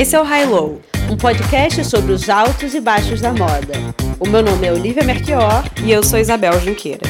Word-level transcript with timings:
Esse 0.00 0.16
é 0.16 0.18
o 0.18 0.24
High 0.24 0.46
Low, 0.46 0.80
um 1.10 1.16
podcast 1.18 1.84
sobre 1.84 2.12
os 2.12 2.30
altos 2.30 2.72
e 2.72 2.80
baixos 2.80 3.20
da 3.20 3.34
moda. 3.34 3.74
O 4.18 4.26
meu 4.26 4.42
nome 4.42 4.66
é 4.66 4.72
Olivia 4.72 5.04
Merchior 5.04 5.62
e 5.84 5.92
eu 5.92 6.02
sou 6.02 6.18
Isabel 6.18 6.58
Junqueira. 6.58 7.02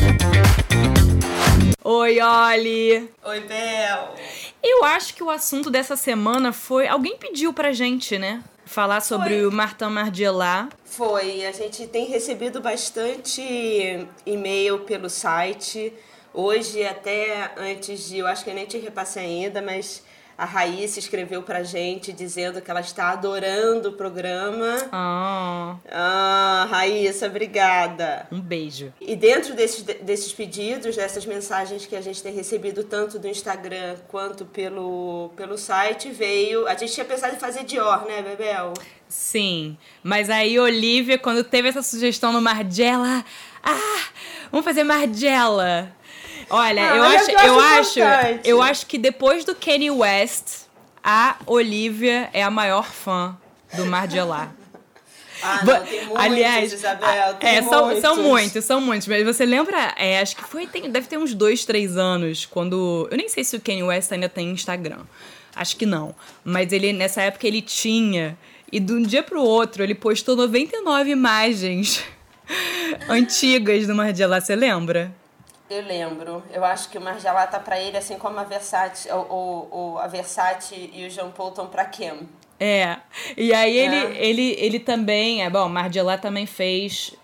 Oi, 1.85 2.21
Oli! 2.21 3.09
Oi, 3.25 3.41
Bel! 3.43 4.17
Eu 4.61 4.83
acho 4.87 5.15
que 5.15 5.23
o 5.23 5.31
assunto 5.31 5.71
dessa 5.71 5.95
semana 5.95 6.53
foi. 6.53 6.89
Alguém 6.89 7.17
pediu 7.17 7.53
pra 7.53 7.73
gente, 7.73 8.19
né? 8.19 8.43
Falar 8.65 9.01
sobre 9.03 9.35
foi. 9.35 9.47
o 9.47 9.53
Martin 9.53 9.85
Margiela. 9.85 10.69
Foi. 10.85 11.47
A 11.47 11.53
gente 11.53 11.87
tem 11.87 12.07
recebido 12.07 12.61
bastante 12.61 14.05
e-mail 14.27 14.81
pelo 14.81 15.09
site. 15.09 15.93
Hoje, 16.35 16.85
até 16.85 17.53
antes 17.57 18.09
de. 18.09 18.19
Eu 18.19 18.27
acho 18.27 18.43
que 18.43 18.51
eu 18.51 18.55
nem 18.55 18.67
te 18.67 18.79
repassei 18.79 19.23
ainda, 19.23 19.63
mas 19.63 20.03
a 20.41 20.47
Raíssa 20.47 20.99
escreveu 20.99 21.43
pra 21.43 21.63
gente 21.63 22.15
dizendo 22.15 22.63
que 22.63 22.71
ela 22.71 22.81
está 22.81 23.11
adorando 23.11 23.91
o 23.91 23.93
programa. 23.93 24.89
Ah, 24.91 25.77
ah 25.93 26.67
Raíssa, 26.71 27.27
obrigada. 27.27 28.27
Um 28.33 28.41
beijo. 28.41 28.91
E 29.03 29.15
dentro 29.15 29.55
desses, 29.55 29.83
desses 29.83 30.33
pedidos, 30.33 30.97
dessas 30.97 31.27
mensagens 31.27 31.85
que 31.85 31.95
a 31.95 32.01
gente 32.01 32.23
tem 32.23 32.33
recebido 32.33 32.83
tanto 32.85 33.19
do 33.19 33.29
Instagram 33.29 33.97
quanto 34.09 34.47
pelo, 34.47 35.31
pelo 35.37 35.59
site, 35.59 36.11
veio. 36.11 36.67
A 36.67 36.75
gente 36.75 36.95
tinha 36.95 37.05
pensado 37.05 37.37
em 37.37 37.39
fazer 37.39 37.65
Dior, 37.65 38.07
né, 38.07 38.23
Bebel? 38.23 38.73
Sim. 39.11 39.77
Mas 40.03 40.31
aí, 40.31 40.59
Olivia, 40.59 41.19
quando 41.19 41.45
teve 41.45 41.69
essa 41.69 41.83
sugestão 41.83 42.33
no 42.33 42.41
Margiela. 42.41 43.23
Ah! 43.63 44.09
Vamos 44.51 44.65
fazer 44.65 44.85
Margiela. 44.85 45.95
Olha, 46.51 46.93
ah, 46.93 46.97
eu, 46.97 47.03
acho, 47.05 47.31
eu, 47.31 47.61
acho, 47.61 48.01
eu 48.45 48.63
acho 48.63 48.87
que 48.87 48.99
depois 48.99 49.45
do 49.45 49.55
Kanye 49.55 49.91
West, 49.91 50.65
a 51.03 51.37
Olivia 51.47 52.29
é 52.33 52.43
a 52.43 52.51
maior 52.51 52.85
fã 52.85 53.37
do 53.75 53.87
Margiela. 53.87 54.53
Ah, 55.43 55.65
não, 55.65 55.83
tem 55.87 56.05
muitos, 56.05 56.23
Aliás, 56.23 56.71
Isabel, 56.71 57.35
tem 57.37 57.49
é, 57.49 57.61
muitos. 57.63 57.71
São, 57.71 58.01
são 58.01 58.23
muitos, 58.23 58.65
são 58.67 58.79
muitos. 58.79 59.09
Mas 59.09 59.25
você 59.25 59.47
lembra, 59.47 59.95
é, 59.97 60.21
acho 60.21 60.37
que 60.37 60.45
foi, 60.45 60.67
tem, 60.67 60.91
deve 60.91 61.09
ter 61.09 61.17
uns 61.17 61.33
dois, 61.33 61.65
três 61.65 61.97
anos, 61.97 62.45
quando... 62.45 63.09
Eu 63.11 63.17
nem 63.17 63.27
sei 63.27 63.43
se 63.43 63.57
o 63.57 63.61
Kanye 63.63 63.83
West 63.83 64.13
ainda 64.13 64.29
tem 64.29 64.51
Instagram. 64.51 64.99
Acho 65.57 65.77
que 65.77 65.87
não. 65.87 66.15
Mas 66.45 66.75
ele, 66.75 66.93
nessa 66.93 67.23
época, 67.23 67.47
ele 67.47 67.63
tinha. 67.63 68.37
E 68.71 68.79
de 68.79 68.93
um 68.93 69.01
dia 69.01 69.23
pro 69.23 69.43
outro, 69.43 69.83
ele 69.83 69.95
postou 69.95 70.37
99 70.37 71.11
imagens 71.11 72.05
antigas 73.09 73.87
do 73.87 73.95
Margiela, 73.95 74.43
você 74.43 74.55
lembra? 74.55 75.11
Eu 75.71 75.83
lembro. 75.85 76.43
Eu 76.53 76.65
acho 76.65 76.91
que 76.91 76.99
o 76.99 77.01
Margiela 77.01 77.47
tá 77.47 77.61
para 77.61 77.81
ele, 77.81 77.97
assim 77.97 78.19
como 78.19 78.41
a 78.41 78.43
Versace, 78.43 79.09
o, 79.09 79.15
o, 79.17 79.69
o, 79.71 79.99
a 79.99 80.09
Versace 80.09 80.91
e 80.93 81.07
o 81.07 81.11
Jean 81.11 81.31
Paul 81.31 81.51
estão 81.51 81.69
pra 81.69 81.85
Kim. 81.85 82.29
É. 82.59 82.99
E 83.37 83.55
aí 83.55 83.79
ele, 83.79 83.97
é. 83.97 84.27
ele, 84.27 84.57
ele 84.59 84.81
também. 84.81 85.45
É, 85.45 85.49
bom, 85.49 85.69
Margiela 85.69 86.19
também 86.19 86.45
fez. 86.45 87.15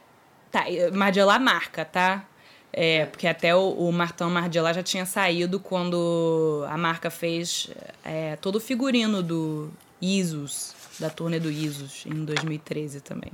Tá, 0.52 0.64
Margiela 0.92 1.40
marca, 1.40 1.84
tá? 1.84 2.24
É, 2.72 3.06
porque 3.06 3.26
até 3.26 3.52
o, 3.54 3.70
o 3.70 3.90
Martão 3.90 4.30
Margiela 4.30 4.72
já 4.72 4.82
tinha 4.82 5.04
saído 5.04 5.58
quando 5.58 6.64
a 6.68 6.78
marca 6.78 7.10
fez 7.10 7.68
é, 8.04 8.36
todo 8.36 8.56
o 8.56 8.60
figurino 8.60 9.24
do 9.24 9.72
Isus, 10.00 10.72
da 11.00 11.10
turnê 11.10 11.40
do 11.40 11.50
Isus, 11.50 12.04
em 12.06 12.24
2013 12.24 13.00
também. 13.00 13.32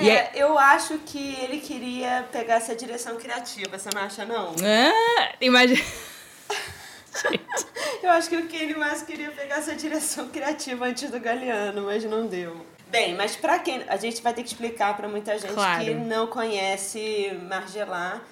É, 0.00 0.08
é, 0.08 0.30
eu 0.34 0.58
acho 0.58 0.98
que 0.98 1.36
ele 1.42 1.60
queria 1.60 2.26
pegar 2.30 2.56
essa 2.56 2.74
direção 2.74 3.16
criativa, 3.16 3.78
você 3.78 3.88
não 3.94 4.02
acha, 4.02 4.24
não? 4.24 4.54
Ah, 4.62 5.34
imagina. 5.40 5.82
eu 8.02 8.10
acho 8.10 8.28
que 8.28 8.36
o 8.36 8.46
Kenny 8.46 8.74
mais 8.74 9.02
queria 9.02 9.30
pegar 9.30 9.56
essa 9.56 9.74
direção 9.74 10.28
criativa 10.28 10.86
antes 10.86 11.10
do 11.10 11.20
Galeano, 11.20 11.82
mas 11.82 12.04
não 12.04 12.26
deu. 12.26 12.66
Bem, 12.88 13.14
mas 13.14 13.36
para 13.36 13.58
quem. 13.58 13.82
A 13.88 13.96
gente 13.96 14.22
vai 14.22 14.34
ter 14.34 14.42
que 14.42 14.48
explicar 14.48 14.96
para 14.96 15.08
muita 15.08 15.38
gente 15.38 15.54
claro. 15.54 15.82
que 15.82 15.94
não 15.94 16.26
conhece 16.26 17.32
Margelar 17.48 18.22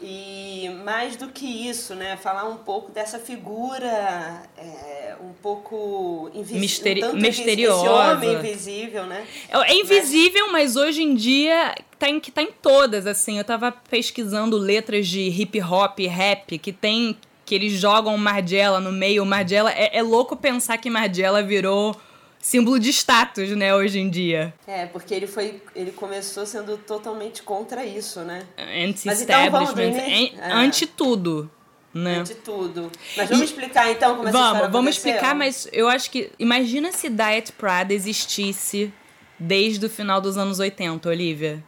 e 0.00 0.68
mais 0.84 1.16
do 1.16 1.28
que 1.28 1.46
isso, 1.46 1.94
né, 1.94 2.16
falar 2.16 2.44
um 2.44 2.56
pouco 2.56 2.90
dessa 2.90 3.18
figura 3.18 4.42
é, 4.56 5.14
um 5.20 5.32
pouco 5.42 6.30
invisível, 6.34 6.60
Misteri 6.60 7.04
um 7.04 7.14
misteriosa. 7.14 7.82
Esse 7.82 7.88
homem 7.88 8.34
invisível, 8.34 9.06
né? 9.06 9.26
É, 9.48 9.72
é 9.72 9.74
invisível, 9.74 10.46
mas... 10.52 10.74
mas 10.74 10.76
hoje 10.76 11.02
em 11.02 11.14
dia 11.14 11.74
tá 11.98 12.08
em, 12.08 12.20
tá 12.20 12.42
em 12.42 12.52
todas, 12.60 13.06
assim. 13.06 13.38
Eu 13.38 13.44
tava 13.44 13.72
pesquisando 13.72 14.58
letras 14.58 15.06
de 15.06 15.20
hip 15.20 15.60
hop, 15.62 15.98
rap, 16.00 16.58
que 16.58 16.72
tem 16.72 17.16
que 17.44 17.54
eles 17.54 17.72
jogam 17.74 18.16
Margiela 18.16 18.80
no 18.80 18.90
meio. 18.90 19.24
Margiela 19.24 19.70
é, 19.70 19.98
é 19.98 20.02
louco 20.02 20.36
pensar 20.36 20.78
que 20.78 20.88
Margiela 20.88 21.42
virou 21.42 21.94
símbolo 22.44 22.78
de 22.78 22.90
status, 22.90 23.48
né, 23.56 23.74
hoje 23.74 23.98
em 23.98 24.10
dia. 24.10 24.52
É, 24.66 24.84
porque 24.84 25.14
ele 25.14 25.26
foi, 25.26 25.62
ele 25.74 25.90
começou 25.90 26.44
sendo 26.44 26.76
totalmente 26.76 27.42
contra 27.42 27.86
isso, 27.86 28.20
né? 28.20 28.42
Anti-establishment, 28.58 29.96
então, 29.96 30.44
é. 30.44 30.52
anti 30.52 30.86
tudo. 30.86 31.50
Né? 31.94 32.18
Anti 32.18 32.34
tudo. 32.34 32.92
Mas 33.16 33.30
vamos 33.30 33.44
e, 33.44 33.46
explicar 33.46 33.90
então 33.90 34.16
como 34.16 34.28
essa 34.28 34.36
Vamos, 34.36 34.72
vamos 34.72 34.96
explicar, 34.96 35.34
mas 35.34 35.66
eu 35.72 35.88
acho 35.88 36.10
que. 36.10 36.32
Imagina 36.38 36.92
se 36.92 37.08
Diet 37.08 37.50
Prada 37.52 37.94
existisse 37.94 38.92
desde 39.38 39.86
o 39.86 39.88
final 39.88 40.20
dos 40.20 40.36
anos 40.36 40.58
80, 40.58 41.08
Olivia. 41.08 41.64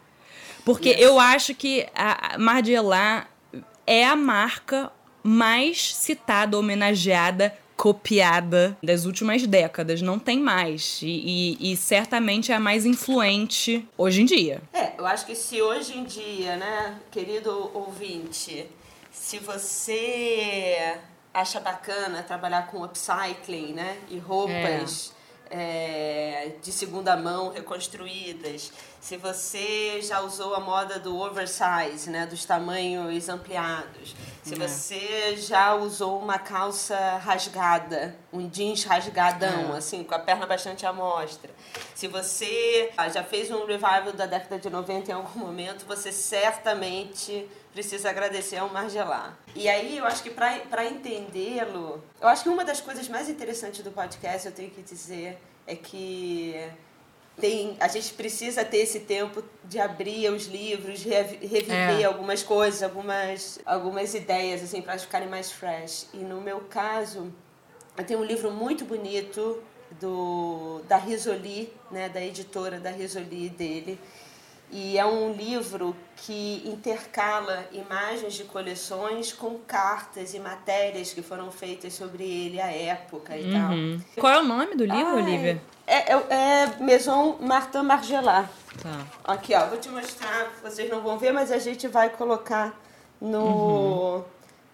Porque 0.62 0.90
yes. 0.90 1.00
eu 1.00 1.18
acho 1.18 1.54
que 1.54 1.86
a 1.94 2.36
Margiela 2.38 3.26
é 3.86 4.04
a 4.04 4.14
marca 4.14 4.92
mais 5.22 5.94
citada, 5.94 6.58
homenageada 6.58 7.56
copiada 7.76 8.76
das 8.82 9.04
últimas 9.04 9.46
décadas, 9.46 10.00
não 10.00 10.18
tem 10.18 10.40
mais. 10.40 11.00
E, 11.02 11.56
e, 11.60 11.72
e, 11.72 11.76
certamente 11.76 12.50
é 12.50 12.54
a 12.54 12.60
mais 12.60 12.86
influente 12.86 13.86
hoje 13.98 14.22
em 14.22 14.24
dia. 14.24 14.62
É, 14.72 14.92
eu 14.98 15.06
acho 15.06 15.26
que 15.26 15.34
se 15.34 15.60
hoje 15.60 15.96
em 15.96 16.04
dia, 16.04 16.56
né, 16.56 16.98
querido 17.10 17.70
ouvinte, 17.74 18.66
se 19.12 19.38
você 19.38 20.98
acha 21.34 21.60
bacana 21.60 22.22
trabalhar 22.22 22.66
com 22.68 22.82
upcycling, 22.82 23.74
né, 23.74 23.98
e 24.08 24.18
roupas. 24.18 25.12
É. 25.12 25.16
É, 25.48 26.56
de 26.60 26.72
segunda 26.72 27.16
mão 27.16 27.52
reconstruídas, 27.52 28.72
se 29.06 29.16
você 29.16 30.02
já 30.02 30.20
usou 30.20 30.52
a 30.52 30.58
moda 30.58 30.98
do 30.98 31.16
oversize, 31.16 32.10
né, 32.10 32.26
dos 32.26 32.44
tamanhos 32.44 33.28
ampliados, 33.28 34.16
se 34.42 34.54
é. 34.54 34.56
você 34.56 35.36
já 35.36 35.76
usou 35.76 36.18
uma 36.18 36.40
calça 36.40 37.16
rasgada, 37.18 38.16
um 38.32 38.48
jeans 38.48 38.82
rasgadão, 38.82 39.76
é. 39.76 39.78
assim, 39.78 40.02
com 40.02 40.12
a 40.12 40.18
perna 40.18 40.44
bastante 40.44 40.84
à 40.84 40.92
mostra. 40.92 41.52
Se 41.94 42.08
você 42.08 42.90
ah, 42.96 43.08
já 43.08 43.22
fez 43.22 43.48
um 43.48 43.64
revival 43.64 44.12
da 44.12 44.26
década 44.26 44.58
de 44.58 44.68
90 44.68 45.08
em 45.08 45.14
algum 45.14 45.38
momento, 45.38 45.86
você 45.86 46.10
certamente 46.10 47.48
precisa 47.72 48.10
agradecer 48.10 48.56
ao 48.56 48.68
Margelar. 48.70 49.38
E 49.54 49.68
aí, 49.68 49.98
eu 49.98 50.04
acho 50.04 50.20
que 50.20 50.30
para 50.30 50.84
entendê-lo, 50.84 52.02
eu 52.20 52.26
acho 52.26 52.42
que 52.42 52.48
uma 52.48 52.64
das 52.64 52.80
coisas 52.80 53.08
mais 53.08 53.30
interessantes 53.30 53.84
do 53.84 53.92
podcast, 53.92 54.48
eu 54.48 54.52
tenho 54.52 54.70
que 54.72 54.82
dizer, 54.82 55.38
é 55.64 55.76
que 55.76 56.68
tem, 57.40 57.76
a 57.78 57.88
gente 57.88 58.14
precisa 58.14 58.64
ter 58.64 58.78
esse 58.78 59.00
tempo 59.00 59.42
de 59.64 59.78
abrir 59.78 60.30
os 60.30 60.46
livros, 60.46 61.02
reviver 61.02 62.00
é. 62.00 62.04
algumas 62.04 62.42
coisas, 62.42 62.82
algumas, 62.82 63.58
algumas 63.66 64.14
ideias, 64.14 64.62
assim, 64.62 64.80
para 64.80 64.98
ficarem 64.98 65.28
mais 65.28 65.50
fresh. 65.52 66.08
E 66.14 66.18
no 66.18 66.40
meu 66.40 66.60
caso, 66.60 67.32
eu 67.96 68.04
tenho 68.04 68.20
um 68.20 68.24
livro 68.24 68.50
muito 68.50 68.84
bonito 68.84 69.62
do, 70.00 70.80
da 70.88 70.96
Risoli, 70.96 71.72
né, 71.90 72.08
da 72.08 72.22
editora 72.24 72.80
da 72.80 72.90
Risoli 72.90 73.48
dele, 73.50 73.98
e 74.70 74.98
é 74.98 75.06
um 75.06 75.32
livro 75.32 75.94
que 76.16 76.62
intercala 76.64 77.66
imagens 77.72 78.34
de 78.34 78.44
coleções 78.44 79.32
com 79.32 79.58
cartas 79.60 80.34
e 80.34 80.40
matérias 80.40 81.12
que 81.12 81.22
foram 81.22 81.52
feitas 81.52 81.92
sobre 81.92 82.24
ele 82.24 82.60
à 82.60 82.70
época 82.72 83.36
e 83.36 83.44
uhum. 83.44 84.00
tal. 84.00 84.20
Qual 84.20 84.32
é 84.32 84.40
o 84.40 84.44
nome 84.44 84.74
do 84.74 84.84
livro, 84.84 85.16
Ai, 85.16 85.22
Olivia? 85.22 85.62
É, 85.86 86.12
é, 86.12 86.26
é 86.30 86.76
Maison 86.80 87.36
Martin 87.40 87.82
Margiela. 87.82 88.50
Tá. 88.82 89.06
Aqui, 89.24 89.54
ó, 89.54 89.66
vou 89.66 89.78
te 89.78 89.88
mostrar, 89.88 90.50
vocês 90.62 90.90
não 90.90 91.00
vão 91.00 91.16
ver, 91.16 91.32
mas 91.32 91.52
a 91.52 91.58
gente 91.58 91.86
vai 91.86 92.10
colocar 92.10 92.74
no, 93.20 94.16
uhum. 94.16 94.24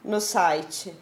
no 0.04 0.20
site. 0.20 0.94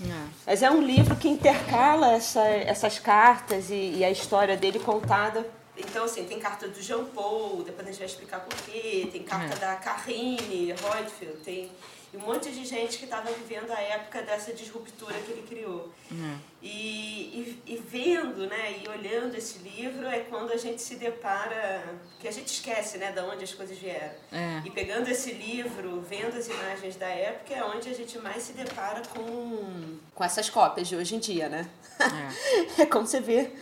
É. 0.00 0.26
Mas 0.46 0.62
é 0.62 0.70
um 0.70 0.80
livro 0.80 1.16
que 1.16 1.28
intercala 1.28 2.12
essa, 2.12 2.44
essas 2.46 3.00
cartas 3.00 3.68
e, 3.68 3.96
e 3.96 4.04
a 4.04 4.10
história 4.10 4.56
dele 4.56 4.78
contada 4.78 5.44
então, 5.78 6.04
assim, 6.04 6.24
tem 6.24 6.38
carta 6.38 6.68
do 6.68 6.82
Jean 6.82 7.04
Paul, 7.04 7.62
depois 7.62 7.86
a 7.86 7.90
gente 7.90 7.98
vai 7.98 8.06
explicar 8.06 8.40
por 8.40 8.56
quê, 8.62 9.08
tem 9.12 9.22
carta 9.22 9.54
é. 9.54 9.58
da 9.58 9.76
Carine 9.76 10.72
Reutefeldt, 10.72 11.38
tem 11.44 11.70
um 12.14 12.20
monte 12.20 12.50
de 12.50 12.64
gente 12.64 12.98
que 12.98 13.04
estava 13.04 13.30
vivendo 13.30 13.70
a 13.70 13.80
época 13.80 14.22
dessa 14.22 14.52
disruptura 14.52 15.14
que 15.14 15.30
ele 15.30 15.42
criou. 15.46 15.92
É. 16.10 16.36
E, 16.62 17.58
e, 17.66 17.74
e, 17.74 17.76
vendo, 17.76 18.46
né, 18.46 18.80
e 18.82 18.88
olhando 18.88 19.34
esse 19.36 19.58
livro 19.58 20.06
é 20.06 20.20
quando 20.20 20.52
a 20.52 20.56
gente 20.56 20.80
se 20.80 20.94
depara, 20.94 21.84
que 22.18 22.26
a 22.26 22.32
gente 22.32 22.48
esquece, 22.48 22.96
né, 22.96 23.12
de 23.12 23.20
onde 23.20 23.44
as 23.44 23.52
coisas 23.52 23.76
vieram. 23.76 24.14
É. 24.32 24.62
E 24.64 24.70
pegando 24.70 25.08
esse 25.08 25.32
livro, 25.32 26.00
vendo 26.00 26.36
as 26.36 26.48
imagens 26.48 26.96
da 26.96 27.08
época, 27.08 27.54
é 27.54 27.62
onde 27.62 27.90
a 27.90 27.94
gente 27.94 28.18
mais 28.18 28.42
se 28.42 28.54
depara 28.54 29.02
com, 29.14 29.98
com 30.14 30.24
essas 30.24 30.48
cópias 30.48 30.88
de 30.88 30.96
hoje 30.96 31.14
em 31.14 31.18
dia, 31.18 31.48
né? 31.48 31.68
É, 32.00 32.82
é 32.82 32.86
como 32.86 33.06
você 33.06 33.20
vê 33.20 33.52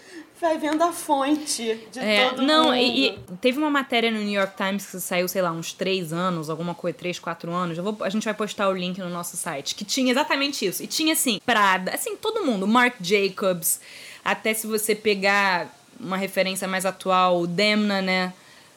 vai 0.40 0.58
vendo 0.58 0.82
a 0.82 0.92
fonte 0.92 1.78
de 1.90 1.98
é, 1.98 2.28
todo 2.28 2.42
não, 2.42 2.64
mundo. 2.64 2.76
E, 2.76 3.08
e, 3.08 3.18
teve 3.40 3.58
uma 3.58 3.70
matéria 3.70 4.10
no 4.10 4.18
New 4.18 4.32
York 4.32 4.56
Times 4.56 4.86
que 4.86 5.00
saiu, 5.00 5.26
sei 5.28 5.42
lá, 5.42 5.50
uns 5.50 5.72
três 5.72 6.12
anos, 6.12 6.50
alguma 6.50 6.74
coisa, 6.74 6.96
três, 6.96 7.18
quatro 7.18 7.52
anos. 7.52 7.78
Vou, 7.78 7.96
a 8.00 8.08
gente 8.08 8.24
vai 8.24 8.34
postar 8.34 8.68
o 8.68 8.72
link 8.72 8.98
no 8.98 9.08
nosso 9.08 9.36
site. 9.36 9.74
Que 9.74 9.84
tinha 9.84 10.10
exatamente 10.10 10.66
isso. 10.66 10.82
E 10.82 10.86
tinha, 10.86 11.12
assim, 11.12 11.40
Prada, 11.44 11.92
assim, 11.92 12.16
todo 12.16 12.44
mundo. 12.44 12.66
Marc 12.66 12.96
Jacobs. 13.00 13.80
Até 14.24 14.52
se 14.54 14.66
você 14.66 14.94
pegar 14.94 15.74
uma 15.98 16.16
referência 16.16 16.68
mais 16.68 16.84
atual, 16.84 17.40
o 17.40 17.46
Demna, 17.46 18.02
né? 18.02 18.32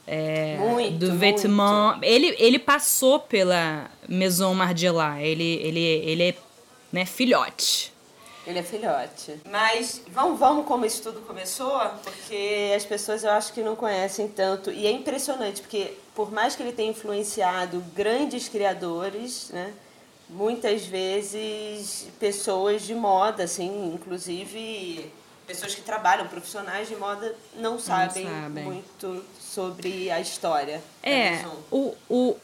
É, 0.08 0.58
muito, 0.58 0.98
do 0.98 1.18
Vêtement. 1.18 2.00
Ele, 2.02 2.36
ele 2.40 2.58
passou 2.58 3.20
pela 3.20 3.92
Maison 4.08 4.54
Margiela. 4.54 5.22
Ele, 5.22 5.60
ele, 5.62 5.80
ele 5.80 6.24
é 6.24 6.36
né, 6.92 7.06
filhote. 7.06 7.92
Ele 8.50 8.58
é 8.58 8.64
filhote. 8.64 9.40
Mas 9.48 10.02
vamos, 10.08 10.40
vamos 10.40 10.66
como 10.66 10.84
isso 10.84 11.04
tudo 11.04 11.22
começou, 11.22 11.80
porque 12.04 12.74
as 12.76 12.84
pessoas 12.84 13.24
eu 13.24 13.30
acho 13.30 13.54
que 13.54 13.62
não 13.62 13.76
conhecem 13.76 14.28
tanto. 14.28 14.72
E 14.72 14.88
é 14.88 14.92
impressionante, 14.92 15.62
porque 15.62 15.94
por 16.16 16.32
mais 16.32 16.56
que 16.56 16.64
ele 16.64 16.72
tenha 16.72 16.90
influenciado 16.90 17.80
grandes 17.96 18.50
criadores, 18.50 19.52
né? 19.52 19.72
Muitas 20.28 20.84
vezes 20.84 22.08
pessoas 22.20 22.82
de 22.82 22.96
moda, 22.96 23.44
assim, 23.44 23.94
inclusive 23.94 25.12
pessoas 25.46 25.76
que 25.76 25.82
trabalham, 25.82 26.28
profissionais 26.28 26.88
de 26.88 26.96
moda, 26.96 27.36
não 27.56 27.78
sabem, 27.78 28.26
não 28.26 28.32
sabem. 28.32 28.64
muito 28.64 29.24
sobre 29.40 30.10
a 30.10 30.20
história. 30.20 30.82
É, 31.04 31.44
o, 31.72 31.96
o, 32.10 32.36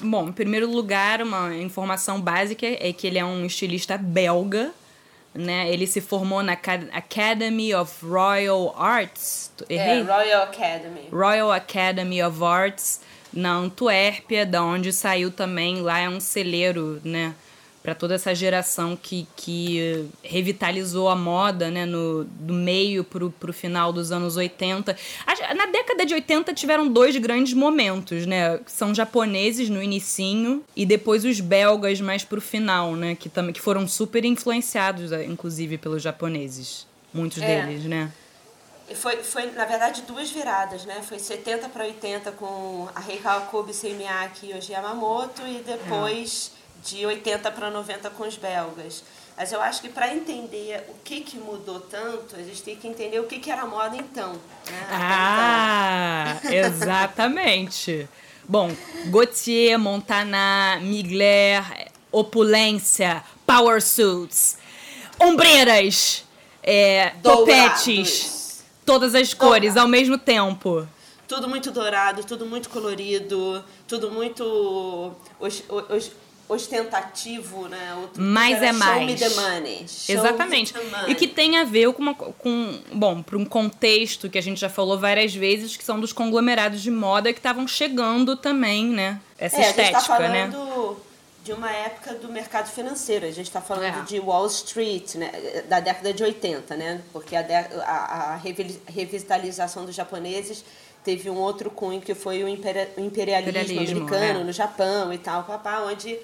bom, 0.00 0.28
em 0.28 0.32
primeiro 0.32 0.70
lugar, 0.70 1.22
uma 1.22 1.54
informação 1.54 2.18
básica 2.18 2.66
é 2.66 2.92
que 2.92 3.06
ele 3.06 3.18
é 3.18 3.24
um 3.24 3.44
estilista 3.44 3.98
belga, 3.98 4.74
né? 5.34 5.70
Ele 5.70 5.86
se 5.86 6.00
formou 6.00 6.42
na 6.42 6.52
Academy 6.52 7.74
of 7.74 8.04
Royal 8.04 8.74
Arts. 8.76 9.52
É, 9.68 9.74
Errei? 9.74 10.00
É, 10.00 10.02
Royal 10.02 10.42
Academy. 10.42 11.08
Royal 11.10 11.52
Academy 11.52 12.22
of 12.22 12.42
Arts 12.42 13.00
na 13.32 13.52
Antuérpia, 13.52 14.44
da 14.44 14.62
onde 14.62 14.92
saiu 14.92 15.30
também 15.30 15.82
lá 15.82 16.00
é 16.00 16.08
um 16.08 16.20
celeiro, 16.20 17.00
né? 17.04 17.34
Para 17.82 17.94
toda 17.94 18.14
essa 18.14 18.34
geração 18.34 18.96
que, 18.96 19.26
que 19.34 20.06
revitalizou 20.22 21.08
a 21.08 21.16
moda 21.16 21.70
né, 21.70 21.86
no, 21.86 22.24
do 22.24 22.52
meio 22.52 23.02
para 23.02 23.24
o 23.24 23.52
final 23.52 23.92
dos 23.92 24.12
anos 24.12 24.36
80. 24.36 24.96
Na 25.56 25.66
década 25.66 26.04
de 26.04 26.12
80 26.12 26.52
tiveram 26.52 26.86
dois 26.88 27.16
grandes 27.16 27.54
momentos, 27.54 28.26
né? 28.26 28.60
São 28.66 28.94
japoneses 28.94 29.70
no 29.70 29.82
inicinho 29.82 30.62
e 30.76 30.84
depois 30.84 31.24
os 31.24 31.40
belgas 31.40 32.00
mais 32.00 32.22
para 32.22 32.38
o 32.38 32.42
final, 32.42 32.94
né? 32.94 33.14
Que, 33.14 33.30
também, 33.30 33.52
que 33.52 33.60
foram 33.60 33.88
super 33.88 34.24
influenciados, 34.24 35.12
inclusive, 35.12 35.78
pelos 35.78 36.02
japoneses. 36.02 36.86
Muitos 37.14 37.42
é. 37.42 37.62
deles, 37.62 37.84
né? 37.84 38.12
Foi, 38.94 39.16
foi, 39.18 39.46
na 39.52 39.64
verdade, 39.64 40.02
duas 40.02 40.30
viradas, 40.30 40.84
né? 40.84 41.00
Foi 41.00 41.18
70 41.18 41.68
para 41.70 41.84
80 41.84 42.32
com 42.32 42.88
a 42.94 43.00
Reika 43.00 43.40
Kobe 43.42 43.72
Seimiaki 43.72 44.46
e 44.46 44.52
Yoji 44.52 44.72
Yamamoto 44.72 45.42
e 45.46 45.62
depois... 45.64 46.52
É 46.56 46.59
de 46.84 47.04
80 47.04 47.50
para 47.50 47.70
90 47.70 48.10
com 48.10 48.26
os 48.26 48.36
belgas. 48.36 49.02
Mas 49.36 49.52
eu 49.52 49.60
acho 49.62 49.80
que 49.80 49.88
para 49.88 50.14
entender 50.14 50.84
o 50.88 50.94
que, 51.02 51.22
que 51.22 51.38
mudou 51.38 51.80
tanto, 51.80 52.36
a 52.36 52.42
gente 52.42 52.62
tem 52.62 52.76
que 52.76 52.86
entender 52.86 53.18
o 53.20 53.24
que, 53.24 53.38
que 53.38 53.50
era 53.50 53.64
moda 53.64 53.96
então. 53.96 54.32
Né? 54.32 54.86
Ah, 54.90 56.36
então. 56.38 56.52
exatamente. 56.52 58.08
Bom, 58.46 58.70
Gautier, 59.06 59.78
Montana, 59.78 60.78
Mugler, 60.82 61.62
opulência, 62.12 63.22
power 63.46 63.80
suits, 63.80 64.58
ombreiras, 65.18 66.24
é, 66.62 67.10
topetes, 67.22 68.62
todas 68.84 69.14
as 69.14 69.32
cores 69.32 69.74
Dourado. 69.74 69.80
ao 69.80 69.88
mesmo 69.88 70.18
tempo. 70.18 70.86
Tudo 71.26 71.48
muito 71.48 71.70
dourado, 71.70 72.24
tudo 72.24 72.44
muito 72.44 72.68
colorido, 72.68 73.64
tudo 73.86 74.10
muito 74.10 75.14
ostentativo, 76.50 77.68
né? 77.68 77.94
Outro 78.00 78.22
mais 78.22 78.60
é 78.62 78.72
mais. 78.72 78.98
Show 78.98 79.06
me 79.06 79.16
the 79.16 79.40
money. 79.40 79.86
Show 79.88 80.16
Exatamente. 80.16 80.72
The 80.72 80.82
money. 80.82 81.12
E 81.12 81.14
que 81.14 81.28
tem 81.28 81.56
a 81.56 81.64
ver 81.64 81.92
com, 81.92 82.02
uma, 82.02 82.14
com 82.14 82.80
bom, 82.92 83.22
para 83.22 83.38
um 83.38 83.44
contexto 83.44 84.28
que 84.28 84.36
a 84.36 84.42
gente 84.42 84.60
já 84.60 84.68
falou 84.68 84.98
várias 84.98 85.34
vezes, 85.34 85.76
que 85.76 85.84
são 85.84 86.00
dos 86.00 86.12
conglomerados 86.12 86.82
de 86.82 86.90
moda 86.90 87.32
que 87.32 87.38
estavam 87.38 87.66
chegando 87.68 88.36
também, 88.36 88.86
né? 88.86 89.20
Essa 89.38 89.58
é, 89.58 89.60
estética, 89.60 89.98
a 89.98 90.00
gente 90.00 90.08
tá 90.08 90.18
né? 90.18 90.50
falando 90.50 90.90
né? 90.90 90.96
de 91.44 91.52
uma 91.52 91.70
época 91.70 92.14
do 92.14 92.28
mercado 92.28 92.68
financeiro. 92.68 93.26
A 93.26 93.30
gente 93.30 93.46
está 93.46 93.60
falando 93.60 94.00
é. 94.00 94.02
de 94.02 94.18
Wall 94.18 94.46
Street, 94.48 95.14
né? 95.14 95.62
da 95.68 95.78
década 95.78 96.12
de 96.12 96.22
80, 96.22 96.76
né? 96.76 97.00
Porque 97.12 97.36
a, 97.36 97.44
a, 97.86 98.34
a 98.34 98.36
revitalização 98.36 99.86
dos 99.86 99.94
japoneses 99.94 100.64
teve 101.04 101.30
um 101.30 101.36
outro 101.36 101.70
cunho 101.70 102.00
que 102.00 102.14
foi 102.14 102.42
o 102.44 102.48
imperialismo, 102.48 103.04
imperialismo 103.04 103.80
americano 103.80 104.40
é. 104.40 104.44
no 104.44 104.52
Japão 104.52 105.12
e 105.12 105.18
tal, 105.18 105.44
papá, 105.44 105.80
onde 105.82 106.18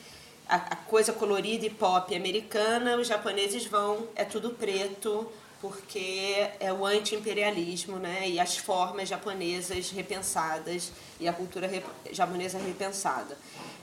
a, 0.48 0.56
a 0.56 0.76
coisa 0.76 1.12
colorida 1.12 1.66
e 1.66 1.70
pop 1.70 2.14
americana, 2.14 2.96
os 2.96 3.08
japoneses 3.08 3.66
vão, 3.66 4.06
é 4.14 4.24
tudo 4.24 4.50
preto, 4.50 5.26
porque 5.60 6.48
é 6.60 6.72
o 6.72 6.84
anti-imperialismo, 6.84 7.96
né? 7.96 8.28
E 8.28 8.38
as 8.38 8.56
formas 8.56 9.08
japonesas 9.08 9.90
repensadas 9.90 10.92
e 11.18 11.26
a 11.26 11.32
cultura 11.32 11.66
rep 11.66 11.84
japonesa 12.12 12.58
repensada. 12.58 13.36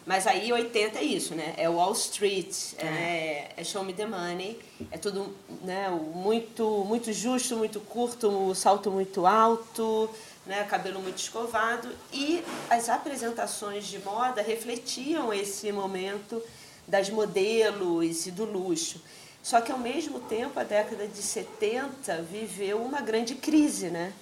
Mas 0.06 0.28
aí 0.28 0.52
80 0.52 1.00
é 1.00 1.04
isso, 1.04 1.34
né? 1.34 1.54
É 1.58 1.70
Wall 1.70 1.94
Street, 1.94 2.74
é, 2.78 2.86
é, 2.86 3.54
é 3.58 3.64
Show 3.64 3.84
Me 3.84 3.94
the 3.94 4.06
Money, 4.06 4.60
é 4.92 4.98
tudo 4.98 5.34
né, 5.62 5.90
muito, 5.90 6.84
muito 6.86 7.12
justo, 7.14 7.56
muito 7.56 7.80
curto, 7.80 8.28
o 8.28 8.54
salto 8.54 8.92
muito 8.92 9.26
alto, 9.26 10.10
né, 10.46 10.64
cabelo 10.66 11.02
muito 11.02 11.18
escovado. 11.18 11.90
E 12.12 12.44
as 12.70 12.90
apresentações 12.90 13.86
de 13.86 14.00
moda 14.00 14.42
refletiam 14.42 15.34
esse 15.34 15.72
momento 15.72 16.42
das 16.88 17.10
modelos 17.10 18.26
e 18.26 18.32
do 18.32 18.46
luxo. 18.46 19.02
Só 19.42 19.60
que, 19.60 19.72
ao 19.72 19.78
mesmo 19.78 20.20
tempo, 20.22 20.60
a 20.60 20.64
década 20.64 21.08
de 21.08 21.22
70 21.22 22.22
viveu 22.24 22.82
uma 22.82 23.02
grande 23.02 23.36
crise, 23.36 23.90
né? 23.90 24.14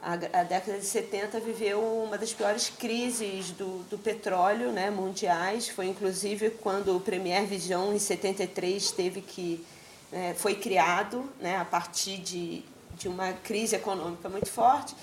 A, 0.00 0.12
a 0.12 0.44
década 0.44 0.78
de 0.78 0.86
70 0.86 1.40
viveu 1.40 1.80
uma 1.80 2.16
das 2.16 2.32
piores 2.32 2.70
crises 2.70 3.50
do, 3.50 3.82
do 3.90 3.98
petróleo 3.98 4.70
né, 4.70 4.90
mundiais. 4.90 5.68
Foi, 5.68 5.86
inclusive, 5.86 6.50
quando 6.50 6.96
o 6.96 7.00
Premier 7.00 7.46
Vision, 7.46 7.92
em 7.92 7.98
73, 7.98 8.92
teve 8.92 9.20
que... 9.20 9.64
Né, 10.12 10.34
foi 10.38 10.54
criado 10.54 11.28
né, 11.40 11.56
a 11.56 11.64
partir 11.64 12.18
de, 12.18 12.62
de 12.94 13.08
uma 13.08 13.32
crise 13.32 13.74
econômica 13.74 14.28
muito 14.28 14.50
forte. 14.50 14.94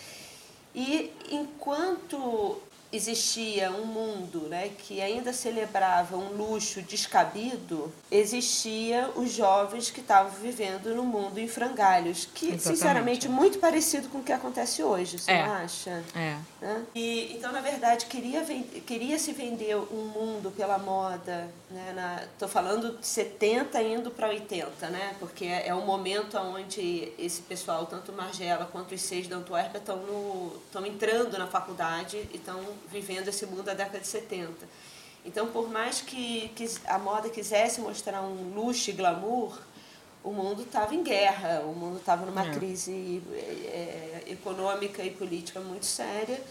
E 0.76 1.10
enquanto 1.32 2.62
existia 2.96 3.72
um 3.72 3.86
mundo 3.86 4.48
né, 4.50 4.70
que 4.78 5.02
ainda 5.02 5.34
celebrava 5.34 6.16
um 6.16 6.36
luxo 6.36 6.82
descabido, 6.82 7.92
existia 8.10 9.10
os 9.16 9.32
jovens 9.32 9.92
que 9.92 10.02
estavam 10.02 10.32
vivendo 10.32 10.96
no 10.96 11.04
mundo 11.04 11.38
em 11.40 11.48
frangalhos, 11.48 12.28
que 12.34 12.48
Exatamente. 12.48 12.64
sinceramente 12.64 13.30
muito 13.30 13.60
parecido 13.60 14.10
com 14.10 14.20
o 14.20 14.24
que 14.24 14.32
acontece 14.32 14.84
hoje, 14.84 15.20
você 15.20 15.32
é. 15.32 15.46
não 15.46 15.54
acha? 15.54 16.04
É. 16.16 16.38
Né? 16.62 16.86
E 16.94 17.36
então 17.36 17.52
na 17.52 17.62
verdade 17.62 18.06
queria 18.06 18.44
queria 18.86 19.18
se 19.20 19.32
vender 19.34 19.76
um 19.76 20.08
mundo 20.14 20.52
pela 20.52 20.78
moda, 20.78 21.50
né? 21.70 21.94
Na, 21.94 22.24
tô 22.40 22.48
falando 22.48 22.98
de 22.98 23.06
70 23.06 23.82
indo 23.82 24.12
para 24.12 24.28
80, 24.28 24.90
né? 24.90 25.16
Porque 25.20 25.46
é, 25.46 25.68
é 25.68 25.76
o 25.76 25.82
momento 25.82 26.38
onde 26.38 27.12
esse 27.18 27.42
pessoal, 27.42 27.86
tanto 27.86 28.12
Margela 28.14 28.66
quanto 28.66 28.96
os 28.96 29.02
seis 29.02 29.28
da 29.28 29.38
Antuérpia 29.38 29.80
estão 29.80 29.96
estão 30.66 30.86
entrando 30.86 31.38
na 31.38 31.48
faculdade 31.48 32.18
e 32.32 32.38
estão 32.38 32.62
vivendo 32.90 33.28
esse 33.28 33.46
mundo 33.46 33.64
da 33.64 33.74
década 33.74 34.00
de 34.00 34.08
70. 34.08 34.52
Então, 35.26 35.48
por 35.48 35.70
mais 35.70 36.02
que, 36.02 36.50
que 36.56 36.70
a 36.86 37.00
moda 37.00 37.30
quisesse 37.30 37.82
mostrar 37.82 38.22
um 38.22 38.54
luxo 38.54 38.90
e 38.92 38.94
glamour, 38.94 39.60
o 40.24 40.32
mundo 40.32 40.64
estava 40.64 40.94
em 40.94 41.04
guerra, 41.04 41.62
o 41.62 41.74
mundo 41.74 41.98
estava 41.98 42.26
numa 42.26 42.46
é. 42.46 42.52
crise 42.52 43.22
é, 43.34 44.24
econômica 44.28 45.04
e 45.04 45.12
política 45.12 45.60
muito 45.60 45.86
séria 45.86 46.42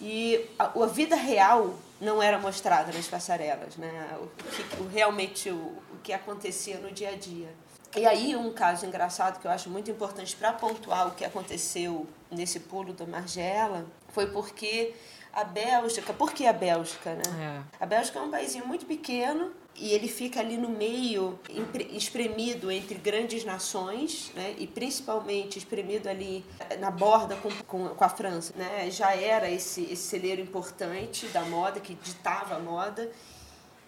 e 0.00 0.48
a, 0.58 0.64
a, 0.64 0.86
vida 0.86 1.16
real 1.16 1.74
não 2.00 2.22
era 2.22 2.38
mostrada 2.38 2.92
nas 2.92 3.06
passarelas, 3.06 3.76
né? 3.76 4.18
o, 4.20 4.26
que, 4.26 4.82
o 4.82 4.88
realmente 4.88 5.50
o, 5.50 5.54
o 5.54 5.98
que 6.02 6.12
acontecia 6.12 6.78
no 6.78 6.92
dia 6.92 7.10
a 7.10 7.16
dia. 7.16 7.48
E 7.96 8.04
aí 8.04 8.36
um 8.36 8.52
caso 8.52 8.84
engraçado 8.84 9.40
que 9.40 9.46
eu 9.46 9.50
acho 9.50 9.70
muito 9.70 9.90
importante 9.90 10.36
para 10.36 10.52
pontuar 10.52 11.08
o 11.08 11.12
que 11.12 11.24
aconteceu 11.24 12.06
nesse 12.30 12.60
pulo 12.60 12.92
da 12.92 13.06
Margela 13.06 13.86
foi 14.08 14.26
porque 14.26 14.94
a 15.36 15.44
Bélgica, 15.44 16.14
por 16.14 16.32
que 16.32 16.46
a 16.46 16.52
Bélgica, 16.52 17.14
né? 17.14 17.62
É. 17.78 17.84
A 17.84 17.84
Bélgica 17.84 18.18
é 18.18 18.22
um 18.22 18.30
país 18.30 18.56
muito 18.64 18.86
pequeno 18.86 19.52
e 19.74 19.92
ele 19.92 20.08
fica 20.08 20.40
ali 20.40 20.56
no 20.56 20.70
meio, 20.70 21.38
espremido 21.90 22.70
entre 22.70 22.94
grandes 22.94 23.44
nações, 23.44 24.32
né? 24.34 24.54
E 24.56 24.66
principalmente 24.66 25.58
espremido 25.58 26.08
ali 26.08 26.42
na 26.80 26.90
borda 26.90 27.36
com, 27.36 27.50
com, 27.66 27.88
com 27.90 28.04
a 28.04 28.08
França, 28.08 28.54
né? 28.56 28.90
Já 28.90 29.14
era 29.14 29.50
esse, 29.50 29.82
esse 29.82 30.08
celeiro 30.08 30.40
importante 30.40 31.26
da 31.26 31.42
moda, 31.42 31.80
que 31.80 31.92
ditava 31.92 32.56
a 32.56 32.58
moda. 32.58 33.12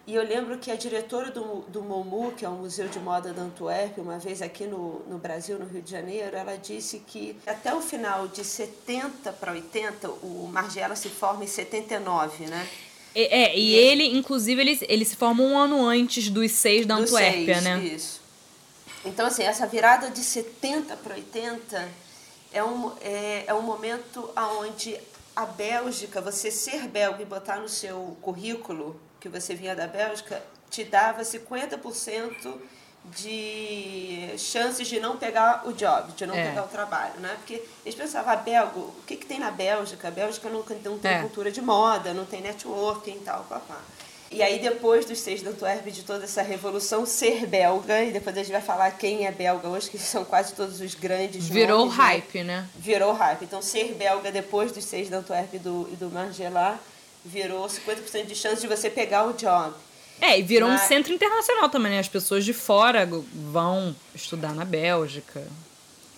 E 0.09 0.15
eu 0.15 0.27
lembro 0.27 0.57
que 0.57 0.71
a 0.71 0.75
diretora 0.75 1.31
do, 1.31 1.67
do 1.69 1.83
MOMU, 1.83 2.33
que 2.33 2.43
é 2.43 2.49
o 2.49 2.53
Museu 2.53 2.89
de 2.89 2.99
Moda 2.99 3.31
da 3.35 3.43
Antuérpia, 3.43 4.03
uma 4.03 4.19
vez 4.19 4.41
aqui 4.41 4.65
no, 4.65 5.01
no 5.01 5.19
Brasil, 5.19 5.59
no 5.59 5.67
Rio 5.67 5.83
de 5.83 5.91
Janeiro, 5.91 6.35
ela 6.35 6.57
disse 6.57 7.03
que 7.07 7.37
até 7.47 7.75
o 7.75 7.83
final 7.83 8.27
de 8.27 8.43
70 8.43 9.31
para 9.35 9.53
80, 9.53 10.09
o 10.09 10.49
Margiela 10.51 10.97
se 10.97 11.11
forma 11.11 11.45
em 11.45 11.47
79, 11.47 12.47
né? 12.47 12.67
É, 13.15 13.43
é 13.43 13.59
e, 13.59 13.73
e 13.73 13.75
ele, 13.75 14.17
inclusive, 14.17 14.59
ele, 14.59 14.79
ele 14.89 15.05
se 15.05 15.15
forma 15.15 15.45
um 15.45 15.59
ano 15.59 15.87
antes 15.87 16.31
dos 16.31 16.53
seis 16.53 16.87
da 16.87 16.95
Antuérpia, 16.95 17.61
seis, 17.61 17.65
né? 17.65 17.79
Isso. 17.79 18.23
Então, 19.05 19.27
assim, 19.27 19.43
essa 19.43 19.67
virada 19.67 20.09
de 20.09 20.21
70 20.21 20.97
para 20.97 21.17
80 21.17 21.87
é 22.51 22.65
um, 22.65 22.93
é, 23.03 23.45
é 23.47 23.53
um 23.53 23.61
momento 23.61 24.31
onde 24.59 24.99
a 25.37 25.45
Bélgica, 25.45 26.23
você 26.23 26.51
ser 26.51 26.89
belga 26.89 27.21
e 27.21 27.27
botar 27.27 27.61
no 27.61 27.69
seu 27.69 28.17
currículo 28.23 28.99
que 29.21 29.29
você 29.29 29.55
vinha 29.55 29.75
da 29.75 29.87
Bélgica, 29.87 30.43
te 30.71 30.85
dava 30.85 31.23
50% 31.23 32.55
de 33.05 34.35
chances 34.37 34.87
de 34.87 35.01
não 35.01 35.17
pegar 35.17 35.63
o 35.67 35.73
job, 35.73 36.13
de 36.13 36.27
não 36.27 36.35
é. 36.35 36.49
pegar 36.49 36.65
o 36.65 36.69
trabalho, 36.69 37.19
né? 37.21 37.35
Porque 37.39 37.63
eles 37.85 37.95
pensavam, 37.95 38.31
a 38.31 38.35
ah, 38.35 38.37
belga, 38.37 38.79
o 38.79 38.95
que, 39.07 39.17
que 39.17 39.27
tem 39.27 39.39
na 39.39 39.51
Bélgica? 39.51 40.09
A 40.09 40.11
Bélgica 40.11 40.49
não, 40.49 40.65
não 40.85 40.99
tem 40.99 41.11
é. 41.11 41.21
cultura 41.21 41.51
de 41.51 41.63
moda, 41.63 42.13
não 42.13 42.25
tem 42.25 42.41
networking 42.41 43.13
e 43.13 43.21
tal, 43.21 43.45
papá. 43.45 43.81
E 44.31 44.43
aí, 44.43 44.59
depois 44.59 45.07
dos 45.07 45.21
seis 45.21 45.41
da 45.41 45.51
Antuérpia, 45.51 45.91
de 45.91 46.03
toda 46.03 46.25
essa 46.25 46.43
revolução, 46.43 47.07
ser 47.07 47.47
belga, 47.47 48.05
e 48.05 48.13
depois 48.13 48.37
a 48.37 48.41
gente 48.41 48.53
vai 48.53 48.61
falar 48.61 48.91
quem 48.91 49.27
é 49.27 49.33
belga 49.33 49.69
hoje, 49.69 49.89
que 49.89 49.99
são 49.99 50.23
quase 50.23 50.53
todos 50.53 50.83
os 50.83 50.95
grandes 50.95 51.49
Virou 51.49 51.79
nomes, 51.79 51.97
né? 51.97 52.05
hype, 52.05 52.39
né? 52.45 52.61
né? 52.61 52.69
Virou 52.77 53.13
hype. 53.15 53.43
Então, 53.43 53.63
ser 53.63 53.95
belga 53.95 54.31
depois 54.31 54.71
dos 54.71 54.85
seis 54.85 55.09
da 55.09 55.19
Antuérpia 55.19 55.57
e 55.57 55.61
do, 55.61 55.89
e 55.91 55.97
do 55.97 56.11
Margiela 56.11 56.79
virou 57.25 57.67
50% 57.67 58.27
de 58.27 58.35
chance 58.35 58.61
de 58.61 58.67
você 58.67 58.89
pegar 58.89 59.27
o 59.27 59.33
job. 59.33 59.75
É, 60.21 60.39
e 60.39 60.43
virou 60.43 60.69
Mas... 60.69 60.83
um 60.83 60.89
centro 60.89 61.13
internacional 61.13 61.69
também, 61.69 61.93
né? 61.93 61.99
As 61.99 62.09
pessoas 62.09 62.45
de 62.45 62.53
fora 62.53 63.09
vão 63.33 63.95
estudar 64.15 64.53
na 64.55 64.65
Bélgica. 64.65 65.47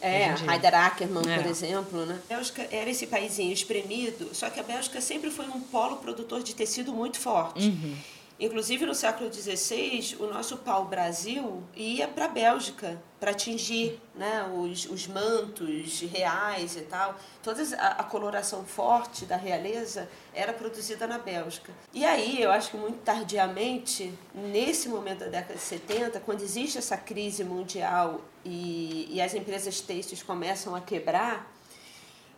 É, 0.01 0.35
Heider 0.51 0.75
Ackermann, 0.75 1.31
é. 1.31 1.39
por 1.39 1.47
exemplo, 1.47 2.07
né? 2.07 2.19
A 2.25 2.35
Bélgica 2.35 2.67
era 2.71 2.89
esse 2.89 3.07
paísinho 3.07 3.53
espremido, 3.53 4.31
só 4.33 4.49
que 4.49 4.59
a 4.59 4.63
Bélgica 4.63 4.99
sempre 5.01 5.31
foi 5.31 5.47
um 5.47 5.61
polo 5.61 5.97
produtor 5.97 6.43
de 6.43 6.55
tecido 6.55 6.93
muito 6.93 7.19
forte. 7.19 7.69
Uhum. 7.69 7.97
Inclusive, 8.41 8.87
no 8.87 8.95
século 8.95 9.31
XVI, 9.31 10.17
o 10.19 10.27
nosso 10.27 10.57
pau-brasil 10.57 11.63
ia 11.77 12.09
para 12.09 12.25
a 12.25 12.29
Bélgica 12.29 12.99
para 13.21 13.33
atingir 13.33 14.01
né, 14.15 14.51
os, 14.55 14.87
os 14.87 15.07
mantos 15.07 16.01
reais 16.01 16.75
e 16.75 16.81
tal. 16.81 17.17
Toda 17.43 17.63
a, 17.77 18.01
a, 18.01 18.05
coloração 18.05 18.65
forte 18.65 19.27
da 19.27 19.37
realeza 19.37 20.09
era 20.33 20.55
produzida 20.55 21.07
na 21.07 21.19
Bélgica. 21.19 21.71
E 21.93 22.03
aí, 22.03 22.41
eu 22.41 22.51
acho 22.51 22.71
que 22.71 22.79
muito 22.79 23.01
tardiamente, 23.03 24.11
nesse 24.35 24.89
momento 24.89 25.19
da 25.19 25.27
década 25.27 25.55
de 25.55 25.61
70, 25.61 26.19
quando 26.21 26.41
existe 26.41 26.79
essa 26.79 26.97
crise 26.97 27.45
mundial 27.45 28.23
e, 28.43 29.07
e 29.11 29.21
as 29.21 29.35
empresas 29.35 29.83
têxteis 29.83 30.23
começam 30.23 30.75
a 30.75 30.81
quebrar, 30.81 31.47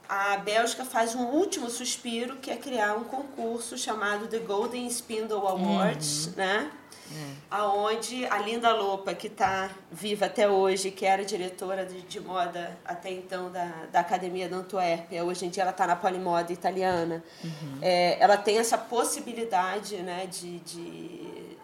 a 0.09 0.37
Bélgica 0.37 0.85
faz 0.85 1.15
um 1.15 1.25
último 1.25 1.71
suspiro, 1.71 2.37
que 2.37 2.51
é 2.51 2.57
criar 2.57 2.95
um 2.95 3.05
concurso 3.05 3.79
chamado 3.79 4.29
The 4.29 4.39
Golden 4.39 4.87
Spindle 4.87 5.47
Awards, 5.47 6.27
uhum. 6.27 6.33
né? 6.37 6.71
É. 7.15 7.33
Aonde 7.51 8.25
a 8.27 8.39
Linda 8.39 8.73
Lopa, 8.73 9.13
que 9.15 9.27
está 9.27 9.71
viva 9.91 10.27
até 10.27 10.49
hoje, 10.49 10.91
que 10.91 11.05
era 11.05 11.25
diretora 11.25 11.85
de, 11.85 12.01
de, 12.03 12.21
moda 12.21 12.79
até 12.85 13.11
então 13.11 13.51
da, 13.51 13.71
da 13.91 14.01
Academia 14.01 14.49
da 14.49 14.57
Antuérpia, 14.57 15.23
hoje 15.23 15.45
em 15.45 15.51
dia 15.51 15.63
ela 15.63 15.73
está 15.73 15.87
na 15.87 15.95
Polimoda 15.95 16.53
italiana, 16.53 17.23
uhum. 17.45 17.79
é, 17.83 18.17
ela 18.19 18.39
tem 18.39 18.59
essa 18.59 18.79
possibilidade 18.79 19.97
né, 19.97 20.27
de, 20.27 20.59
de, 20.61 21.57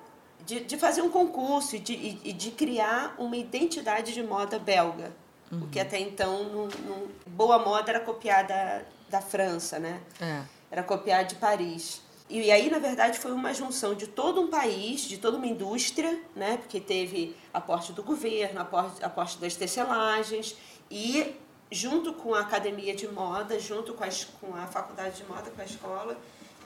de, 0.45 0.61
de 0.61 0.77
fazer 0.77 1.01
um 1.01 1.11
concurso 1.11 1.77
e 1.77 1.79
de, 1.79 2.19
e 2.25 2.33
de 2.33 2.51
criar 2.51 3.15
uma 3.19 3.37
identidade 3.37 4.13
de 4.13 4.23
moda 4.23 4.59
belga. 4.59 5.13
Uhum. 5.51 5.61
Porque 5.61 5.81
até 5.81 5.99
então, 5.99 6.69
boa 7.27 7.59
moda 7.59 7.91
era 7.91 8.01
copiada 8.01 8.87
da 9.09 9.21
França, 9.21 9.79
né? 9.79 10.01
É. 10.21 10.43
Era 10.71 10.83
copiada 10.83 11.25
de 11.25 11.35
Paris. 11.37 12.03
E 12.31 12.51
aí, 12.51 12.71
na 12.71 12.79
verdade, 12.79 13.19
foi 13.19 13.33
uma 13.33 13.55
junção 13.55 13.95
de 13.95 14.07
todo 14.07 14.41
um 14.41 14.49
país, 14.49 15.01
de 15.03 15.17
toda 15.17 15.39
uma 15.39 15.47
indústria, 15.47 16.21
né? 16.37 16.59
Porque 16.59 16.79
teve 16.79 17.35
aporte 17.55 17.93
do 17.93 18.03
governo, 18.03 18.61
aporte, 18.61 19.03
aporte 19.03 19.39
das 19.39 19.57
tecelagens 19.57 20.55
e 20.91 21.35
junto 21.71 22.13
com 22.13 22.35
a 22.35 22.41
academia 22.41 22.95
de 22.95 23.09
moda, 23.09 23.59
junto 23.59 23.95
com 23.95 24.05
a, 24.05 24.09
com 24.41 24.55
a 24.55 24.67
faculdade 24.67 25.17
de 25.17 25.25
moda, 25.25 25.51
com 25.51 25.61
a 25.61 25.65
escola, 25.65 26.17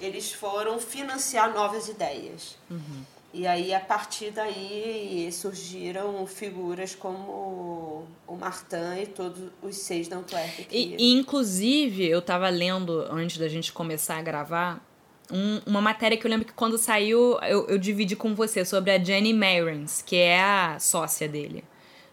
eles 0.01 0.33
foram 0.33 0.81
financiar 0.81 1.53
novas 1.53 1.89
ideias. 1.89 2.57
Uhum. 2.71 3.05
E 3.35 3.47
aí, 3.47 3.73
a 3.73 3.81
partir 3.81 4.31
daí, 4.31 5.31
surgiram 5.33 6.27
figuras 6.27 6.95
como 6.95 8.07
o 8.27 8.37
Martin 8.37 9.03
e 9.03 9.07
todos 9.07 9.51
os 9.62 9.77
seis 9.77 10.07
da 10.07 10.19
Antuérpia. 10.19 10.67
E, 10.71 10.97
e, 10.99 11.12
inclusive, 11.12 12.07
eu 12.07 12.19
estava 12.19 12.51
lendo, 12.51 13.07
antes 13.11 13.39
da 13.39 13.49
gente 13.49 13.73
começar 13.73 14.19
a 14.19 14.23
gravar, 14.23 14.87
um, 15.31 15.62
uma 15.65 15.81
matéria 15.81 16.19
que 16.19 16.27
eu 16.27 16.31
lembro 16.31 16.47
que 16.47 16.53
quando 16.53 16.77
saiu, 16.77 17.39
eu, 17.41 17.67
eu 17.69 17.79
dividi 17.79 18.15
com 18.15 18.35
você, 18.35 18.67
sobre 18.67 18.91
a 18.91 19.03
Jenny 19.03 19.33
Marins, 19.33 20.03
que 20.03 20.17
é 20.17 20.39
a 20.39 20.79
sócia 20.79 21.27
dele. 21.27 21.65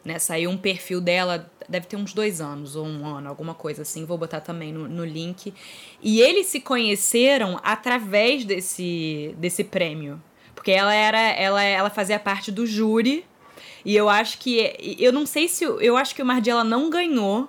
Né? 0.05 0.17
Saiu 0.19 0.49
um 0.49 0.57
perfil 0.57 1.01
dela, 1.01 1.51
deve 1.67 1.85
ter 1.85 1.97
uns 1.97 2.13
dois 2.13 2.39
anos 2.39 2.77
ou 2.77 2.85
um 2.85 3.05
ano, 3.05 3.27
alguma 3.27 3.53
coisa 3.53 3.81
assim. 3.81 4.05
Vou 4.05 4.17
botar 4.17 4.39
também 4.39 4.71
no, 4.71 4.87
no 4.87 5.03
link. 5.03 5.53
E 6.01 6.21
eles 6.21 6.45
se 6.45 6.61
conheceram 6.61 7.59
através 7.61 8.45
desse, 8.45 9.35
desse 9.37 9.65
prêmio 9.65 10.21
porque 10.59 10.71
ela 10.71 10.93
era. 10.93 11.17
Ela, 11.17 11.63
ela 11.63 11.89
fazia 11.89 12.19
parte 12.19 12.51
do 12.51 12.67
júri. 12.67 13.25
E 13.85 13.95
eu 13.95 14.09
acho 14.09 14.37
que. 14.39 14.97
Eu 14.99 15.13
não 15.13 15.25
sei 15.25 15.47
se. 15.47 15.63
Eu 15.63 15.95
acho 15.95 16.13
que 16.13 16.21
o 16.21 16.25
Mardiela 16.25 16.65
não 16.65 16.89
ganhou. 16.89 17.47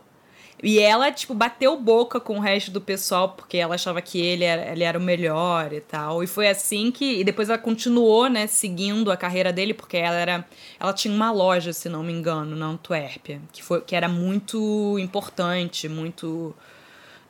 E 0.62 0.79
ela, 0.79 1.11
tipo, 1.11 1.35
bateu 1.35 1.76
boca 1.76 2.21
com 2.21 2.37
o 2.37 2.40
resto 2.40 2.71
do 2.71 2.81
pessoal, 2.81 3.31
porque 3.31 3.57
ela 3.57 3.75
achava 3.75 4.00
que 4.02 4.21
ele 4.21 4.45
era, 4.45 4.71
ele 4.71 4.85
era 4.85 4.99
o 4.99 5.02
melhor 5.02 5.73
e 5.73 5.81
tal. 5.81 6.23
E 6.23 6.29
foi 6.29 6.49
assim 6.49 6.93
que. 6.93 7.19
E 7.19 7.25
depois 7.25 7.49
ela 7.49 7.59
continuou, 7.59 8.29
né, 8.29 8.47
seguindo 8.47 9.11
a 9.11 9.17
carreira 9.17 9.52
dele, 9.52 9.75
porque 9.75 9.97
ela 9.97 10.14
era. 10.14 10.47
Ela 10.79 10.93
tinha 10.93 11.12
uma 11.12 11.33
loja, 11.33 11.73
se 11.73 11.88
não 11.88 12.05
me 12.05 12.12
engano, 12.12 12.55
na 12.55 12.67
Antuérpia, 12.67 13.40
que, 13.50 13.61
foi, 13.61 13.81
que 13.81 13.97
era 13.97 14.09
muito 14.09 14.97
importante, 15.00 15.88
muito 15.88 16.55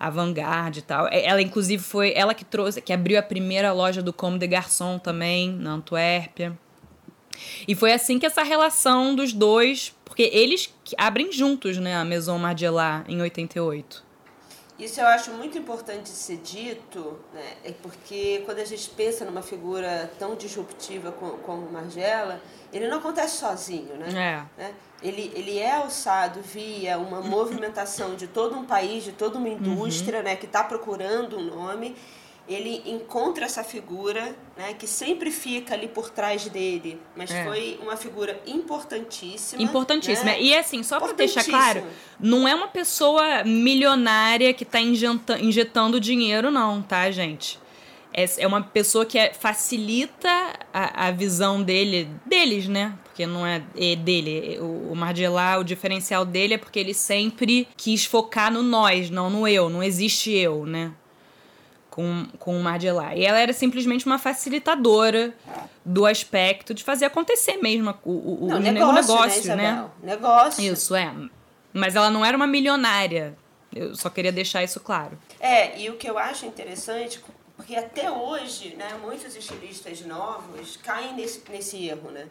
avant-garde 0.00 0.78
e 0.78 0.82
tal. 0.82 1.06
É, 1.08 1.24
ela, 1.26 1.42
inclusive, 1.42 1.82
foi 1.82 2.14
ela 2.16 2.32
que 2.32 2.44
trouxe, 2.44 2.80
que 2.80 2.92
abriu 2.92 3.18
a 3.18 3.22
primeira 3.22 3.70
loja 3.72 4.02
do 4.02 4.12
Comme 4.12 4.38
des 4.38 4.48
Garçons 4.48 4.98
também, 5.02 5.52
na 5.52 5.72
Antuérpia. 5.72 6.58
E 7.68 7.74
foi 7.74 7.92
assim 7.92 8.18
que 8.18 8.26
essa 8.26 8.42
relação 8.42 9.14
dos 9.14 9.32
dois, 9.32 9.94
porque 10.04 10.30
eles 10.32 10.74
abrem 10.96 11.30
juntos, 11.30 11.76
né, 11.76 11.94
a 11.94 12.04
Maison 12.04 12.38
Margiela 12.38 13.04
em 13.06 13.20
88. 13.20 14.09
Isso 14.80 14.98
eu 14.98 15.06
acho 15.06 15.30
muito 15.32 15.58
importante 15.58 16.08
ser 16.08 16.38
dito, 16.38 17.18
né, 17.34 17.52
é 17.62 17.72
porque 17.72 18.42
quando 18.46 18.60
a 18.60 18.64
gente 18.64 18.88
pensa 18.90 19.26
numa 19.26 19.42
figura 19.42 20.10
tão 20.18 20.34
disruptiva 20.34 21.12
como, 21.12 21.32
como 21.38 21.70
Margiela, 21.70 22.40
ele 22.72 22.88
não 22.88 22.96
acontece 22.96 23.36
sozinho, 23.36 23.94
né? 23.96 24.08
É. 24.58 24.62
né? 24.62 24.74
Ele, 25.02 25.30
ele 25.34 25.58
é 25.58 25.72
alçado 25.72 26.40
via 26.40 26.98
uma 26.98 27.20
movimentação 27.20 28.14
de 28.14 28.26
todo 28.26 28.56
um 28.56 28.64
país, 28.64 29.04
de 29.04 29.12
toda 29.12 29.36
uma 29.36 29.48
indústria, 29.50 30.20
uhum. 30.20 30.24
né, 30.24 30.36
que 30.36 30.46
está 30.46 30.64
procurando 30.64 31.36
um 31.36 31.44
nome. 31.44 31.94
Ele 32.48 32.82
encontra 32.86 33.44
essa 33.44 33.62
figura, 33.62 34.34
né, 34.56 34.74
que 34.74 34.86
sempre 34.86 35.30
fica 35.30 35.74
ali 35.74 35.86
por 35.86 36.10
trás 36.10 36.48
dele, 36.48 37.00
mas 37.14 37.30
é. 37.30 37.44
foi 37.44 37.78
uma 37.82 37.96
figura 37.96 38.40
importantíssima. 38.46 39.62
Importantíssima. 39.62 40.32
Né? 40.32 40.42
E 40.42 40.56
assim, 40.56 40.82
só 40.82 40.98
para 40.98 41.12
deixar 41.12 41.44
claro, 41.44 41.84
não 42.18 42.48
é 42.48 42.54
uma 42.54 42.68
pessoa 42.68 43.44
milionária 43.44 44.52
que 44.52 44.64
está 44.64 44.80
injetando 44.80 46.00
dinheiro, 46.00 46.50
não, 46.50 46.82
tá, 46.82 47.10
gente? 47.10 47.58
é, 48.12 48.24
é 48.38 48.46
uma 48.46 48.62
pessoa 48.62 49.06
que 49.06 49.18
é, 49.18 49.32
facilita 49.32 50.28
a, 50.72 51.06
a 51.06 51.10
visão 51.10 51.62
dele, 51.62 52.08
deles, 52.26 52.66
né? 52.68 52.94
Porque 53.04 53.26
não 53.26 53.46
é, 53.46 53.62
é 53.76 53.96
dele. 53.96 54.58
O, 54.60 54.92
o 54.92 54.96
Margiela, 54.96 55.58
o 55.58 55.64
diferencial 55.64 56.24
dele 56.24 56.54
é 56.54 56.58
porque 56.58 56.78
ele 56.78 56.94
sempre 56.94 57.68
quis 57.76 58.04
focar 58.04 58.52
no 58.52 58.62
nós, 58.62 59.10
não 59.10 59.30
no 59.30 59.46
eu. 59.46 59.68
Não 59.68 59.82
existe 59.82 60.30
eu, 60.32 60.66
né? 60.66 60.92
Com, 62.00 62.26
com 62.38 62.58
o 62.58 62.62
Margiela. 62.62 63.14
E 63.14 63.24
ela 63.24 63.38
era 63.38 63.52
simplesmente 63.52 64.06
uma 64.06 64.18
facilitadora 64.18 65.34
do 65.84 66.06
aspecto 66.06 66.72
de 66.72 66.82
fazer 66.82 67.04
acontecer 67.04 67.58
mesmo 67.58 67.94
o, 68.04 68.44
o, 68.44 68.48
não, 68.48 68.56
o 68.56 68.60
negócio, 68.60 69.14
negócio 69.14 69.56
né, 69.56 69.56
né? 69.56 69.90
Negócio. 70.02 70.64
Isso, 70.64 70.94
é. 70.94 71.14
Mas 71.74 71.94
ela 71.96 72.10
não 72.10 72.24
era 72.24 72.36
uma 72.36 72.46
milionária. 72.46 73.36
Eu 73.74 73.94
só 73.94 74.08
queria 74.08 74.32
deixar 74.32 74.64
isso 74.64 74.80
claro. 74.80 75.18
É, 75.38 75.78
e 75.78 75.90
o 75.90 75.96
que 75.96 76.08
eu 76.08 76.18
acho 76.18 76.46
interessante, 76.46 77.20
porque 77.56 77.76
até 77.76 78.10
hoje, 78.10 78.74
né, 78.76 78.98
muitos 79.00 79.36
estilistas 79.36 80.00
novos 80.00 80.76
caem 80.78 81.14
nesse, 81.14 81.42
nesse 81.50 81.86
erro, 81.86 82.10
né? 82.10 82.26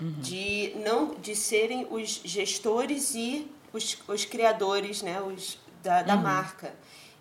Uhum. 0.00 0.16
De 0.18 0.72
não 0.84 1.14
de 1.14 1.34
serem 1.34 1.86
os 1.90 2.20
gestores 2.24 3.14
e 3.14 3.50
os, 3.72 3.96
os 4.06 4.24
criadores, 4.24 5.02
né, 5.02 5.20
os 5.20 5.58
da, 5.82 6.02
da 6.02 6.14
uhum. 6.14 6.22
marca. 6.22 6.74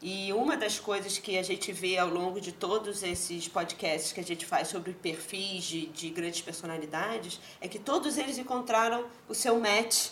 E 0.06 0.34
uma 0.34 0.58
das 0.58 0.78
coisas 0.78 1.18
que 1.18 1.38
a 1.38 1.42
gente 1.42 1.72
vê 1.72 1.98
ao 1.98 2.10
longo 2.10 2.42
de 2.42 2.52
todos 2.52 3.04
esses 3.04 3.48
podcasts 3.48 4.12
que 4.12 4.20
a 4.20 4.24
gente 4.24 4.46
faz 4.46 4.68
sobre 4.68 4.92
perfis 4.92 5.64
de, 5.64 5.86
de 5.86 6.10
grandes 6.10 6.42
personalidades 6.42 7.40
é 7.62 7.70
que 7.70 7.80
todos 7.80 8.18
eles 8.18 8.38
encontraram 8.38 9.06
o 9.30 9.34
seu 9.34 9.58
match 9.58 10.10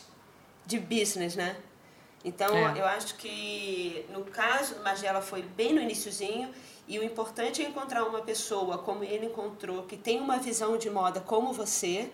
de 0.65 0.79
business, 0.79 1.35
né? 1.35 1.57
Então, 2.23 2.55
é. 2.55 2.79
eu 2.79 2.85
acho 2.85 3.15
que 3.15 4.05
no 4.13 4.23
caso 4.23 4.75
do 4.75 4.81
Magela 4.81 5.21
foi 5.21 5.41
bem 5.41 5.73
no 5.73 5.81
iníciozinho 5.81 6.53
e 6.87 6.97
o 6.97 7.03
importante 7.03 7.61
é 7.61 7.67
encontrar 7.67 8.05
uma 8.05 8.21
pessoa 8.21 8.77
como 8.77 9.03
ele 9.03 9.25
encontrou, 9.25 9.83
que 9.83 9.97
tem 9.97 10.21
uma 10.21 10.37
visão 10.37 10.77
de 10.77 10.89
moda 10.89 11.19
como 11.19 11.51
você, 11.51 12.09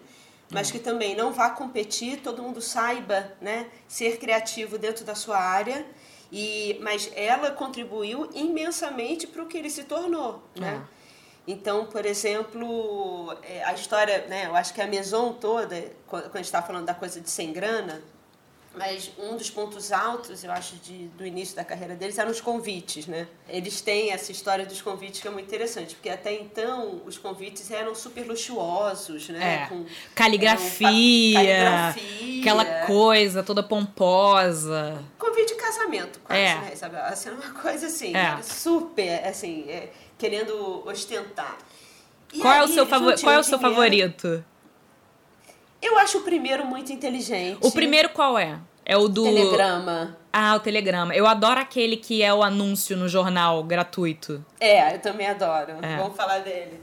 mas 0.49 0.71
que 0.71 0.79
também 0.79 1.15
não 1.15 1.31
vá 1.31 1.51
competir, 1.51 2.21
todo 2.21 2.41
mundo 2.41 2.59
saiba 2.59 3.33
né, 3.39 3.69
ser 3.87 4.17
criativo 4.17 4.79
dentro 4.79 5.05
da 5.05 5.13
sua 5.13 5.37
área 5.37 5.85
e, 6.31 6.77
mas 6.81 7.11
ela 7.15 7.51
contribuiu 7.51 8.29
imensamente 8.33 9.27
para 9.27 9.43
o 9.43 9.47
que 9.47 9.57
ele 9.57 9.69
se 9.69 9.83
tornou, 9.83 10.43
né? 10.55 10.85
É. 10.93 10.97
Então, 11.47 11.85
por 11.85 12.05
exemplo, 12.05 13.33
é, 13.41 13.63
a 13.63 13.73
história, 13.73 14.27
né, 14.27 14.47
eu 14.47 14.55
acho 14.55 14.73
que 14.73 14.81
a 14.81 14.87
Maison 14.87 15.31
toda, 15.31 15.91
quando 16.05 16.25
a 16.25 16.37
gente 16.37 16.45
está 16.45 16.61
falando 16.61 16.85
da 16.85 16.93
coisa 16.93 17.21
de 17.21 17.29
sem 17.29 17.53
grana, 17.53 18.03
mas 18.77 19.11
um 19.17 19.35
dos 19.35 19.49
pontos 19.49 19.91
altos, 19.91 20.43
eu 20.43 20.51
acho, 20.51 20.75
de, 20.77 21.07
do 21.09 21.25
início 21.25 21.55
da 21.55 21.63
carreira 21.63 21.95
deles 21.95 22.17
eram 22.17 22.31
os 22.31 22.39
convites, 22.39 23.07
né? 23.07 23.27
Eles 23.49 23.81
têm 23.81 24.11
essa 24.11 24.31
história 24.31 24.65
dos 24.65 24.81
convites 24.81 25.19
que 25.19 25.27
é 25.27 25.31
muito 25.31 25.47
interessante, 25.47 25.95
porque 25.95 26.09
até 26.09 26.33
então 26.33 27.01
os 27.05 27.17
convites 27.17 27.71
eram 27.71 27.95
super 27.95 28.25
luxuosos, 28.25 29.29
né? 29.29 29.63
É. 29.63 29.67
Com, 29.67 29.85
caligrafia, 30.13 31.33
caligrafia, 31.33 32.41
aquela 32.41 32.85
coisa 32.85 33.43
toda 33.43 33.63
pomposa. 33.63 35.03
Convite 35.17 35.47
de 35.47 35.55
casamento, 35.55 36.19
quase, 36.23 36.41
é. 36.41 36.55
né, 36.55 36.69
Isabel? 36.73 37.03
Assim, 37.05 37.29
uma 37.29 37.51
coisa 37.61 37.87
assim, 37.87 38.15
é. 38.15 38.41
super, 38.41 39.25
assim, 39.25 39.65
é, 39.69 39.89
querendo 40.17 40.87
ostentar. 40.87 41.57
E 42.33 42.39
qual, 42.39 42.53
aí, 42.53 42.59
é 42.59 42.63
o 42.63 42.67
seu 42.67 42.85
favor... 42.85 43.19
qual 43.19 43.33
é 43.33 43.39
o 43.39 43.43
seu 43.43 43.57
favorito? 43.57 44.43
Eu 45.81 45.97
acho 45.97 46.19
o 46.19 46.21
primeiro 46.21 46.65
muito 46.65 46.91
inteligente. 46.91 47.59
O 47.61 47.71
primeiro 47.71 48.09
qual 48.09 48.37
é? 48.37 48.59
É 48.85 48.95
o 48.95 49.07
do. 49.07 49.23
Telegrama. 49.23 50.17
Ah, 50.31 50.55
o 50.55 50.59
Telegrama. 50.59 51.15
Eu 51.15 51.27
adoro 51.27 51.59
aquele 51.59 51.97
que 51.97 52.23
é 52.23 52.33
o 52.33 52.43
anúncio 52.43 52.95
no 52.95 53.09
jornal 53.09 53.63
gratuito. 53.63 54.43
É, 54.59 54.95
eu 54.95 54.99
também 54.99 55.27
adoro. 55.27 55.73
É. 55.81 55.97
Vamos 55.97 56.15
falar 56.15 56.39
dele. 56.39 56.79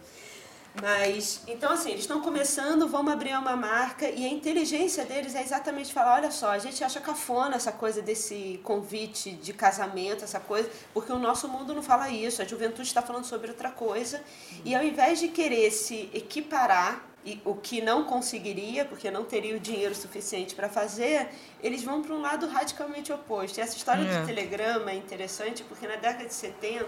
Mas, 0.83 1.43
então 1.47 1.71
assim, 1.73 1.91
eles 1.91 2.01
estão 2.01 2.21
começando, 2.21 2.89
vamos 2.89 3.13
abrir 3.13 3.33
uma 3.39 3.57
marca 3.57 4.11
e 4.11 4.25
a 4.25 4.29
inteligência 4.29 5.05
deles 5.05 5.33
é 5.37 5.41
exatamente 5.41 5.93
falar, 5.93 6.15
olha 6.17 6.33
só, 6.33 6.51
a 6.51 6.59
gente 6.59 6.83
acha 6.83 7.01
cafona 7.01 7.55
essa 7.55 7.71
coisa 7.71 8.03
desse 8.03 8.61
convite 8.65 9.31
de 9.31 9.53
casamento, 9.53 10.25
essa 10.25 10.41
coisa, 10.41 10.69
porque 10.93 11.13
o 11.13 11.19
nosso 11.19 11.47
mundo 11.47 11.73
não 11.73 11.83
fala 11.83 12.11
isso, 12.11 12.43
a 12.43 12.45
juventude 12.45 12.89
está 12.89 13.01
falando 13.01 13.25
sobre 13.25 13.51
outra 13.51 13.71
coisa. 13.71 14.21
E 14.65 14.75
ao 14.75 14.83
invés 14.83 15.21
de 15.21 15.29
querer 15.29 15.71
se 15.71 16.11
equiparar 16.13 17.14
e 17.25 17.41
o 17.45 17.55
que 17.55 17.81
não 17.81 18.05
conseguiria, 18.05 18.85
porque 18.85 19.11
não 19.11 19.25
teria 19.25 19.57
o 19.57 19.61
dinheiro 19.61 19.95
suficiente 19.95 20.55
para 20.55 20.69
fazer, 20.69 21.29
eles 21.63 21.83
vão 21.83 22.03
para 22.03 22.15
um 22.15 22.21
lado 22.21 22.47
radicalmente 22.47 23.13
oposto. 23.13 23.59
E 23.59 23.61
essa 23.63 23.77
história 23.77 24.03
é. 24.03 24.21
do 24.21 24.27
telegrama 24.27 24.91
é 24.91 24.95
interessante 24.95 25.65
porque 25.65 25.87
na 25.87 25.97
década 25.97 26.27
de 26.27 26.35
70 26.35 26.87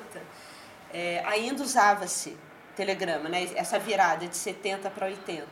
é, 0.92 1.22
ainda 1.24 1.62
usava-se 1.62 2.36
telegrama, 2.76 3.28
né? 3.28 3.48
essa 3.54 3.78
virada 3.78 4.26
de 4.26 4.36
70 4.36 4.90
para 4.90 5.06
80. 5.06 5.46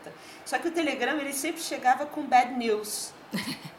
Só 0.45 0.59
que 0.59 0.69
o 0.69 0.71
telegrama 0.71 1.23
ele 1.23 1.33
sempre 1.33 1.63
chegava 1.63 2.05
com 2.05 2.23
bad 2.27 2.53
news. 2.53 3.15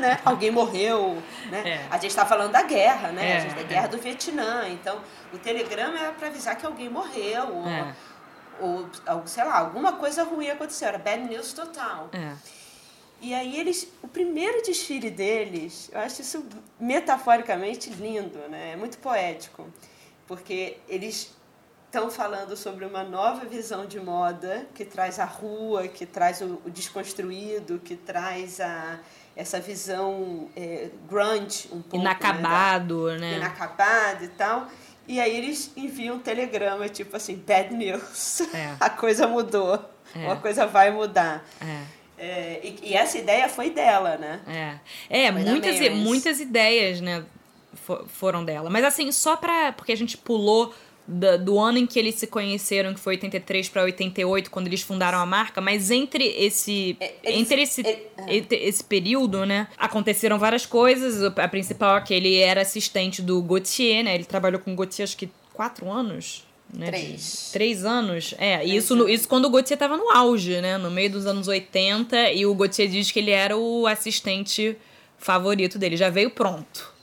né? 0.00 0.18
Alguém 0.24 0.50
morreu, 0.50 1.22
né? 1.50 1.62
É. 1.64 1.86
A 1.88 1.94
gente 1.94 2.08
está 2.08 2.26
falando 2.26 2.52
da 2.52 2.62
guerra, 2.62 3.12
né? 3.12 3.30
É, 3.30 3.36
a 3.36 3.40
gente, 3.40 3.54
da 3.54 3.62
guerra 3.62 3.84
é. 3.84 3.88
do 3.88 3.98
Vietnã. 3.98 4.68
Então, 4.68 5.00
o 5.32 5.38
telegrama 5.38 5.98
era 5.98 6.12
para 6.12 6.26
avisar 6.26 6.56
que 6.56 6.66
alguém 6.66 6.88
morreu. 6.88 7.48
Ou, 7.54 7.64
é 9.06 9.14
ou, 9.14 9.26
sei 9.26 9.44
lá, 9.44 9.58
alguma 9.58 9.92
coisa 9.92 10.22
ruim 10.24 10.48
aconteceu, 10.48 10.88
era 10.88 10.98
bad 10.98 11.24
news 11.24 11.52
total. 11.52 12.10
É. 12.12 12.34
E 13.20 13.34
aí 13.34 13.58
eles, 13.58 13.88
o 14.00 14.06
primeiro 14.08 14.62
desfile 14.62 15.10
deles, 15.10 15.90
eu 15.92 15.98
acho 16.00 16.20
isso 16.20 16.44
metaforicamente 16.78 17.90
lindo, 17.90 18.38
né? 18.48 18.72
É 18.72 18.76
muito 18.76 18.98
poético, 18.98 19.66
porque 20.26 20.78
eles 20.88 21.34
estão 21.86 22.10
falando 22.10 22.56
sobre 22.56 22.84
uma 22.84 23.02
nova 23.02 23.44
visão 23.46 23.86
de 23.86 23.98
moda 23.98 24.66
que 24.74 24.84
traz 24.84 25.18
a 25.18 25.24
rua, 25.24 25.88
que 25.88 26.06
traz 26.06 26.40
o, 26.42 26.60
o 26.64 26.70
desconstruído, 26.70 27.80
que 27.80 27.96
traz 27.96 28.60
a 28.60 29.00
essa 29.34 29.60
visão 29.60 30.48
é, 30.56 30.90
grunge 31.08 31.68
um 31.72 31.80
pouco 31.80 31.96
inacabado, 31.96 33.12
né? 33.12 33.18
Né? 33.18 33.36
Inacabado 33.36 34.24
e 34.24 34.28
tal. 34.28 34.66
E 35.08 35.18
aí 35.18 35.34
eles 35.34 35.72
enviam 35.74 36.16
um 36.16 36.18
telegrama, 36.18 36.86
tipo 36.88 37.16
assim, 37.16 37.34
bad 37.34 37.74
news. 37.74 38.42
É. 38.54 38.76
A 38.78 38.90
coisa 38.90 39.26
mudou. 39.26 39.82
É. 40.14 40.18
Uma 40.18 40.36
coisa 40.36 40.66
vai 40.66 40.90
mudar. 40.90 41.44
É. 41.60 41.98
É, 42.20 42.60
e, 42.64 42.90
e, 42.90 42.94
essa 42.94 43.16
ideia 43.16 43.48
foi 43.48 43.70
dela, 43.70 44.16
né? 44.16 44.40
É, 45.08 45.26
é 45.26 45.30
muitas, 45.30 45.78
muitas 45.90 46.40
ideias, 46.40 47.00
né, 47.00 47.24
foram 48.08 48.44
dela. 48.44 48.68
Mas 48.68 48.84
assim, 48.84 49.12
só 49.12 49.36
pra... 49.36 49.72
Porque 49.72 49.92
a 49.92 49.96
gente 49.96 50.18
pulou 50.18 50.74
do, 51.08 51.38
do, 51.38 51.58
ano 51.58 51.78
em 51.78 51.86
que 51.86 51.98
eles 51.98 52.16
se 52.16 52.26
conheceram, 52.26 52.92
que 52.92 53.00
foi 53.00 53.14
83 53.14 53.70
para 53.70 53.82
88, 53.82 54.50
quando 54.50 54.66
eles 54.66 54.82
fundaram 54.82 55.18
a 55.18 55.24
marca, 55.24 55.58
mas 55.58 55.90
entre 55.90 56.22
esse 56.24 56.98
é, 57.00 57.14
eles, 57.22 57.40
entre 57.40 57.62
esse, 57.62 57.80
é, 57.80 58.10
entre 58.28 58.56
esse 58.58 58.84
período, 58.84 59.46
né, 59.46 59.68
aconteceram 59.78 60.38
várias 60.38 60.66
coisas. 60.66 61.22
A 61.22 61.48
principal 61.48 61.96
é 61.96 62.00
que 62.02 62.12
ele 62.12 62.36
era 62.36 62.60
assistente 62.60 63.22
do 63.22 63.40
Gauthier, 63.40 64.04
né? 64.04 64.14
Ele 64.14 64.24
trabalhou 64.24 64.60
com 64.60 64.72
o 64.72 64.76
Gauthier 64.76 65.04
acho 65.04 65.16
que 65.16 65.30
quatro 65.54 65.90
anos. 65.90 66.46
Né? 66.72 66.86
Três. 66.86 67.48
Três 67.50 67.84
anos. 67.86 68.34
É, 68.36 68.58
Três 68.58 68.84
isso, 68.84 68.92
anos. 68.92 69.10
isso 69.10 69.26
quando 69.26 69.46
o 69.46 69.50
Gauthier 69.50 69.76
estava 69.76 69.96
no 69.96 70.10
auge, 70.10 70.60
né? 70.60 70.76
No 70.76 70.90
meio 70.90 71.10
dos 71.10 71.24
anos 71.24 71.48
80, 71.48 72.32
e 72.32 72.44
o 72.44 72.54
Gauthier 72.54 72.88
diz 72.88 73.10
que 73.10 73.18
ele 73.18 73.30
era 73.30 73.56
o 73.56 73.86
assistente 73.86 74.76
favorito 75.16 75.78
dele, 75.78 75.96
já 75.96 76.10
veio 76.10 76.30
pronto. 76.30 76.97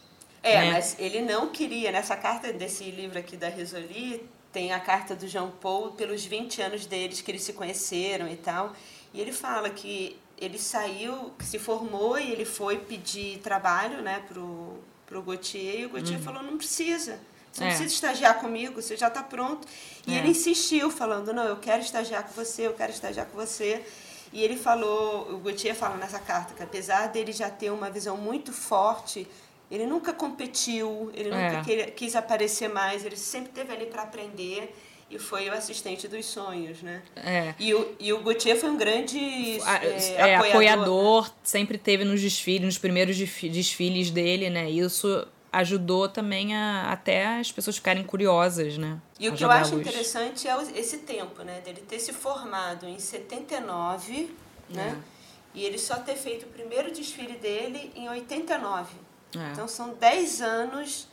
É, 0.45 0.59
né? 0.59 0.71
mas 0.73 0.95
ele 0.99 1.21
não 1.21 1.49
queria, 1.49 1.91
nessa 1.91 2.15
carta 2.15 2.53
desse 2.53 2.83
livro 2.91 3.17
aqui 3.17 3.35
da 3.35 3.49
Risoli, 3.49 4.29
tem 4.53 4.71
a 4.71 4.79
carta 4.79 5.15
do 5.15 5.27
Jean 5.27 5.49
Paul 5.49 5.93
pelos 5.93 6.23
20 6.23 6.61
anos 6.61 6.85
deles 6.85 7.19
que 7.19 7.31
eles 7.31 7.41
se 7.41 7.51
conheceram 7.51 8.29
e 8.29 8.37
tal. 8.37 8.71
E 9.11 9.19
ele 9.19 9.31
fala 9.31 9.71
que 9.71 10.19
ele 10.37 10.59
saiu, 10.59 11.33
se 11.39 11.57
formou 11.57 12.19
e 12.19 12.31
ele 12.31 12.45
foi 12.45 12.77
pedir 12.77 13.39
trabalho, 13.39 14.03
né, 14.03 14.23
pro, 14.27 14.77
pro 15.07 15.23
Gautier, 15.23 15.79
e 15.79 15.85
o 15.87 15.89
Gautier 15.89 16.19
uhum. 16.19 16.23
falou, 16.23 16.43
não 16.43 16.57
precisa. 16.57 17.19
Você 17.51 17.61
não 17.61 17.67
é. 17.67 17.69
precisa 17.71 17.93
estagiar 17.95 18.39
comigo, 18.39 18.79
você 18.79 18.95
já 18.95 19.07
está 19.07 19.23
pronto. 19.23 19.67
E 20.05 20.13
é. 20.13 20.19
ele 20.19 20.29
insistiu, 20.29 20.91
falando, 20.91 21.33
não, 21.33 21.45
eu 21.45 21.57
quero 21.57 21.81
estagiar 21.81 22.23
com 22.23 22.33
você, 22.33 22.67
eu 22.67 22.73
quero 22.73 22.91
estagiar 22.91 23.25
com 23.25 23.35
você. 23.35 23.83
E 24.31 24.43
ele 24.43 24.57
falou, 24.57 25.31
o 25.33 25.37
Gautier 25.39 25.73
fala 25.73 25.97
nessa 25.97 26.19
carta, 26.19 26.53
que 26.53 26.61
apesar 26.61 27.07
dele 27.07 27.31
já 27.31 27.49
ter 27.49 27.71
uma 27.71 27.89
visão 27.89 28.15
muito 28.15 28.53
forte 28.53 29.27
ele 29.69 29.85
nunca 29.85 30.13
competiu, 30.13 31.11
ele 31.13 31.29
nunca 31.29 31.71
é. 31.71 31.91
quis 31.91 32.15
aparecer 32.15 32.69
mais, 32.69 33.05
ele 33.05 33.17
sempre 33.17 33.49
esteve 33.49 33.73
ali 33.73 33.85
para 33.87 34.03
aprender 34.03 34.73
e 35.09 35.19
foi 35.19 35.49
o 35.49 35.53
assistente 35.53 36.07
dos 36.07 36.25
sonhos, 36.25 36.81
né? 36.81 37.01
É. 37.15 37.53
E 37.59 37.73
o, 37.73 37.95
e 37.99 38.11
o 38.11 38.23
Gautier 38.23 38.57
foi 38.57 38.69
um 38.69 38.77
grande 38.77 39.19
é, 39.19 40.29
é, 40.29 40.35
apoiador, 40.35 40.49
apoiador 40.49 41.31
sempre 41.43 41.77
teve 41.77 42.03
nos 42.03 42.21
desfiles, 42.21 42.65
nos 42.65 42.77
primeiros 42.77 43.17
desfiles 43.17 44.09
dele, 44.09 44.49
né? 44.49 44.69
Isso 44.69 45.27
ajudou 45.51 46.09
também 46.09 46.55
a, 46.55 46.91
até 46.91 47.37
as 47.37 47.51
pessoas 47.51 47.77
ficarem 47.77 48.03
curiosas, 48.03 48.77
né? 48.77 48.99
E 49.19 49.29
o 49.29 49.33
que 49.33 49.43
eu 49.43 49.49
acho 49.49 49.75
interessante 49.75 50.47
é 50.47 50.57
esse 50.75 50.99
tempo, 50.99 51.43
né? 51.43 51.61
Dele 51.61 51.81
ter 51.87 51.99
se 51.99 52.11
formado 52.11 52.87
em 52.87 52.99
79, 52.99 54.29
né? 54.69 54.97
É. 55.11 55.15
E 55.53 55.63
ele 55.63 55.77
só 55.77 55.95
ter 55.95 56.17
feito 56.17 56.45
o 56.45 56.49
primeiro 56.49 56.91
desfile 56.91 57.37
dele 57.37 57.91
em 57.95 58.09
89. 58.09 59.04
É. 59.37 59.51
Então 59.51 59.67
são 59.67 59.93
10 59.93 60.41
anos 60.41 61.07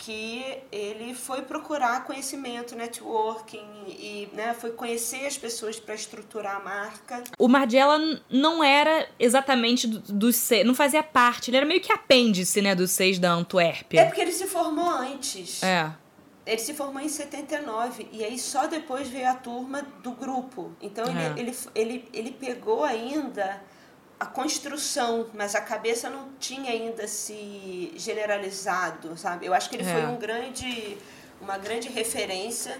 que 0.00 0.42
ele 0.72 1.14
foi 1.14 1.42
procurar 1.42 2.04
conhecimento, 2.04 2.74
networking 2.74 3.68
e 3.86 4.30
né, 4.32 4.54
foi 4.54 4.70
conhecer 4.70 5.26
as 5.26 5.36
pessoas 5.36 5.78
para 5.78 5.94
estruturar 5.94 6.56
a 6.56 6.60
marca. 6.60 7.22
O 7.38 7.46
Margiela 7.46 7.98
não 8.30 8.64
era 8.64 9.06
exatamente 9.18 9.86
dos 9.86 10.10
do 10.10 10.32
seis, 10.32 10.66
não 10.66 10.74
fazia 10.74 11.02
parte, 11.02 11.50
ele 11.50 11.58
era 11.58 11.66
meio 11.66 11.82
que 11.82 11.92
apêndice 11.92 12.62
né, 12.62 12.74
dos 12.74 12.90
seis 12.90 13.18
da 13.18 13.30
Antuérpia. 13.30 14.00
É 14.00 14.04
porque 14.06 14.22
ele 14.22 14.32
se 14.32 14.46
formou 14.46 14.88
antes. 14.88 15.62
É. 15.62 15.92
Ele 16.46 16.58
se 16.58 16.72
formou 16.72 17.02
em 17.02 17.08
79 17.08 18.08
e 18.10 18.24
aí 18.24 18.38
só 18.38 18.66
depois 18.66 19.06
veio 19.06 19.28
a 19.28 19.34
turma 19.34 19.82
do 20.02 20.12
grupo. 20.12 20.72
Então 20.80 21.04
ele, 21.04 21.20
é. 21.20 21.34
ele, 21.36 21.56
ele, 21.74 22.08
ele 22.14 22.30
pegou 22.30 22.84
ainda 22.84 23.60
a 24.20 24.26
construção, 24.26 25.28
mas 25.32 25.54
a 25.54 25.62
cabeça 25.62 26.10
não 26.10 26.28
tinha 26.38 26.70
ainda 26.70 27.08
se 27.08 27.90
generalizado, 27.96 29.16
sabe? 29.16 29.46
Eu 29.46 29.54
acho 29.54 29.70
que 29.70 29.76
ele 29.76 29.88
é. 29.88 29.92
foi 29.92 30.04
um 30.04 30.16
grande, 30.16 30.98
uma 31.40 31.56
grande 31.56 31.88
referência 31.88 32.78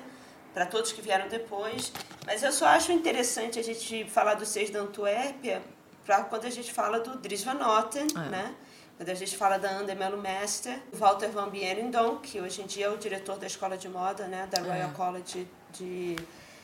para 0.53 0.67
todos 0.67 0.93
que 0.93 1.01
vieram 1.01 1.29
depois. 1.29 1.93
Mas 2.27 2.43
eu 2.43 2.53
só 2.53 2.67
acho 2.67 2.93
interessante 2.93 3.59
a 3.59 3.65
gente 3.65 4.05
falar 4.05 4.35
do 4.35 4.45
Seis 4.45 4.69
da 4.69 4.81
Antuérpia 4.81 5.63
para 6.05 6.25
quando 6.25 6.45
a 6.45 6.51
gente 6.51 6.71
fala 6.71 7.01
do 7.01 7.17
Dries 7.17 7.43
Van 7.43 7.55
Noten, 7.55 8.07
é. 8.15 8.29
né? 8.29 8.55
Quando 8.99 9.09
a 9.09 9.15
gente 9.15 9.35
fala 9.35 9.57
da 9.57 9.71
Anne 9.71 9.95
Melo 9.95 10.19
Mester, 10.19 10.79
Walter 10.93 11.31
van 11.31 11.49
Bienendonck, 11.49 12.29
que 12.29 12.39
hoje 12.39 12.61
em 12.61 12.67
dia 12.67 12.85
é 12.85 12.91
o 12.91 12.99
diretor 12.99 13.39
da 13.39 13.47
escola 13.47 13.79
de 13.79 13.89
moda, 13.89 14.27
né, 14.27 14.47
da 14.51 14.61
Royal 14.61 14.91
é. 14.91 14.93
College 14.93 15.49
de 15.73 16.17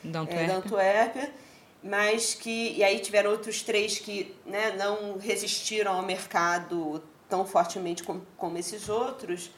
é, 0.05 0.51
Antuérpia, 0.53 1.33
mas 1.89 2.35
que 2.35 2.75
e 2.77 2.85
aí 2.85 2.99
tiveram 2.99 3.31
outros 3.31 3.63
três 3.63 3.99
que 3.99 4.35
né, 4.45 4.73
não 4.77 5.19
resistiram 5.19 5.93
ao 5.93 6.03
mercado 6.03 7.03
tão 7.29 7.47
fortemente 7.47 8.03
como, 8.03 8.27
como 8.37 8.59
esses 8.59 8.89
outros, 8.89 9.51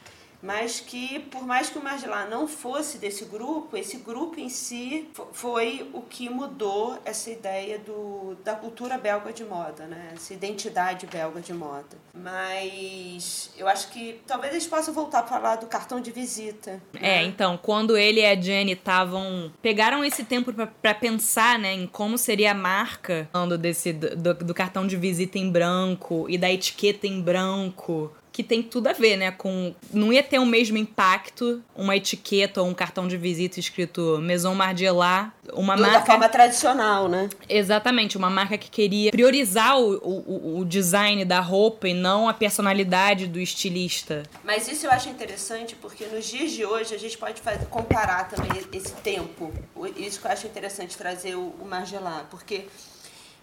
mas 0.42 0.80
que 0.80 1.18
por 1.30 1.46
mais 1.46 1.68
que 1.68 1.78
o 1.78 1.82
Margiela 1.82 2.24
não 2.26 2.46
fosse 2.46 2.98
desse 2.98 3.24
grupo, 3.24 3.76
esse 3.76 3.98
grupo 3.98 4.38
em 4.38 4.48
si 4.48 5.08
foi 5.32 5.88
o 5.92 6.00
que 6.02 6.28
mudou 6.28 6.98
essa 7.04 7.30
ideia 7.30 7.78
do, 7.78 8.36
da 8.44 8.54
cultura 8.54 8.96
belga 8.96 9.32
de 9.32 9.44
moda, 9.44 9.86
né? 9.86 10.12
essa 10.14 10.32
identidade 10.32 11.06
belga 11.06 11.40
de 11.40 11.52
moda. 11.52 11.96
Mas 12.14 13.50
eu 13.56 13.68
acho 13.68 13.88
que 13.90 14.20
talvez 14.26 14.52
eles 14.52 14.66
possam 14.66 14.92
voltar 14.94 15.20
a 15.20 15.26
falar 15.26 15.56
do 15.56 15.66
cartão 15.66 16.00
de 16.00 16.10
visita. 16.10 16.80
É, 17.00 17.22
então, 17.22 17.56
quando 17.56 17.96
ele 17.96 18.20
e 18.20 18.26
a 18.26 18.40
Jenny 18.40 18.72
estavam. 18.72 19.52
pegaram 19.62 20.04
esse 20.04 20.24
tempo 20.24 20.52
para 20.80 20.94
pensar 20.94 21.58
né, 21.58 21.72
em 21.72 21.86
como 21.86 22.18
seria 22.18 22.52
a 22.52 22.54
marca, 22.54 23.28
desse, 23.60 23.92
do, 23.92 24.34
do 24.34 24.54
cartão 24.54 24.86
de 24.86 24.96
visita 24.96 25.38
em 25.38 25.50
branco 25.50 26.26
e 26.28 26.36
da 26.36 26.50
etiqueta 26.50 27.06
em 27.06 27.20
branco 27.20 28.12
que 28.38 28.44
tem 28.44 28.62
tudo 28.62 28.86
a 28.86 28.92
ver, 28.92 29.16
né? 29.16 29.32
Com. 29.32 29.74
Não 29.92 30.12
ia 30.12 30.22
ter 30.22 30.38
o 30.38 30.46
mesmo 30.46 30.78
impacto 30.78 31.60
uma 31.74 31.96
etiqueta 31.96 32.62
ou 32.62 32.68
um 32.68 32.72
cartão 32.72 33.08
de 33.08 33.16
visita 33.16 33.58
escrito 33.58 34.16
Maison 34.22 34.54
Margiela. 34.54 35.32
Uma 35.52 35.74
Do, 35.74 35.82
marca. 35.82 35.98
Da 35.98 36.06
forma 36.06 36.28
tradicional, 36.28 37.08
né? 37.08 37.28
Exatamente, 37.48 38.16
uma 38.16 38.30
marca 38.30 38.56
que 38.56 38.70
queria 38.70 39.10
priorizar 39.10 39.76
o, 39.80 39.96
o, 39.96 40.58
o 40.60 40.64
design 40.64 41.24
da 41.24 41.40
roupa 41.40 41.88
e 41.88 41.94
não 41.94 42.28
a 42.28 42.32
personalidade 42.32 43.26
do 43.26 43.40
estilista. 43.40 44.22
Mas 44.44 44.68
isso 44.68 44.86
eu 44.86 44.92
acho 44.92 45.08
interessante 45.08 45.74
porque 45.74 46.06
nos 46.06 46.24
dias 46.24 46.52
de 46.52 46.64
hoje 46.64 46.94
a 46.94 46.98
gente 46.98 47.18
pode 47.18 47.40
fazer, 47.40 47.66
comparar 47.66 48.28
também 48.28 48.52
esse 48.72 48.92
tempo. 49.02 49.52
Isso 49.96 50.20
que 50.20 50.26
eu 50.28 50.30
acho 50.30 50.46
interessante 50.46 50.96
trazer 50.96 51.34
o, 51.34 51.56
o 51.60 51.66
Margiela, 51.68 52.24
porque 52.30 52.66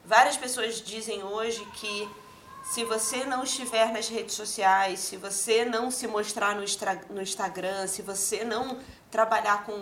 várias 0.05 0.37
pessoas 0.37 0.81
dizem 0.81 1.21
hoje 1.21 1.61
que 1.81 2.07
se 2.71 2.83
você 2.83 3.23
não 3.25 3.43
estiver 3.43 3.91
nas 3.93 4.09
redes 4.09 4.35
sociais, 4.35 4.99
se 4.99 5.17
você 5.17 5.63
não 5.63 5.91
se 5.91 6.07
mostrar 6.07 6.55
no, 6.55 7.21
Instagram, 7.21 7.87
se 7.87 8.01
você 8.01 8.43
não 8.43 8.79
trabalhar 9.11 9.63
com, 9.65 9.73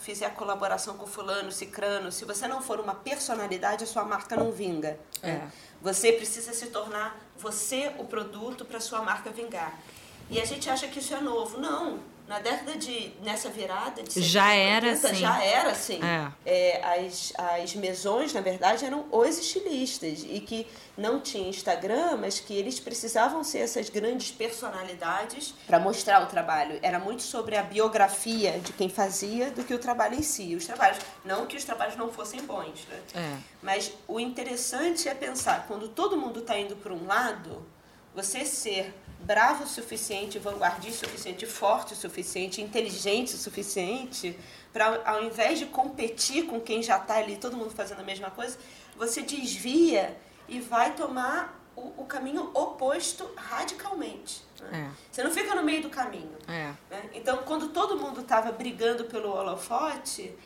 fizer 0.00 0.28
colaboração 0.34 0.96
com 0.98 1.06
fulano, 1.06 1.52
cicrano, 1.52 2.10
se 2.10 2.24
você 2.24 2.48
não 2.48 2.60
for 2.60 2.80
uma 2.80 2.94
personalidade, 2.94 3.84
a 3.84 3.86
sua 3.86 4.04
marca 4.04 4.36
não 4.36 4.50
vinga. 4.50 4.98
É. 5.22 5.40
Você 5.80 6.12
precisa 6.12 6.52
se 6.52 6.66
tornar 6.66 7.16
você 7.38 7.92
o 7.98 8.04
produto 8.04 8.64
para 8.64 8.80
sua 8.80 9.00
marca 9.00 9.30
vingar. 9.30 9.78
E 10.28 10.40
a 10.40 10.44
gente 10.44 10.68
acha 10.68 10.88
que 10.88 10.98
isso 10.98 11.14
é 11.14 11.20
novo. 11.20 11.58
Não, 11.58 12.00
na 12.26 12.38
década 12.38 12.76
de. 12.76 13.12
nessa 13.22 13.50
virada 13.50 14.02
de 14.02 14.22
já 14.22 14.48
70, 14.48 14.56
era 14.56 14.92
assim. 14.92 15.14
Já 15.14 15.44
era 15.44 15.70
assim. 15.70 16.00
É. 16.02 16.32
É, 16.46 17.06
as, 17.06 17.32
as 17.36 17.74
mesões, 17.74 18.32
na 18.32 18.40
verdade, 18.40 18.84
eram 18.84 19.04
os 19.12 19.38
estilistas. 19.38 20.24
E 20.24 20.40
que 20.40 20.66
não 20.96 21.20
tinha 21.20 21.48
Instagram, 21.48 22.16
mas 22.16 22.40
que 22.40 22.54
eles 22.54 22.80
precisavam 22.80 23.44
ser 23.44 23.58
essas 23.58 23.90
grandes 23.90 24.30
personalidades 24.30 25.54
para 25.66 25.78
mostrar 25.78 26.22
o 26.22 26.26
trabalho. 26.26 26.78
Era 26.82 26.98
muito 26.98 27.22
sobre 27.22 27.56
a 27.56 27.62
biografia 27.62 28.58
de 28.58 28.72
quem 28.72 28.88
fazia 28.88 29.50
do 29.50 29.62
que 29.62 29.74
o 29.74 29.78
trabalho 29.78 30.14
em 30.14 30.22
si. 30.22 30.54
Os 30.54 30.64
trabalhos. 30.64 30.98
Não 31.24 31.46
que 31.46 31.56
os 31.56 31.64
trabalhos 31.64 31.96
não 31.96 32.10
fossem 32.10 32.40
bons, 32.42 32.86
né? 32.88 33.00
É. 33.14 33.36
Mas 33.62 33.92
o 34.08 34.18
interessante 34.18 35.08
é 35.08 35.14
pensar, 35.14 35.66
quando 35.68 35.88
todo 35.88 36.16
mundo 36.16 36.40
está 36.40 36.58
indo 36.58 36.74
para 36.76 36.92
um 36.92 37.06
lado, 37.06 37.66
você 38.14 38.46
ser 38.46 38.94
bravo 39.24 39.64
o 39.64 39.66
suficiente, 39.66 40.38
vanguardista 40.38 41.06
o 41.06 41.08
suficiente, 41.08 41.46
forte 41.46 41.94
o 41.94 41.96
suficiente, 41.96 42.60
inteligente 42.60 43.34
o 43.34 43.38
suficiente, 43.38 44.38
para 44.72 45.02
ao 45.04 45.24
invés 45.24 45.58
de 45.58 45.66
competir 45.66 46.46
com 46.46 46.60
quem 46.60 46.82
já 46.82 46.98
está 46.98 47.16
ali, 47.16 47.36
todo 47.36 47.56
mundo 47.56 47.70
fazendo 47.70 48.00
a 48.00 48.04
mesma 48.04 48.30
coisa, 48.30 48.58
você 48.96 49.22
desvia 49.22 50.16
e 50.48 50.60
vai 50.60 50.94
tomar 50.94 51.60
o, 51.74 52.02
o 52.02 52.04
caminho 52.04 52.50
oposto 52.54 53.28
radicalmente. 53.36 54.42
Né? 54.60 54.90
É. 54.90 54.96
Você 55.10 55.22
não 55.22 55.30
fica 55.30 55.54
no 55.54 55.62
meio 55.62 55.82
do 55.82 55.90
caminho. 55.90 56.36
É. 56.46 56.72
Né? 56.90 57.10
Então, 57.14 57.38
quando 57.38 57.68
todo 57.68 57.96
mundo 57.96 58.20
estava 58.20 58.52
brigando 58.52 59.04
pelo 59.04 59.30
holofote, 59.30 60.36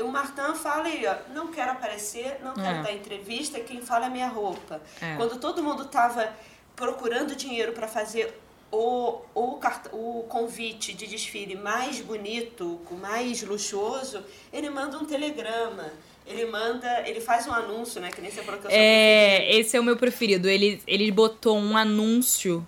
o 0.00 0.08
Martin 0.08 0.54
fala 0.54 0.84
aí, 0.84 1.04
ó, 1.06 1.32
não 1.32 1.48
quero 1.48 1.72
aparecer, 1.72 2.40
não 2.42 2.54
quero 2.54 2.78
é. 2.78 2.82
dar 2.82 2.92
entrevista, 2.92 3.58
quem 3.60 3.80
fala 3.80 4.06
é 4.06 4.10
minha 4.10 4.28
roupa. 4.28 4.80
É. 5.00 5.16
Quando 5.16 5.38
todo 5.38 5.62
mundo 5.62 5.84
estava 5.84 6.32
procurando 6.76 7.34
dinheiro 7.34 7.72
para 7.72 7.88
fazer 7.88 8.38
o, 8.70 9.20
o, 9.34 9.58
o 9.92 10.22
convite 10.28 10.92
de 10.92 11.06
desfile 11.06 11.56
mais 11.56 12.00
bonito, 12.00 12.80
mais 13.00 13.42
luxuoso, 13.42 14.22
ele 14.52 14.68
manda 14.70 14.98
um 14.98 15.04
telegrama. 15.04 15.90
Ele 16.26 16.44
manda, 16.46 17.08
ele 17.08 17.20
faz 17.20 17.46
um 17.46 17.52
anúncio, 17.52 18.00
né? 18.00 18.10
Que 18.10 18.20
nem 18.20 18.30
você 18.30 18.42
falou 18.42 18.60
que 18.60 18.66
eu 18.66 18.70
É, 18.72 19.54
esse 19.56 19.76
é 19.76 19.80
o 19.80 19.84
meu 19.84 19.96
preferido. 19.96 20.48
Ele, 20.48 20.82
ele 20.84 21.10
botou 21.12 21.56
um 21.56 21.76
anúncio 21.76 22.66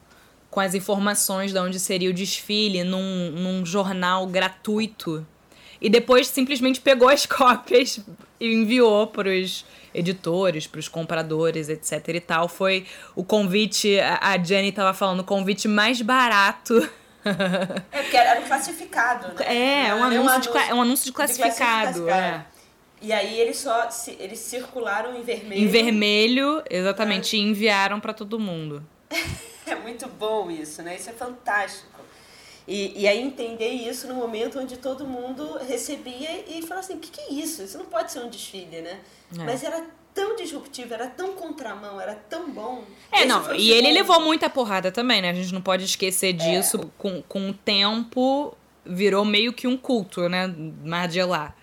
com 0.48 0.60
as 0.60 0.74
informações 0.74 1.52
de 1.52 1.58
onde 1.58 1.80
seria 1.80 2.08
o 2.08 2.12
desfile 2.12 2.84
num, 2.84 3.32
num 3.32 3.66
jornal 3.66 4.26
gratuito. 4.28 5.26
E 5.80 5.88
depois 5.88 6.26
simplesmente 6.28 6.80
pegou 6.80 7.08
as 7.08 7.24
cópias 7.26 8.00
e 8.40 8.52
enviou 8.52 9.06
para 9.06 9.28
os 9.28 9.64
editores, 9.94 10.66
para 10.66 10.78
os 10.78 10.88
compradores, 10.88 11.68
etc 11.68 12.08
e 12.08 12.20
tal. 12.20 12.48
Foi 12.48 12.86
o 13.14 13.24
convite, 13.24 13.98
a 14.00 14.36
Jenny 14.42 14.68
estava 14.68 14.92
falando, 14.94 15.20
o 15.20 15.24
convite 15.24 15.68
mais 15.68 16.00
barato. 16.02 16.88
É, 17.92 18.00
porque 18.00 18.16
era 18.16 18.40
classificado, 18.40 19.34
né? 19.34 19.44
É, 19.44 19.88
é 19.88 19.94
um, 19.94 20.02
anúncio, 20.02 20.22
um, 20.22 20.28
anúncio 20.28 20.52
de, 20.52 20.58
é 20.58 20.74
um 20.74 20.80
anúncio 20.80 21.04
de 21.04 21.12
classificado. 21.12 22.00
De 22.00 22.06
classificado. 22.06 22.14
É. 22.14 22.46
E 23.00 23.12
aí 23.12 23.38
eles 23.38 23.58
só 23.58 23.88
eles 24.18 24.38
circularam 24.38 25.14
em 25.14 25.22
vermelho. 25.22 25.60
Em 25.60 25.66
vermelho, 25.66 26.62
exatamente, 26.70 27.36
é. 27.36 27.40
e 27.40 27.42
enviaram 27.42 28.00
para 28.00 28.14
todo 28.14 28.38
mundo. 28.38 28.82
é 29.66 29.74
muito 29.74 30.08
bom 30.08 30.50
isso, 30.50 30.82
né? 30.82 30.96
Isso 30.96 31.10
é 31.10 31.12
fantástico. 31.12 32.00
E, 32.68 33.00
e 33.00 33.08
aí 33.08 33.22
entender 33.22 33.70
isso 33.70 34.06
no 34.06 34.14
momento 34.14 34.60
onde 34.60 34.76
todo 34.76 35.06
mundo 35.06 35.56
recebia 35.66 36.44
e 36.46 36.60
falava 36.60 36.80
assim, 36.80 36.96
o 36.96 36.98
que, 36.98 37.10
que 37.10 37.20
é 37.22 37.32
isso? 37.32 37.62
Isso 37.62 37.78
não 37.78 37.86
pode 37.86 38.12
ser 38.12 38.20
um 38.20 38.28
desfile, 38.28 38.82
né? 38.82 39.00
É. 39.38 39.42
Mas 39.42 39.64
era 39.64 39.82
tão 40.12 40.36
disruptivo, 40.36 40.92
era 40.92 41.06
tão 41.06 41.32
contramão, 41.32 41.98
era 41.98 42.14
tão 42.14 42.50
bom. 42.50 42.84
É, 43.10 43.20
Esse 43.20 43.26
não, 43.26 43.54
e 43.54 43.70
ele 43.70 43.88
bom. 43.88 43.94
levou 43.94 44.20
muita 44.20 44.50
porrada 44.50 44.92
também, 44.92 45.22
né? 45.22 45.30
A 45.30 45.32
gente 45.32 45.54
não 45.54 45.62
pode 45.62 45.84
esquecer 45.84 46.34
disso. 46.34 46.76
É. 46.76 46.86
Com, 46.98 47.22
com 47.22 47.48
o 47.48 47.54
tempo, 47.54 48.54
virou 48.84 49.24
meio 49.24 49.54
que 49.54 49.66
um 49.66 49.76
culto, 49.76 50.28
né? 50.28 50.52
Margiela. 50.84 51.54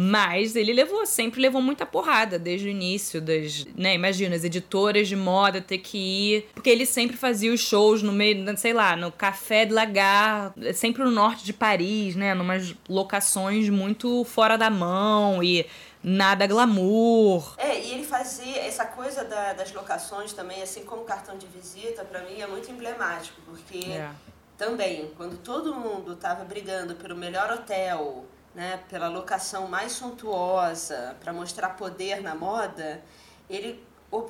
Mas 0.00 0.54
ele 0.54 0.72
levou, 0.72 1.04
sempre 1.04 1.40
levou 1.40 1.60
muita 1.60 1.84
porrada 1.84 2.38
desde 2.38 2.68
o 2.68 2.70
início 2.70 3.20
das, 3.20 3.66
né, 3.74 3.96
imagina, 3.96 4.36
as 4.36 4.44
editoras 4.44 5.08
de 5.08 5.16
moda 5.16 5.60
ter 5.60 5.78
que 5.78 5.98
ir, 5.98 6.48
porque 6.54 6.70
ele 6.70 6.86
sempre 6.86 7.16
fazia 7.16 7.52
os 7.52 7.60
shows 7.60 8.00
no 8.00 8.12
meio, 8.12 8.56
sei 8.56 8.72
lá, 8.72 8.94
no 8.94 9.10
Café 9.10 9.66
de 9.66 9.72
Lagar, 9.72 10.54
sempre 10.72 11.02
no 11.02 11.10
norte 11.10 11.44
de 11.44 11.52
Paris, 11.52 12.14
né, 12.14 12.32
numas 12.32 12.76
locações 12.88 13.68
muito 13.70 14.22
fora 14.22 14.56
da 14.56 14.70
mão 14.70 15.42
e 15.42 15.66
nada 16.00 16.46
glamour. 16.46 17.54
É, 17.58 17.80
e 17.80 17.94
ele 17.94 18.04
fazia 18.04 18.56
essa 18.56 18.86
coisa 18.86 19.24
da, 19.24 19.52
das 19.54 19.72
locações 19.72 20.32
também, 20.32 20.62
assim 20.62 20.84
como 20.84 21.02
cartão 21.02 21.36
de 21.36 21.48
visita, 21.48 22.04
para 22.04 22.22
mim 22.22 22.40
é 22.40 22.46
muito 22.46 22.70
emblemático, 22.70 23.40
porque 23.44 23.90
é. 23.90 24.08
também, 24.56 25.10
quando 25.16 25.36
todo 25.38 25.74
mundo 25.74 26.14
tava 26.14 26.44
brigando 26.44 26.94
pelo 26.94 27.16
melhor 27.16 27.50
hotel, 27.50 28.24
né, 28.54 28.80
pela 28.88 29.08
locação 29.08 29.68
mais 29.68 29.92
suntuosa, 29.92 31.16
para 31.20 31.32
mostrar 31.32 31.70
poder 31.70 32.22
na 32.22 32.34
moda, 32.34 33.02
ele 33.48 33.84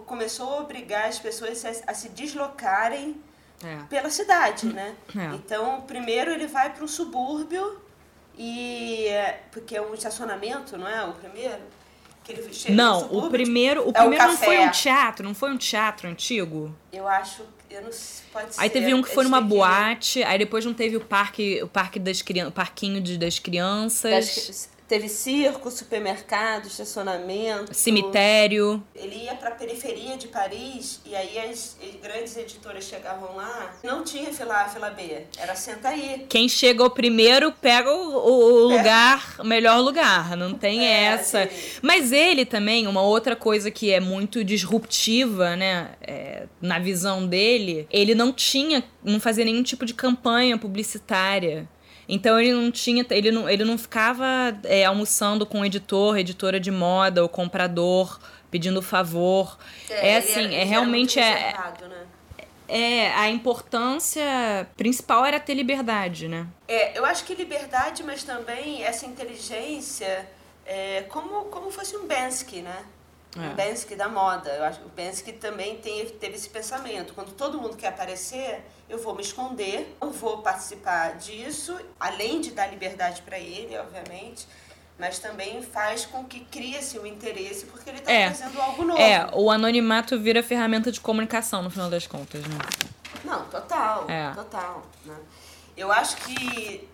começou 0.07 0.55
a 0.55 0.61
obrigar 0.61 1.09
as 1.09 1.19
pessoas 1.19 1.65
a, 1.65 1.95
se 1.95 2.09
deslocarem 2.09 3.23
é. 3.65 3.77
pela 3.89 4.11
cidade, 4.11 4.67
né? 4.67 4.97
É. 5.17 5.35
Então, 5.35 5.81
primeiro 5.83 6.31
ele 6.31 6.47
vai 6.47 6.73
para 6.73 6.85
um 6.85 6.89
subúrbio 6.89 7.81
e 8.37 9.09
porque 9.51 9.77
é 9.77 9.83
um 9.83 9.95
estacionamento, 9.95 10.77
não 10.77 10.87
é? 10.87 11.05
O 11.05 11.13
primeiro 11.13 11.63
Não, 12.69 13.07
o 13.13 13.31
primeiro, 13.31 13.87
o 13.87 13.91
é 13.91 13.93
primeiro 13.93 14.25
o 14.25 14.29
não 14.29 14.37
foi 14.37 14.59
um 14.59 14.71
teatro, 14.71 15.25
não 15.25 15.35
foi 15.35 15.51
um 15.51 15.57
teatro 15.57 16.09
antigo? 16.09 16.75
Eu 16.93 17.09
acho 17.09 17.43
eu 17.71 17.83
não, 17.83 17.91
pode 18.33 18.49
aí 18.57 18.71
teve 18.71 18.95
um 18.95 19.03
que 19.03 19.11
foi 19.11 19.25
numa 19.25 19.43
boate, 19.43 20.23
aí 20.23 20.39
depois 20.39 20.65
não 20.65 20.73
teve 20.73 20.97
o 20.97 21.01
parque, 21.01 21.63
o 21.63 21.69
parque 21.69 21.99
das 21.99 22.23
crianças, 22.23 22.55
parquinho 22.55 23.01
de, 23.01 23.19
das 23.19 23.39
crianças. 23.39 24.11
Das, 24.11 24.71
teve 24.89 25.09
circo, 25.09 25.71
supermercado, 25.71 26.67
estacionamento. 26.67 27.75
Cemitério. 27.75 28.83
Ele 28.95 29.25
ia 29.25 29.35
para 29.35 29.51
a 29.51 29.55
periferia 29.55 30.17
de 30.17 30.29
Paris 30.29 31.01
e 31.05 31.15
aí 31.15 31.39
as 31.39 31.77
grandes 32.03 32.37
editoras 32.37 32.85
chegavam 32.85 33.37
lá, 33.37 33.75
não 33.85 34.03
tinha 34.03 34.33
fila 34.33 34.63
A, 34.63 34.69
fila 34.69 34.91
B, 34.91 35.25
era 35.37 35.55
senta 35.55 35.91
aí. 35.91 36.27
Quem 36.29 36.49
chegou 36.49 36.89
primeiro 36.89 37.53
pega 37.53 37.93
o, 37.93 38.17
o 38.17 38.69
lugar, 38.69 39.37
o 39.39 39.45
melhor 39.45 39.81
lugar, 39.81 40.37
não 40.37 40.55
tem 40.55 40.87
é, 40.87 41.05
essa. 41.05 41.49
Mas 41.83 42.11
ele 42.11 42.47
também, 42.47 42.87
uma 42.87 43.03
outra 43.03 43.37
coisa 43.37 43.71
que 43.71 43.93
é 43.93 44.01
muito 44.01 44.43
disruptiva, 44.43 45.55
né, 45.55 45.91
é, 46.01 46.47
na 46.61 46.79
visão 46.79 47.27
dele, 47.27 47.87
ele 47.91 48.15
não 48.15 48.33
tinha, 48.33 48.83
não 49.05 49.21
fazia 49.21 49.45
nenhum 49.45 49.63
tipo 49.63 49.85
de 49.85 49.93
campanha 49.93 50.57
publicitária. 50.57 51.69
Então 52.09 52.41
ele 52.41 52.53
não 52.53 52.71
tinha, 52.71 53.05
ele 53.11 53.31
não, 53.31 53.49
ele 53.49 53.65
não 53.65 53.77
ficava 53.77 54.27
é, 54.65 54.85
almoçando 54.85 55.45
com 55.45 55.61
o 55.61 55.65
editor, 55.65 56.17
editora 56.17 56.59
de 56.59 56.71
moda, 56.71 57.23
o 57.23 57.29
comprador, 57.29 58.19
pedindo 58.51 58.81
favor. 58.81 59.59
É, 59.91 60.13
é 60.13 60.17
assim, 60.17 60.45
era, 60.45 60.55
é 60.55 60.65
realmente 60.65 61.21
é, 61.21 61.53
né? 61.89 62.07
é 62.67 63.09
a 63.15 63.29
importância 63.29 64.67
principal 64.77 65.25
era 65.25 65.39
ter 65.39 65.55
liberdade, 65.55 66.29
né? 66.29 66.47
É, 66.67 66.99
eu 66.99 67.05
acho 67.05 67.25
que 67.25 67.35
liberdade, 67.35 68.03
mas 68.03 68.23
também 68.23 68.83
essa 68.83 69.05
inteligência 69.05 70.27
é, 70.65 71.03
como 71.09 71.45
como 71.47 71.71
fosse 71.71 71.97
um 71.97 72.07
Bensky, 72.07 72.63
né? 72.63 72.85
É. 73.37 73.53
O 73.53 73.55
Bensky 73.55 73.95
da 73.95 74.09
moda. 74.09 74.51
Eu 74.51 74.65
acho 74.65 74.81
que 74.81 74.87
o 74.87 74.91
Bensky 74.91 75.33
também 75.33 75.77
tem, 75.79 76.07
teve 76.07 76.37
esse 76.37 76.49
pensamento. 76.49 77.13
Quando 77.15 77.33
todo 77.33 77.61
mundo 77.61 77.77
quer 77.77 77.89
aparecer, 77.89 78.65
eu 78.89 78.99
vou 78.99 79.15
me 79.15 79.23
esconder, 79.23 79.97
não 80.01 80.11
vou 80.11 80.39
participar 80.39 81.17
disso, 81.17 81.79
além 82.01 82.41
de 82.41 82.53
dar 82.53 82.69
liberdade 82.69 83.23
para 83.23 83.39
ele, 83.39 83.77
obviamente 83.77 84.47
mas 84.99 85.21
também 85.21 85.63
faz 85.63 86.05
com 86.05 86.25
que 86.25 86.41
crie-se 86.41 86.99
o 86.99 87.07
interesse 87.07 87.67
porque 87.67 87.89
ele 87.89 87.99
está 87.99 88.11
é. 88.11 88.29
fazendo 88.31 88.61
algo 88.61 88.85
novo. 88.85 89.01
É, 89.01 89.31
o 89.33 89.49
anonimato 89.49 90.19
vira 90.19 90.43
ferramenta 90.43 90.91
de 90.91 91.01
comunicação 91.01 91.63
no 91.63 91.71
final 91.71 91.89
das 91.89 92.07
contas, 92.07 92.43
né? 92.43 92.59
Não, 93.25 93.45
total, 93.45 94.11
é. 94.11 94.33
total. 94.35 94.85
Né? 95.05 95.17
Eu 95.77 95.93
acho 95.93 96.17
que 96.17 96.89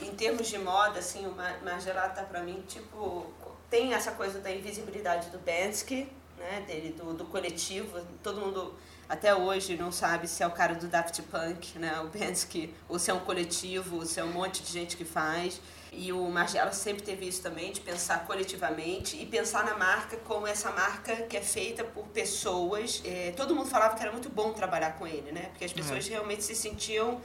em 0.00 0.12
termos 0.12 0.46
de 0.46 0.58
moda, 0.58 1.00
assim, 1.00 1.26
o 1.26 1.34
Margiela 1.64 2.08
tá 2.08 2.22
para 2.22 2.40
mim, 2.40 2.62
tipo, 2.68 3.26
tem 3.70 3.94
essa 3.94 4.12
coisa 4.12 4.38
da 4.40 4.50
invisibilidade 4.50 5.30
do 5.30 5.38
Bensky, 5.38 6.08
né, 6.38 6.64
dele, 6.66 6.92
do, 6.92 7.12
do 7.12 7.24
coletivo, 7.24 8.00
todo 8.22 8.40
mundo 8.40 8.74
até 9.08 9.34
hoje 9.34 9.76
não 9.76 9.90
sabe 9.90 10.28
se 10.28 10.42
é 10.42 10.46
o 10.46 10.50
cara 10.50 10.74
do 10.74 10.86
Daft 10.86 11.22
Punk, 11.22 11.78
né, 11.78 11.98
o 12.00 12.08
Bensky, 12.08 12.74
ou 12.88 12.98
se 12.98 13.10
é 13.10 13.14
um 13.14 13.20
coletivo, 13.20 13.96
ou 13.96 14.06
se 14.06 14.20
é 14.20 14.24
um 14.24 14.32
monte 14.32 14.62
de 14.62 14.70
gente 14.70 14.96
que 14.96 15.04
faz. 15.04 15.60
E 15.90 16.12
o 16.12 16.28
Margiela 16.28 16.70
sempre 16.72 17.02
teve 17.02 17.26
isso 17.26 17.42
também, 17.42 17.72
de 17.72 17.80
pensar 17.80 18.26
coletivamente 18.26 19.16
e 19.16 19.24
pensar 19.24 19.64
na 19.64 19.74
marca 19.76 20.18
como 20.18 20.46
essa 20.46 20.70
marca 20.70 21.16
que 21.22 21.36
é 21.36 21.40
feita 21.40 21.82
por 21.82 22.06
pessoas. 22.08 23.02
É, 23.06 23.32
todo 23.34 23.54
mundo 23.54 23.70
falava 23.70 23.96
que 23.96 24.02
era 24.02 24.12
muito 24.12 24.28
bom 24.28 24.52
trabalhar 24.52 24.98
com 24.98 25.06
ele, 25.06 25.32
né? 25.32 25.46
Porque 25.50 25.64
as 25.64 25.72
pessoas 25.72 26.04
uhum. 26.04 26.10
realmente 26.10 26.44
se 26.44 26.54
sentiam 26.54 27.22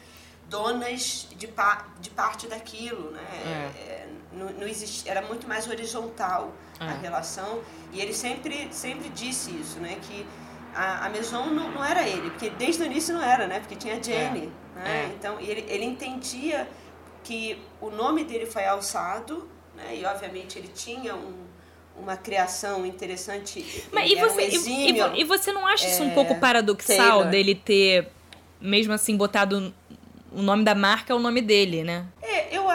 donas 0.48 1.28
de, 1.36 1.48
pa 1.48 1.88
de 2.00 2.10
parte 2.10 2.48
daquilo, 2.48 3.12
né? 3.12 3.72
É. 3.78 4.08
É, 4.34 4.40
não, 4.40 4.52
não 4.52 4.68
existia, 4.68 5.12
era 5.12 5.22
muito 5.22 5.48
mais 5.48 5.68
horizontal 5.68 6.54
a 6.80 6.94
é. 6.94 6.98
relação. 7.02 7.62
E 7.92 8.02
ele 8.02 8.14
sempre, 8.14 8.68
sempre 8.72 9.10
disse 9.10 9.52
isso, 9.52 9.80
né? 9.80 9.98
Que 10.02 10.26
a, 10.76 11.06
a 11.06 11.10
Maison 11.10 11.46
não, 11.48 11.72
não 11.72 11.84
era 11.84 12.08
ele, 12.08 12.30
porque 12.32 12.50
desde 12.50 12.84
o 12.84 12.86
início 12.86 13.14
não 13.14 13.24
era, 13.24 13.48
né? 13.48 13.60
Porque 13.60 13.76
tinha 13.76 13.96
a 13.96 14.02
Jenny, 14.02 14.52
é. 14.78 14.80
né? 14.80 15.06
É. 15.06 15.14
Então, 15.16 15.40
ele, 15.40 15.66
ele 15.68 15.86
entendia 15.86 16.68
que 17.24 17.58
o 17.80 17.90
nome 17.90 18.24
dele 18.24 18.46
foi 18.46 18.66
alçado, 18.66 19.48
né? 19.76 19.96
E 19.96 20.06
obviamente 20.06 20.58
ele 20.58 20.68
tinha 20.68 21.16
um, 21.16 21.46
uma 21.98 22.18
criação 22.18 22.86
interessante. 22.86 23.86
Mas 23.92 24.12
e 24.12 24.16
você, 24.16 24.36
um 24.36 24.40
exímio, 24.40 25.16
e, 25.16 25.22
e, 25.22 25.24
você 25.24 25.52
não 25.52 25.66
acha 25.66 25.88
isso 25.88 26.04
um 26.04 26.12
pouco 26.12 26.36
paradoxal 26.40 26.98
Taylor. 26.98 27.30
dele 27.30 27.56
ter, 27.56 28.10
mesmo 28.60 28.94
assim, 28.94 29.16
botado 29.16 29.74
o 30.36 30.42
nome 30.42 30.64
da 30.64 30.74
marca 30.74 31.14
é 31.14 31.16
o 31.16 31.20
nome 31.20 31.42
dele, 31.42 31.84
né? 31.84 32.06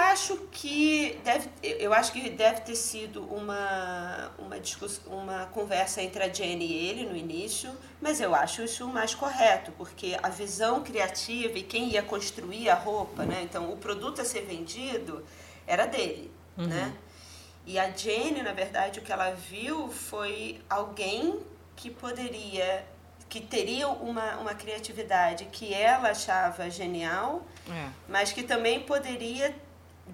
Eu 0.09 0.13
acho 0.13 0.37
que 0.51 1.21
deve, 1.23 1.51
eu 1.63 1.93
acho 1.93 2.13
que 2.13 2.31
deve 2.31 2.63
ter 2.63 2.77
sido 2.77 3.25
uma 3.25 4.31
uma 4.39 4.59
discussão, 4.59 5.13
uma 5.13 5.45
conversa 5.47 6.01
entre 6.01 6.23
a 6.23 6.33
Jenny 6.33 6.65
e 6.65 6.89
ele 6.89 7.05
no 7.05 7.15
início, 7.15 7.71
mas 8.01 8.19
eu 8.19 8.35
acho 8.35 8.63
isso 8.63 8.87
o 8.87 8.89
mais 8.89 9.15
correto, 9.15 9.71
porque 9.73 10.17
a 10.23 10.31
visão 10.31 10.83
criativa 10.83 11.59
e 11.59 11.63
quem 11.63 11.91
ia 11.91 12.03
construir 12.03 12.71
a 12.71 12.75
roupa, 12.75 13.25
né? 13.25 13.43
Então, 13.43 13.71
o 13.71 13.77
produto 13.77 14.23
a 14.23 14.25
ser 14.25 14.47
vendido 14.47 15.23
era 15.67 15.85
dele, 15.85 16.33
uhum. 16.57 16.67
né? 16.67 16.95
E 17.67 17.79
a 17.79 17.91
Jenny, 17.91 18.43
na 18.43 18.55
verdade, 18.55 19.01
o 19.01 19.03
que 19.03 19.13
ela 19.13 19.33
viu 19.33 19.91
foi 19.91 20.59
alguém 20.71 21.39
que 21.77 21.91
poderia 21.91 22.87
que 23.29 23.43
teriam 23.43 23.93
uma, 23.97 24.37
uma 24.39 24.55
criatividade 24.55 25.45
que 25.53 25.75
ela 25.75 26.09
achava 26.13 26.71
genial, 26.71 27.47
é. 27.71 27.91
mas 28.09 28.33
que 28.33 28.43
também 28.43 28.81
poderia 28.81 29.55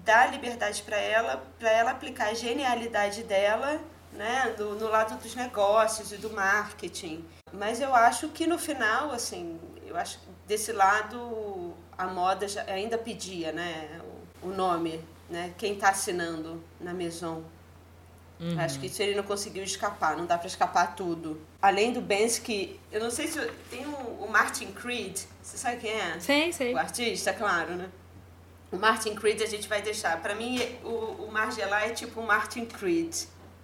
dar 0.03 0.31
liberdade 0.31 0.81
para 0.83 0.97
ela, 0.97 1.43
para 1.59 1.71
ela 1.71 1.91
aplicar 1.91 2.29
a 2.29 2.33
genialidade 2.33 3.23
dela 3.23 3.79
né, 4.15 4.55
no, 4.57 4.75
no 4.75 4.87
lado 4.87 5.21
dos 5.21 5.35
negócios 5.35 6.11
e 6.11 6.17
do 6.17 6.29
marketing. 6.31 7.23
Mas 7.53 7.79
eu 7.79 7.93
acho 7.93 8.29
que 8.29 8.47
no 8.47 8.57
final, 8.57 9.11
assim, 9.11 9.59
eu 9.85 9.95
acho 9.95 10.19
que 10.19 10.25
desse 10.47 10.71
lado 10.71 11.73
a 11.97 12.07
moda 12.07 12.45
ainda 12.67 12.97
pedia 12.97 13.51
né, 13.51 14.01
o, 14.41 14.47
o 14.47 14.53
nome, 14.53 15.01
né, 15.29 15.53
quem 15.57 15.73
está 15.73 15.89
assinando 15.89 16.63
na 16.79 16.93
Maison. 16.93 17.43
Uhum. 18.37 18.59
Acho 18.59 18.79
que 18.79 18.87
isso 18.87 19.01
ele 19.01 19.15
não 19.15 19.23
conseguiu 19.23 19.63
escapar, 19.63 20.17
não 20.17 20.25
dá 20.25 20.37
para 20.37 20.47
escapar 20.47 20.93
tudo. 20.93 21.39
Além 21.61 21.93
do 21.93 22.01
Bensky, 22.01 22.79
eu 22.91 23.01
não 23.01 23.09
sei 23.09 23.27
se. 23.27 23.39
Tem 23.69 23.85
o, 23.85 24.25
o 24.25 24.29
Martin 24.29 24.73
Creed, 24.73 25.21
você 25.41 25.57
sabe 25.57 25.77
quem 25.77 25.91
é? 25.91 26.19
Sei, 26.19 26.51
sei. 26.51 26.73
O 26.73 26.77
artista, 26.77 27.33
claro, 27.33 27.75
né? 27.75 27.89
O 28.71 28.77
Martin 28.77 29.15
Creed 29.15 29.41
a 29.41 29.45
gente 29.45 29.67
vai 29.67 29.81
deixar. 29.81 30.21
Para 30.21 30.35
mim, 30.35 30.59
o, 30.83 31.25
o 31.25 31.31
Margiela 31.31 31.81
é 31.81 31.89
tipo 31.89 32.19
o 32.19 32.25
Martin 32.25 32.65
Creed, 32.65 33.13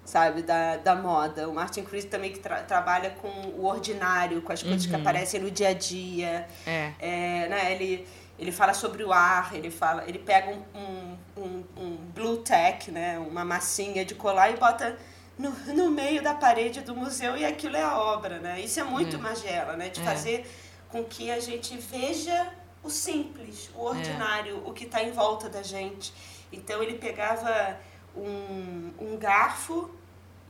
sabe? 0.06 0.42
Da, 0.42 0.78
da 0.78 0.96
moda. 0.96 1.50
O 1.50 1.54
Martin 1.54 1.84
Creed 1.84 2.06
também 2.06 2.32
que 2.32 2.40
tra 2.40 2.62
trabalha 2.64 3.10
com 3.12 3.28
o 3.28 3.66
ordinário, 3.66 4.42
com 4.42 4.52
as 4.52 4.62
coisas 4.62 4.84
uhum. 4.84 4.90
que 4.90 4.96
aparecem 4.96 5.40
no 5.40 5.52
dia 5.52 5.70
a 5.70 5.74
dia. 5.74 6.48
É. 6.66 6.94
é 7.00 7.48
né? 7.50 7.74
Ele 7.74 8.08
ele 8.42 8.52
fala 8.52 8.74
sobre 8.74 9.04
o 9.04 9.14
ar, 9.14 9.54
ele 9.54 9.70
fala, 9.70 10.04
ele 10.08 10.18
pega 10.18 10.50
um, 10.50 10.64
um, 10.76 11.18
um, 11.38 11.64
um 11.78 11.96
blue 12.12 12.38
tack, 12.38 12.90
né, 12.90 13.20
uma 13.20 13.46
massinha 13.46 14.04
de 14.04 14.16
colar 14.16 14.50
e 14.50 14.58
bota 14.58 14.98
no, 15.38 15.52
no 15.76 15.92
meio 15.92 16.24
da 16.24 16.34
parede 16.34 16.82
do 16.82 16.96
museu 16.96 17.38
e 17.38 17.46
aquilo 17.46 17.78
é 17.78 17.84
a 17.84 17.96
obra, 18.00 18.40
né? 18.40 18.60
Isso 18.60 18.80
é 18.80 18.84
muito 18.84 19.16
é. 19.16 19.20
Magela, 19.20 19.78
né? 19.78 19.90
De 19.90 20.02
é. 20.02 20.04
fazer 20.04 20.52
com 20.90 21.04
que 21.04 21.32
a 21.32 21.40
gente 21.40 21.78
veja 21.78 22.52
o 22.84 22.90
simples, 22.90 23.70
o 23.76 23.84
ordinário, 23.84 24.58
é. 24.58 24.70
o 24.70 24.74
que 24.74 24.86
está 24.86 25.04
em 25.04 25.12
volta 25.12 25.50
da 25.50 25.62
gente. 25.62 26.14
Então 26.52 26.82
ele 26.82 26.98
pegava 26.98 27.78
um, 28.16 28.92
um 29.00 29.18
garfo 29.18 29.90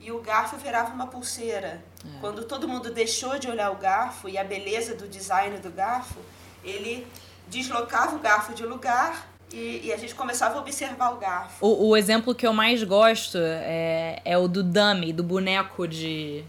e 0.00 0.10
o 0.10 0.20
garfo 0.20 0.56
virava 0.56 0.92
uma 0.92 1.06
pulseira. 1.06 1.84
É. 2.04 2.20
Quando 2.20 2.44
todo 2.44 2.66
mundo 2.66 2.90
deixou 2.90 3.38
de 3.38 3.48
olhar 3.48 3.70
o 3.70 3.76
garfo 3.76 4.28
e 4.28 4.36
a 4.36 4.44
beleza 4.44 4.94
do 4.94 5.06
design 5.06 5.58
do 5.58 5.70
garfo, 5.70 6.18
ele 6.64 7.06
deslocava 7.48 8.16
o 8.16 8.18
garfo 8.18 8.54
de 8.54 8.64
lugar 8.64 9.28
e, 9.52 9.82
e, 9.84 9.92
a 9.92 9.98
gente 9.98 10.14
começava 10.14 10.56
a 10.56 10.60
observar 10.60 11.10
o 11.10 11.18
garfo. 11.18 11.64
O, 11.64 11.88
o, 11.88 11.96
exemplo 11.96 12.34
que 12.34 12.46
eu 12.46 12.54
mais 12.54 12.82
gosto 12.82 13.36
é, 13.38 14.20
é 14.24 14.38
o 14.38 14.48
do 14.48 14.62
dummy, 14.62 15.12
do 15.12 15.22
boneco 15.22 15.86
de. 15.86 16.42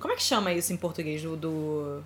Como 0.00 0.12
é 0.12 0.16
que 0.16 0.24
chama 0.24 0.52
isso 0.52 0.72
em 0.72 0.76
português? 0.76 1.22
Do. 1.22 1.36
do... 1.36 2.04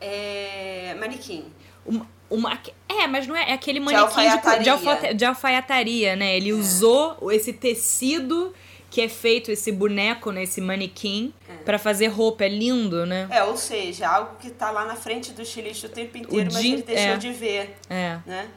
É. 0.00 0.96
manequim. 0.98 1.52
Uma, 1.86 2.08
uma, 2.30 2.60
é, 2.88 3.06
mas 3.06 3.26
não 3.26 3.34
é, 3.34 3.50
é 3.50 3.52
aquele 3.54 3.80
manequim 3.80 4.04
de 4.04 4.28
alfaiataria, 4.28 4.62
de, 4.62 4.70
alfa, 4.70 5.14
de 5.14 5.24
alfaiataria 5.24 6.16
né? 6.16 6.36
Ele 6.36 6.50
é. 6.50 6.54
usou 6.54 7.32
esse 7.32 7.52
tecido 7.52 8.52
que 8.90 9.00
é 9.02 9.08
feito 9.08 9.50
esse 9.50 9.70
boneco, 9.70 10.32
né, 10.32 10.44
esse 10.44 10.60
manequim, 10.60 11.34
é. 11.48 11.62
para 11.62 11.78
fazer 11.78 12.06
roupa. 12.06 12.44
É 12.44 12.48
lindo, 12.48 13.04
né? 13.04 13.28
É, 13.30 13.42
ou 13.44 13.56
seja, 13.56 14.08
algo 14.08 14.36
que 14.36 14.50
tá 14.50 14.70
lá 14.70 14.84
na 14.86 14.96
frente 14.96 15.32
do 15.32 15.42
estilista 15.42 15.86
o 15.86 15.90
tempo 15.90 16.16
inteiro, 16.16 16.50
o 16.50 16.54
mas 16.54 16.64
ele 16.64 16.82
deixou 16.82 17.12
é. 17.12 17.16
de 17.16 17.32
ver. 17.32 17.76
É. 17.90 18.18
Né? 18.24 18.48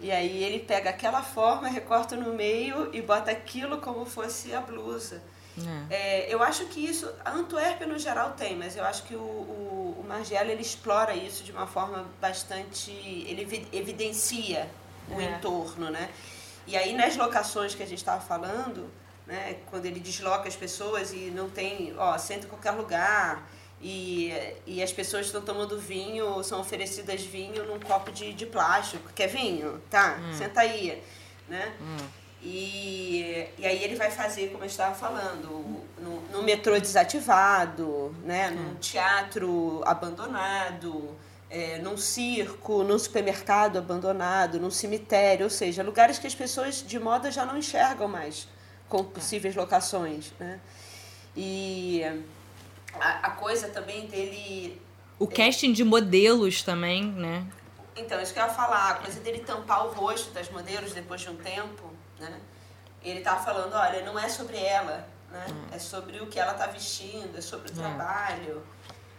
E 0.00 0.10
aí 0.10 0.42
ele 0.42 0.60
pega 0.60 0.90
aquela 0.90 1.22
forma, 1.22 1.68
recorta 1.68 2.16
no 2.16 2.32
meio 2.32 2.88
e 2.92 3.02
bota 3.02 3.30
aquilo 3.30 3.78
como 3.78 4.06
fosse 4.06 4.54
a 4.54 4.60
blusa. 4.60 5.22
É. 5.90 5.94
É, 5.94 6.34
eu 6.34 6.42
acho 6.42 6.66
que 6.66 6.84
isso, 6.84 7.10
a 7.24 7.32
Antuérpia 7.32 7.86
no 7.86 7.98
geral 7.98 8.32
tem, 8.32 8.56
mas 8.56 8.76
eu 8.76 8.84
acho 8.84 9.02
que 9.04 9.14
o, 9.14 9.18
o, 9.18 10.00
o 10.00 10.04
Margiela 10.06 10.50
ele 10.50 10.62
explora 10.62 11.14
isso 11.14 11.42
de 11.44 11.52
uma 11.52 11.66
forma 11.66 12.06
bastante. 12.20 12.90
ele 12.90 13.68
evidencia 13.72 14.68
o 15.10 15.20
é. 15.20 15.24
entorno, 15.24 15.90
né? 15.90 16.10
E 16.66 16.76
aí 16.76 16.94
nas 16.94 17.16
locações 17.16 17.74
que 17.74 17.82
a 17.82 17.86
gente 17.86 17.98
estava 17.98 18.20
falando, 18.20 18.90
né? 19.26 19.58
Quando 19.70 19.86
ele 19.86 20.00
desloca 20.00 20.48
as 20.48 20.56
pessoas 20.56 21.12
e 21.12 21.30
não 21.30 21.48
tem, 21.48 21.94
ó, 21.96 22.16
senta 22.18 22.46
em 22.46 22.48
qualquer 22.48 22.72
lugar. 22.72 23.48
E, 23.80 24.32
e 24.66 24.82
as 24.82 24.92
pessoas 24.92 25.26
estão 25.26 25.40
tomando 25.40 25.78
vinho, 25.78 26.42
são 26.42 26.60
oferecidas 26.60 27.22
vinho 27.22 27.64
num 27.64 27.78
copo 27.78 28.10
de, 28.10 28.32
de 28.32 28.44
plástico. 28.46 29.08
Quer 29.14 29.28
vinho? 29.28 29.80
Tá, 29.88 30.18
hum. 30.20 30.32
senta 30.32 30.60
aí. 30.60 31.02
Né? 31.48 31.72
Hum. 31.80 31.96
E, 32.42 33.46
e 33.58 33.66
aí 33.66 33.82
ele 33.82 33.96
vai 33.96 34.10
fazer, 34.10 34.50
como 34.50 34.62
eu 34.62 34.68
estava 34.68 34.94
falando, 34.94 35.84
no, 35.98 36.20
no 36.30 36.42
metrô 36.42 36.78
desativado, 36.78 38.14
né? 38.24 38.50
num 38.50 38.76
teatro 38.76 39.82
abandonado, 39.84 41.16
é, 41.50 41.78
num 41.78 41.96
circo, 41.96 42.84
num 42.84 42.98
supermercado 42.98 43.76
abandonado, 43.76 44.60
num 44.60 44.70
cemitério, 44.70 45.44
ou 45.44 45.50
seja, 45.50 45.82
lugares 45.82 46.18
que 46.18 46.26
as 46.26 46.34
pessoas 46.34 46.84
de 46.86 46.98
moda 46.98 47.30
já 47.30 47.44
não 47.44 47.56
enxergam 47.56 48.06
mais 48.06 48.46
com 48.88 49.02
possíveis 49.02 49.56
locações. 49.56 50.32
Né? 50.38 50.60
E 51.36 52.02
a, 52.94 53.26
a 53.26 53.30
coisa 53.32 53.68
também 53.68 54.06
dele. 54.06 54.80
O 55.18 55.26
casting 55.26 55.72
de 55.72 55.84
modelos 55.84 56.62
também, 56.62 57.04
né? 57.04 57.44
Então, 57.96 58.20
isso 58.22 58.32
que 58.32 58.38
eu 58.38 58.44
ia 58.44 58.50
falar, 58.50 58.90
a 58.90 58.94
coisa 58.94 59.18
dele 59.20 59.40
tampar 59.40 59.84
o 59.86 59.90
rosto 59.90 60.30
das 60.30 60.48
modelos 60.50 60.92
depois 60.92 61.20
de 61.20 61.30
um 61.30 61.36
tempo, 61.36 61.92
né? 62.18 62.40
Ele 63.02 63.20
tá 63.20 63.36
falando, 63.36 63.74
olha, 63.74 64.04
não 64.04 64.18
é 64.18 64.28
sobre 64.28 64.56
ela, 64.56 65.08
né? 65.30 65.46
Hum. 65.50 65.66
É 65.72 65.78
sobre 65.78 66.20
o 66.20 66.26
que 66.26 66.38
ela 66.38 66.54
tá 66.54 66.66
vestindo, 66.66 67.36
é 67.36 67.40
sobre 67.40 67.70
o 67.70 67.72
hum. 67.72 67.76
trabalho. 67.76 68.62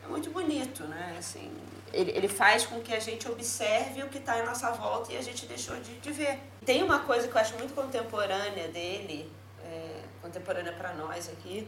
É 0.03 0.07
muito 0.07 0.29
bonito, 0.31 0.83
né? 0.85 1.15
Assim, 1.17 1.51
ele, 1.93 2.11
ele 2.11 2.27
faz 2.27 2.65
com 2.65 2.79
que 2.81 2.93
a 2.93 2.99
gente 2.99 3.29
observe 3.29 4.03
o 4.03 4.09
que 4.09 4.17
está 4.17 4.39
em 4.39 4.45
nossa 4.45 4.71
volta 4.71 5.11
e 5.11 5.17
a 5.17 5.21
gente 5.21 5.45
deixou 5.45 5.75
de, 5.77 5.99
de 5.99 6.11
ver. 6.11 6.39
Tem 6.65 6.83
uma 6.83 6.99
coisa 6.99 7.27
que 7.27 7.35
eu 7.35 7.41
acho 7.41 7.55
muito 7.57 7.73
contemporânea 7.73 8.67
dele, 8.67 9.31
é, 9.63 10.01
contemporânea 10.21 10.73
para 10.73 10.93
nós 10.93 11.29
aqui, 11.29 11.67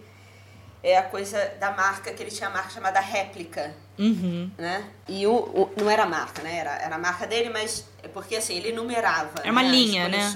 é 0.84 0.98
a 0.98 1.04
coisa 1.04 1.54
da 1.60 1.72
marca, 1.72 2.12
que 2.14 2.24
ele 2.24 2.32
tinha 2.32 2.50
a 2.50 2.52
marca 2.52 2.70
chamada 2.70 3.00
Réplica. 3.00 3.74
Uhum. 3.98 4.50
Né? 4.58 4.90
E 5.08 5.28
o, 5.28 5.34
o, 5.34 5.72
não 5.78 5.90
era 5.90 6.04
a 6.04 6.08
marca, 6.08 6.42
né? 6.42 6.58
Era, 6.58 6.76
era 6.78 6.96
a 6.96 7.00
marca 7.00 7.28
dele, 7.28 7.50
mas 7.50 7.88
é 8.02 8.08
porque 8.08 8.36
assim, 8.36 8.58
ele 8.58 8.72
numerava. 8.72 9.42
É 9.44 9.52
uma 9.52 9.62
né? 9.62 9.70
linha, 9.70 10.06
As 10.06 10.12
né? 10.12 10.34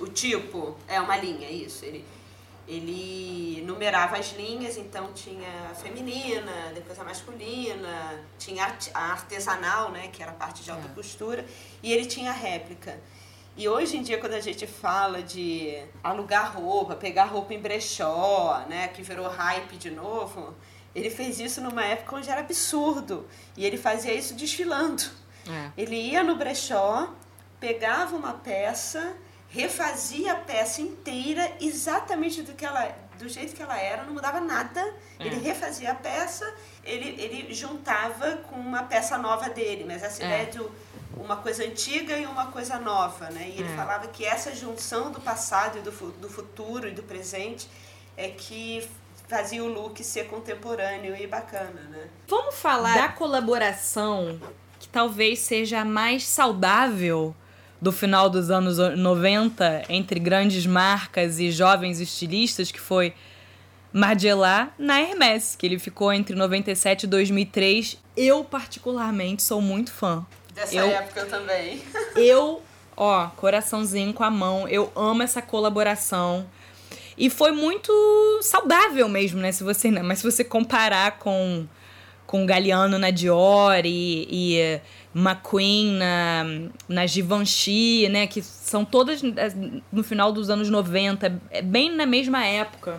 O 0.00 0.06
tipo, 0.06 0.76
é 0.86 1.00
uma 1.00 1.16
linha, 1.16 1.50
isso. 1.50 1.84
Ele, 1.84 2.04
ele 2.68 3.62
numerava 3.66 4.16
as 4.16 4.32
linhas, 4.34 4.76
então 4.76 5.12
tinha 5.12 5.48
a 5.70 5.74
feminina, 5.74 6.70
depois 6.74 6.98
a 6.98 7.04
masculina, 7.04 8.20
tinha 8.38 8.72
a 8.94 9.12
artesanal, 9.12 9.90
né? 9.90 10.08
Que 10.12 10.22
era 10.22 10.30
a 10.30 10.34
parte 10.34 10.62
de 10.62 10.70
alta 10.70 10.86
é. 10.86 10.94
costura, 10.94 11.44
e 11.82 11.92
ele 11.92 12.06
tinha 12.06 12.30
a 12.30 12.34
réplica. 12.34 13.00
E 13.56 13.68
hoje 13.68 13.96
em 13.98 14.02
dia, 14.02 14.18
quando 14.18 14.32
a 14.32 14.40
gente 14.40 14.66
fala 14.66 15.22
de 15.22 15.76
alugar 16.02 16.56
roupa, 16.56 16.96
pegar 16.96 17.24
roupa 17.24 17.52
em 17.52 17.60
brechó, 17.60 18.64
né, 18.68 18.88
que 18.88 19.02
virou 19.02 19.28
hype 19.28 19.76
de 19.76 19.90
novo, 19.90 20.54
ele 20.94 21.10
fez 21.10 21.38
isso 21.38 21.60
numa 21.60 21.84
época 21.84 22.16
onde 22.16 22.30
era 22.30 22.40
absurdo. 22.40 23.28
E 23.56 23.64
ele 23.64 23.76
fazia 23.76 24.14
isso 24.14 24.34
desfilando. 24.34 25.02
É. 25.48 25.70
Ele 25.76 25.96
ia 25.96 26.22
no 26.22 26.36
brechó, 26.36 27.12
pegava 27.60 28.16
uma 28.16 28.34
peça, 28.34 29.14
refazia 29.48 30.32
a 30.32 30.36
peça 30.36 30.80
inteira 30.80 31.52
exatamente 31.60 32.42
do 32.42 32.54
que 32.54 32.64
ela 32.64 33.02
do 33.18 33.28
jeito 33.28 33.54
que 33.54 33.62
ela 33.62 33.78
era, 33.78 34.02
não 34.04 34.14
mudava 34.14 34.40
nada. 34.40 34.80
É. 35.18 35.26
Ele 35.26 35.36
refazia 35.36 35.92
a 35.92 35.94
peça, 35.94 36.52
ele, 36.82 37.20
ele 37.20 37.54
juntava 37.54 38.38
com 38.48 38.56
uma 38.56 38.82
peça 38.82 39.16
nova 39.16 39.48
dele, 39.48 39.84
mas 39.86 40.02
essa 40.02 40.22
é. 40.22 40.26
ideia 40.26 40.46
de 40.46 40.60
uma 41.16 41.36
coisa 41.36 41.64
antiga 41.64 42.16
e 42.16 42.26
uma 42.26 42.46
coisa 42.46 42.78
nova, 42.78 43.30
né? 43.30 43.48
E 43.48 43.60
ele 43.60 43.72
é. 43.72 43.76
falava 43.76 44.06
que 44.08 44.24
essa 44.24 44.54
junção 44.54 45.10
do 45.10 45.20
passado 45.20 45.78
e 45.78 45.80
do, 45.80 45.90
do 45.90 46.28
futuro 46.28 46.88
e 46.88 46.92
do 46.92 47.02
presente 47.02 47.68
é 48.16 48.28
que 48.28 48.86
fazia 49.28 49.64
o 49.64 49.68
look 49.68 50.02
ser 50.04 50.26
contemporâneo 50.26 51.16
e 51.16 51.26
bacana, 51.26 51.80
né? 51.90 52.08
Vamos 52.28 52.54
falar 52.54 52.94
da 52.94 53.08
colaboração 53.08 54.40
que 54.78 54.88
talvez 54.88 55.38
seja 55.38 55.80
a 55.80 55.84
mais 55.84 56.26
saudável 56.26 57.34
do 57.80 57.90
final 57.90 58.28
dos 58.28 58.50
anos 58.50 58.78
90 58.78 59.84
entre 59.88 60.20
grandes 60.20 60.66
marcas 60.66 61.40
e 61.40 61.50
jovens 61.50 62.00
estilistas, 62.00 62.70
que 62.70 62.80
foi 62.80 63.14
Margiela 63.92 64.70
na 64.78 65.00
Hermès, 65.00 65.56
que 65.56 65.66
ele 65.66 65.78
ficou 65.78 66.12
entre 66.12 66.34
97 66.34 67.04
e 67.04 67.06
2003. 67.06 67.98
Eu, 68.16 68.44
particularmente, 68.44 69.42
sou 69.42 69.60
muito 69.60 69.92
fã. 69.92 70.24
Dessa 70.54 70.74
eu, 70.74 70.86
época 70.86 71.24
também. 71.26 71.82
eu, 72.16 72.62
ó, 72.96 73.28
coraçãozinho 73.28 74.12
com 74.12 74.24
a 74.24 74.30
mão, 74.30 74.68
eu 74.68 74.92
amo 74.94 75.22
essa 75.22 75.40
colaboração. 75.40 76.46
E 77.16 77.28
foi 77.28 77.52
muito 77.52 77.92
saudável 78.42 79.08
mesmo, 79.08 79.40
né? 79.40 79.52
Se 79.52 79.62
você, 79.62 79.90
mas 79.90 80.18
se 80.18 80.24
você 80.24 80.42
comparar 80.42 81.18
com 81.18 81.66
com 82.32 82.46
Galeano 82.46 82.98
na 82.98 83.10
Dior 83.10 83.84
e, 83.84 84.26
e 84.30 84.80
McQueen 85.14 85.92
na, 85.98 86.44
na 86.88 87.06
Givenchy, 87.06 88.08
né? 88.08 88.26
Que 88.26 88.40
são 88.40 88.86
todas 88.86 89.22
é, 89.22 89.52
no 89.92 90.02
final 90.02 90.32
dos 90.32 90.48
anos 90.48 90.70
90, 90.70 91.40
é 91.50 91.60
bem 91.60 91.94
na 91.94 92.06
mesma 92.06 92.42
época. 92.42 92.98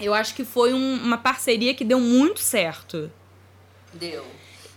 Eu 0.00 0.14
acho 0.14 0.34
que 0.34 0.44
foi 0.44 0.72
um, 0.72 0.94
uma 0.94 1.18
parceria 1.18 1.74
que 1.74 1.84
deu 1.84 2.00
muito 2.00 2.40
certo. 2.40 3.12
Deu. 3.92 4.24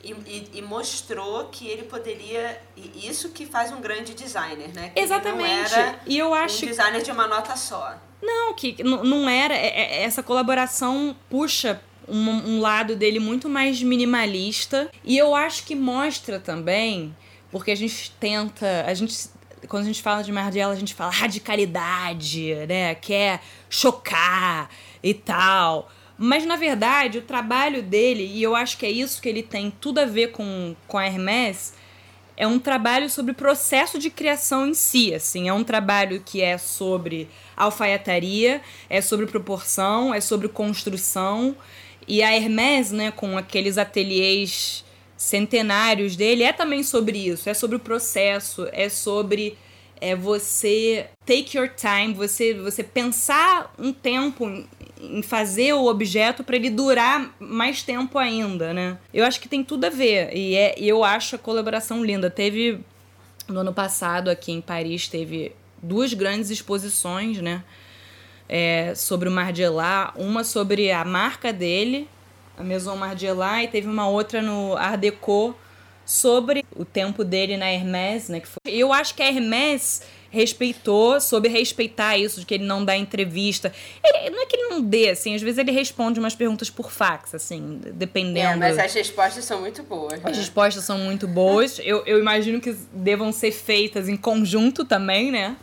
E, 0.04 0.12
e, 0.12 0.52
e, 0.56 0.62
mostrou 0.62 1.46
que 1.46 1.68
ele 1.68 1.84
poderia. 1.84 2.62
E 2.76 3.08
isso 3.08 3.30
que 3.30 3.46
faz 3.46 3.72
um 3.72 3.82
grande 3.82 4.14
designer, 4.14 4.70
né? 4.74 4.90
Que 4.90 5.00
Exatamente. 5.00 5.74
e 6.06 6.18
eu 6.18 6.34
acho. 6.34 6.66
Um 6.66 6.70
designer 6.70 7.02
de 7.02 7.12
uma 7.12 7.28
nota 7.28 7.56
só. 7.56 7.96
Não, 8.22 8.54
que 8.54 8.82
não 8.84 9.28
era. 9.28 9.56
É, 9.56 10.04
essa 10.04 10.22
colaboração 10.22 11.16
puxa 11.30 11.82
um, 12.08 12.30
um 12.30 12.62
lado 12.62 12.96
dele 12.96 13.20
muito 13.20 13.50
mais 13.50 13.82
minimalista. 13.82 14.90
E 15.04 15.18
eu 15.18 15.36
acho 15.36 15.64
que 15.64 15.76
mostra 15.76 16.40
também, 16.40 17.16
porque 17.52 17.72
a 17.72 17.76
gente 17.76 18.12
tenta. 18.20 18.86
A 18.86 18.94
gente 18.94 19.30
quando 19.68 19.84
a 19.84 19.88
gente 19.88 20.02
fala 20.02 20.24
de 20.24 20.32
Margiela, 20.32 20.74
a 20.74 20.76
gente 20.76 20.94
fala 20.94 21.12
radicalidade, 21.12 22.54
né? 22.68 22.96
Quer 22.96 23.42
chocar 23.70 24.70
e 25.04 25.14
tal. 25.14 25.90
Mas 26.18 26.46
na 26.46 26.56
verdade, 26.56 27.20
o 27.20 27.22
trabalho 27.22 27.84
dele, 27.84 28.26
e 28.26 28.42
eu 28.42 28.56
acho 28.56 28.78
que 28.78 28.86
é 28.86 28.92
isso 28.92 29.22
que 29.22 29.30
ele 29.30 29.44
tem 29.44 29.72
tudo 29.72 30.00
a 30.00 30.06
ver 30.06 30.32
com, 30.32 30.76
com 30.88 30.98
a 30.98 31.06
Hermès, 31.06 31.74
é 32.36 32.46
um 32.46 32.60
trabalho 32.60 33.10
sobre 33.10 33.32
o 33.32 33.36
processo 33.36 33.98
de 33.98 34.10
criação 34.10 34.68
em 34.68 34.74
si, 34.74 35.14
assim, 35.14 35.50
é 35.50 35.54
um 35.54 35.64
trabalho 35.64 36.22
que 36.24 36.42
é 36.42 36.58
sobre 36.58 37.28
alfaiataria, 37.56 38.62
é 38.90 39.02
sobre 39.02 39.26
proporção, 39.26 40.14
é 40.14 40.22
sobre 40.22 40.48
construção, 40.48 41.56
e 42.08 42.24
a 42.24 42.36
Hermès, 42.36 42.92
né, 42.92 43.12
com 43.12 43.38
aqueles 43.38 43.78
ateliês 43.78 44.86
centenários 45.18 46.16
dele, 46.16 46.44
é 46.44 46.54
também 46.54 46.84
sobre 46.84 47.18
isso. 47.18 47.50
É 47.50 47.54
sobre 47.54 47.76
o 47.76 47.80
processo, 47.80 48.68
é 48.72 48.88
sobre 48.88 49.58
é 50.00 50.16
você 50.16 51.08
take 51.26 51.58
your 51.58 51.70
time, 51.70 52.14
você, 52.14 52.54
você 52.54 52.84
pensar 52.84 53.74
um 53.78 53.92
tempo 53.92 54.46
em 55.00 55.22
fazer 55.22 55.74
o 55.74 55.86
objeto 55.86 56.44
para 56.44 56.56
ele 56.56 56.70
durar 56.70 57.36
mais 57.40 57.84
tempo 57.84 58.18
ainda, 58.18 58.74
né? 58.74 58.98
Eu 59.14 59.26
acho 59.26 59.40
que 59.40 59.48
tem 59.48 59.64
tudo 59.64 59.86
a 59.86 59.90
ver 59.90 60.36
e 60.36 60.56
é, 60.56 60.76
eu 60.80 61.04
acho 61.04 61.36
a 61.36 61.40
colaboração 61.40 62.04
linda. 62.04 62.30
Teve 62.30 62.80
no 63.48 63.60
ano 63.60 63.74
passado 63.74 64.30
aqui 64.30 64.52
em 64.52 64.62
Paris 64.62 65.08
teve 65.08 65.54
duas 65.82 66.14
grandes 66.14 66.50
exposições, 66.50 67.42
né? 67.42 67.64
é, 68.48 68.94
sobre 68.96 69.28
o 69.28 69.32
Margiela, 69.32 70.14
uma 70.16 70.44
sobre 70.44 70.92
a 70.92 71.04
marca 71.04 71.52
dele, 71.52 72.08
a 72.58 72.64
Maison 72.64 72.96
Margiela, 72.96 73.64
e 73.64 73.68
teve 73.68 73.88
uma 73.88 74.08
outra 74.08 74.42
no 74.42 74.76
Art 74.76 75.00
Deco 75.00 75.56
sobre 76.08 76.66
o 76.74 76.86
tempo 76.86 77.26
dele 77.26 77.58
na 77.58 77.70
Hermès, 77.70 78.30
né? 78.30 78.40
Que 78.40 78.48
foi... 78.48 78.60
Eu 78.66 78.94
acho 78.94 79.14
que 79.14 79.22
a 79.22 79.28
Hermès 79.28 80.02
respeitou, 80.32 81.20
soube 81.20 81.50
respeitar 81.50 82.18
isso 82.18 82.40
de 82.40 82.46
que 82.46 82.54
ele 82.54 82.64
não 82.64 82.84
dá 82.84 82.96
entrevista. 82.96 83.74
Ele, 84.02 84.30
não 84.30 84.42
é 84.42 84.46
que 84.46 84.56
ele 84.56 84.70
não 84.70 84.82
dê, 84.82 85.10
assim, 85.10 85.36
às 85.36 85.42
vezes 85.42 85.58
ele 85.58 85.72
responde 85.72 86.18
umas 86.18 86.34
perguntas 86.34 86.70
por 86.70 86.92
fax, 86.92 87.36
assim, 87.36 87.82
dependendo. 87.94 88.64
É, 88.64 88.70
mas 88.70 88.80
as 88.80 88.94
respostas 88.94 89.44
são 89.44 89.60
muito 89.60 89.84
boas. 89.84 90.14
Né? 90.14 90.22
As 90.24 90.38
respostas 90.38 90.86
são 90.86 90.98
muito 90.98 91.28
boas. 91.28 91.78
eu, 91.84 92.04
eu 92.06 92.20
imagino 92.20 92.62
que 92.62 92.72
devam 92.94 93.34
ser 93.34 93.52
feitas 93.52 94.08
em 94.08 94.16
conjunto 94.16 94.86
também, 94.86 95.30
né? 95.30 95.58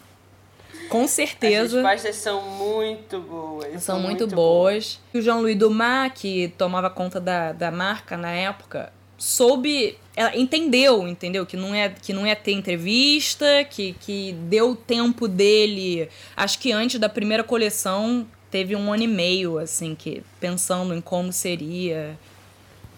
Com 0.90 1.09
certeza. 1.09 1.78
As 1.78 2.02
respostas 2.02 2.16
são 2.16 2.42
muito 2.42 3.18
boas. 3.18 3.72
São, 3.72 3.80
são 3.80 4.00
muito, 4.00 4.20
muito, 4.20 4.37
boas. 4.37 5.00
boas. 5.00 5.00
O 5.14 5.20
Jean-Louis 5.22 5.57
Dumas, 5.57 6.12
que 6.14 6.52
tomava 6.59 6.90
conta 6.90 7.18
da, 7.18 7.52
da 7.52 7.70
marca 7.70 8.16
na 8.18 8.30
época, 8.30 8.92
soube. 9.18 9.98
Ela 10.16 10.37
entendeu, 10.37 11.09
entendeu? 11.09 11.44
Que 11.44 11.57
não 11.57 11.74
é 11.74 11.88
que 11.88 12.12
não 12.12 12.24
é 12.24 12.35
ter 12.35 12.53
entrevista, 12.53 13.64
que, 13.68 13.94
que 14.00 14.33
deu 14.48 14.77
tempo 14.77 15.27
dele. 15.27 16.09
Acho 16.37 16.59
que 16.59 16.70
antes 16.70 17.00
da 17.00 17.09
primeira 17.09 17.42
coleção 17.42 18.27
teve 18.50 18.77
um 18.77 18.92
ano 18.92 19.03
e 19.03 19.09
meio, 19.09 19.59
assim, 19.59 19.94
que 19.94 20.22
pensando 20.38 20.94
em 20.94 21.00
como 21.00 21.33
seria 21.33 22.16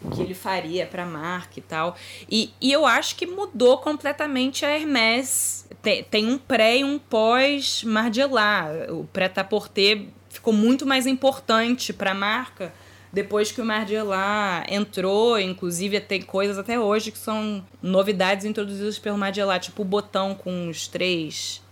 o 0.02 0.11
que 0.11 0.20
ele 0.20 0.35
faria 0.35 0.87
para 0.87 1.05
a 1.05 1.07
marca 1.07 1.59
e 1.59 1.62
tal. 1.62 1.96
E, 2.31 2.50
e 2.61 2.70
eu 2.70 2.85
acho 2.85 3.16
que 3.16 3.26
mudou 3.26 3.79
completamente 3.79 4.64
a 4.64 4.79
Hermès. 4.79 5.66
Tem, 5.83 6.05
tem 6.05 6.26
um 6.26 6.37
pré 6.37 6.79
e 6.79 6.85
um 6.85 6.98
pós 6.98 7.83
Margiela. 7.85 8.87
O 8.90 9.04
pré-à-porter 9.04 10.06
ficou 10.29 10.52
muito 10.52 10.85
mais 10.85 11.06
importante 11.06 11.92
para 11.92 12.10
a 12.10 12.14
marca 12.14 12.73
depois 13.17 13.50
que 13.50 13.62
o 13.62 13.64
Margiela 13.64 14.62
entrou, 14.69 15.40
inclusive 15.40 15.98
tem 16.00 16.21
coisas 16.21 16.58
até 16.58 16.79
hoje 16.79 17.10
que 17.10 17.17
são 17.17 17.67
novidades 17.81 18.44
introduzidas 18.44 18.98
pelo 18.98 19.17
Margiela, 19.17 19.58
tipo 19.58 19.81
o 19.81 19.85
botão 19.87 20.35
com 20.35 20.69
os 20.69 20.87
três 20.87 21.62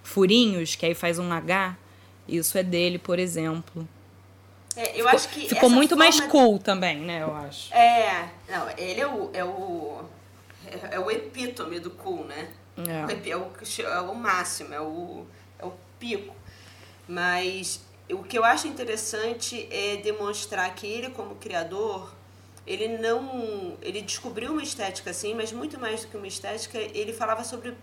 furinhos, 0.00 0.76
que 0.76 0.86
aí 0.86 0.94
faz 0.94 1.18
um 1.18 1.32
H. 1.32 1.76
Isso 2.28 2.56
é 2.56 2.62
dele, 2.62 2.98
por 3.00 3.18
exemplo. 3.18 3.88
É, 4.76 4.92
eu 4.92 4.94
ficou, 4.98 5.10
acho 5.10 5.28
que 5.30 5.48
ficou 5.48 5.68
muito 5.68 5.96
mais 5.96 6.20
cool 6.20 6.60
também, 6.60 7.00
né? 7.00 7.22
Eu 7.22 7.34
acho. 7.34 7.74
É, 7.74 8.28
não, 8.48 8.70
ele 8.78 9.00
é 9.00 9.06
o, 9.08 9.30
é 9.32 9.44
o, 9.44 10.04
é 10.88 11.00
o 11.00 11.10
epítome 11.10 11.80
do 11.80 11.90
cool, 11.90 12.26
né? 12.26 12.48
É. 12.78 13.28
É, 13.28 13.36
o, 13.36 13.50
é 13.80 14.00
o 14.00 14.14
máximo, 14.14 14.72
é 14.72 14.80
o, 14.80 15.26
é 15.58 15.64
o 15.64 15.72
pico. 15.98 16.32
Mas 17.08 17.80
o 18.12 18.22
que 18.22 18.38
eu 18.38 18.44
acho 18.44 18.66
interessante 18.68 19.66
é 19.70 19.96
demonstrar 19.96 20.74
que 20.74 20.86
ele, 20.86 21.10
como 21.10 21.34
criador, 21.36 22.12
ele 22.66 22.88
não. 22.98 23.76
Ele 23.82 24.02
descobriu 24.02 24.52
uma 24.52 24.62
estética 24.62 25.10
assim, 25.10 25.34
mas 25.34 25.52
muito 25.52 25.78
mais 25.80 26.02
do 26.02 26.08
que 26.08 26.16
uma 26.16 26.26
estética, 26.26 26.78
ele 26.78 27.12
falava 27.12 27.42
sobre 27.44 27.74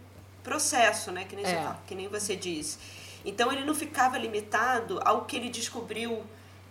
processo, 0.44 1.12
né? 1.12 1.26
Que 1.26 1.36
nem, 1.36 1.46
É. 1.46 1.62
você, 1.64 1.74
que 1.88 1.96
nem 1.96 2.08
você 2.08 2.36
disse. 2.36 2.78
Então 3.26 3.52
ele 3.52 3.66
não 3.66 3.76
ficava 3.76 4.18
limitado 4.18 5.00
ao 5.04 5.26
que 5.26 5.36
ele 5.36 5.50
descobriu 5.50 6.24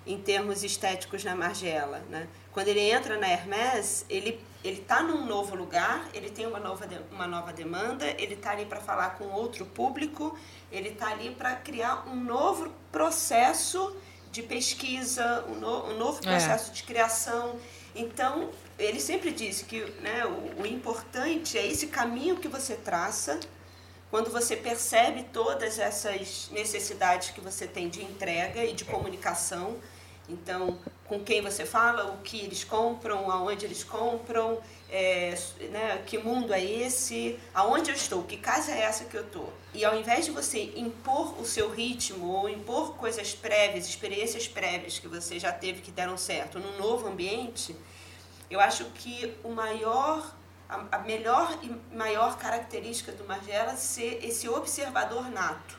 em 0.06 0.18
termos 0.18 0.64
estéticos 0.64 1.22
na 1.22 1.34
Margiela, 1.36 1.98
né? 2.08 2.26
Quando 2.52 2.68
ele 2.68 2.80
entra 2.80 3.18
na 3.18 3.28
Hermès, 3.28 4.04
ele 4.08 4.40
ele 4.64 4.80
está 4.80 5.04
num 5.04 5.24
novo 5.24 5.54
lugar, 5.54 6.08
ele 6.12 6.30
tem 6.30 6.44
uma 6.44 6.58
nova 6.58 6.84
de- 6.84 6.98
uma 7.12 7.28
nova 7.28 7.52
demanda, 7.52 8.04
ele 8.18 8.34
está 8.34 8.50
ali 8.50 8.66
para 8.66 8.80
falar 8.80 9.10
com 9.10 9.26
outro 9.26 9.64
público, 9.64 10.36
ele 10.70 10.90
está 10.90 11.08
ali 11.10 11.30
para 11.34 11.54
criar 11.56 12.06
um 12.08 12.16
novo 12.16 12.70
processo 12.92 13.96
de 14.30 14.42
pesquisa, 14.42 15.44
um, 15.48 15.54
no- 15.54 15.86
um 15.90 15.96
novo 15.98 16.18
É. 16.20 16.22
processo 16.30 16.72
de 16.72 16.82
criação. 16.82 17.56
Então 17.94 18.50
ele 18.78 19.00
sempre 19.00 19.30
disse 19.32 19.64
que 19.64 19.80
né, 20.02 20.24
o, 20.26 20.62
o 20.62 20.66
importante 20.66 21.56
é 21.58 21.66
esse 21.66 21.86
caminho 21.88 22.36
que 22.36 22.46
você 22.48 22.74
traça 22.76 23.40
quando 24.10 24.30
você 24.30 24.56
percebe 24.56 25.24
todas 25.32 25.78
essas 25.78 26.48
necessidades 26.52 27.30
que 27.30 27.40
você 27.40 27.66
tem 27.66 27.88
de 27.88 28.02
entrega 28.02 28.64
e 28.64 28.72
de 28.72 28.84
comunicação, 28.84 29.76
então 30.28 30.78
com 31.08 31.18
quem 31.24 31.40
você 31.40 31.64
fala, 31.64 32.12
o 32.12 32.18
que 32.18 32.38
eles 32.38 32.62
compram, 32.64 33.30
aonde 33.30 33.64
eles 33.64 33.82
compram, 33.82 34.60
é, 34.90 35.34
né, 35.70 36.02
que 36.06 36.18
mundo 36.18 36.52
é 36.52 36.62
esse, 36.62 37.40
aonde 37.54 37.90
eu 37.90 37.96
estou, 37.96 38.22
que 38.24 38.36
casa 38.36 38.72
é 38.72 38.80
essa 38.80 39.06
que 39.06 39.16
eu 39.16 39.22
estou. 39.22 39.50
E 39.72 39.86
ao 39.86 39.98
invés 39.98 40.26
de 40.26 40.30
você 40.30 40.70
impor 40.76 41.40
o 41.40 41.46
seu 41.46 41.70
ritmo 41.70 42.30
ou 42.30 42.48
impor 42.48 42.94
coisas 42.94 43.34
prévias, 43.34 43.88
experiências 43.88 44.46
prévias 44.46 44.98
que 44.98 45.08
você 45.08 45.38
já 45.38 45.50
teve 45.50 45.80
que 45.80 45.90
deram 45.90 46.18
certo 46.18 46.58
num 46.58 46.76
novo 46.76 47.08
ambiente, 47.08 47.74
eu 48.50 48.60
acho 48.60 48.84
que 48.94 49.34
o 49.42 49.48
maior, 49.48 50.34
a, 50.68 50.96
a 50.96 50.98
melhor 50.98 51.58
e 51.62 51.96
maior 51.96 52.36
característica 52.36 53.12
do 53.12 53.24
Margiela 53.24 53.72
é 53.72 53.76
ser 53.76 54.22
esse 54.22 54.46
observador 54.46 55.30
nato. 55.30 55.77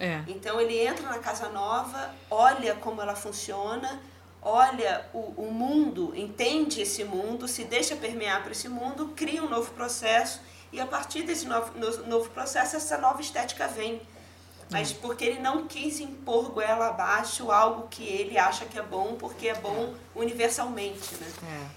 É. 0.00 0.22
Então 0.26 0.58
ele 0.60 0.78
entra 0.80 1.06
na 1.08 1.18
casa 1.18 1.48
nova, 1.50 2.10
olha 2.30 2.74
como 2.74 3.00
ela 3.02 3.14
funciona, 3.14 4.00
olha 4.40 5.04
o, 5.12 5.18
o 5.36 5.52
mundo, 5.52 6.12
entende 6.16 6.80
esse 6.80 7.04
mundo, 7.04 7.46
se 7.46 7.64
deixa 7.64 7.94
permear 7.94 8.42
por 8.42 8.50
esse 8.52 8.68
mundo, 8.68 9.12
cria 9.14 9.42
um 9.44 9.48
novo 9.48 9.70
processo 9.72 10.40
e 10.72 10.80
a 10.80 10.86
partir 10.86 11.22
desse 11.22 11.46
novo, 11.46 11.72
no- 11.78 12.06
novo 12.06 12.30
processo 12.30 12.76
essa 12.76 12.96
nova 12.96 13.20
estética 13.20 13.68
vem. 13.68 14.00
Mas 14.72 14.92
porque 14.92 15.24
ele 15.24 15.40
não 15.40 15.66
quis 15.66 15.98
impor 15.98 16.50
goela 16.52 16.86
abaixo 16.90 17.50
algo 17.50 17.88
que 17.88 18.04
ele 18.04 18.38
acha 18.38 18.64
que 18.64 18.78
é 18.78 18.82
bom, 18.82 19.16
porque 19.18 19.48
é 19.48 19.54
bom 19.56 19.92
universalmente, 20.14 21.12
né? 21.16 21.26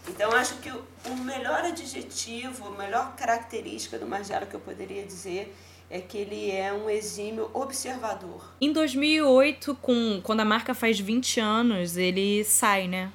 É. 0.06 0.12
Então 0.12 0.32
acho 0.32 0.58
que 0.58 0.70
o 0.70 1.16
melhor 1.24 1.66
adjetivo, 1.66 2.68
a 2.68 2.72
melhor 2.78 3.16
característica 3.16 3.98
do 3.98 4.06
Margiela 4.06 4.46
que 4.46 4.54
eu 4.54 4.60
poderia 4.60 5.04
dizer 5.06 5.56
é 5.94 6.02
que 6.02 6.18
ele 6.18 6.50
é 6.50 6.74
um 6.74 6.90
exímio 6.90 7.52
observador. 7.54 8.42
Em 8.60 8.74
2008, 8.74 9.76
com, 9.80 10.20
quando 10.24 10.40
a 10.40 10.46
marca 10.46 10.74
faz 10.74 11.00
20 11.00 11.40
anos, 11.40 11.98
ele 11.98 12.44
sai, 12.44 12.88
né? 12.88 13.12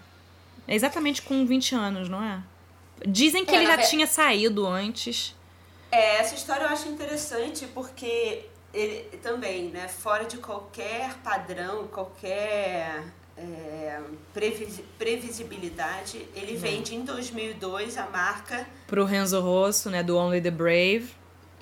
É 0.67 0.77
exatamente 0.77 1.21
com 1.23 1.45
20 1.45 1.75
anos, 1.75 2.09
não 2.09 2.23
é? 2.23 2.41
Dizem 3.05 3.45
que 3.45 3.51
É, 3.53 3.57
ele 3.57 3.67
já 3.67 3.79
tinha 3.79 4.07
saído 4.07 4.65
antes. 4.65 5.35
É, 5.91 6.19
essa 6.21 6.37
história 6.37 6.63
eu 6.65 6.69
acho 6.69 6.89
interessante 6.89 7.67
porque 7.75 8.45
ele 8.73 9.03
também, 9.25 9.71
né, 9.71 9.89
fora 9.89 10.25
de 10.25 10.37
qualquer 10.37 11.15
padrão, 11.25 11.89
qualquer 11.89 13.03
é, 13.37 14.01
previsi- 14.33 14.85
previsibilidade, 14.97 16.29
ele 16.35 16.55
vende 16.57 16.95
em 16.95 17.03
2002 17.03 17.97
a 17.97 18.07
marca 18.07 18.67
Pro 18.87 19.05
Renzo 19.05 19.41
Rosso, 19.41 19.91
né? 19.91 20.03
Do 20.03 20.17
Only 20.17 20.41
the 20.41 20.51
Brave. 20.51 21.18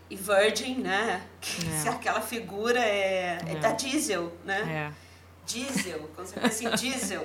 E 0.09 0.17
Virgin, 0.17 0.77
né? 0.77 1.27
É. 1.43 1.81
se 1.81 1.89
aquela 1.89 2.21
figura 2.21 2.81
é, 2.81 3.39
é 3.47 3.53
É. 3.53 3.55
da 3.57 3.73
Diesel, 3.73 4.33
né? 4.45 4.93
É. 4.93 5.07
Diesel, 5.47 6.11
quando 6.15 6.27
você 6.27 6.41
pensa 6.41 6.65
em 6.65 6.71
diesel. 6.75 7.25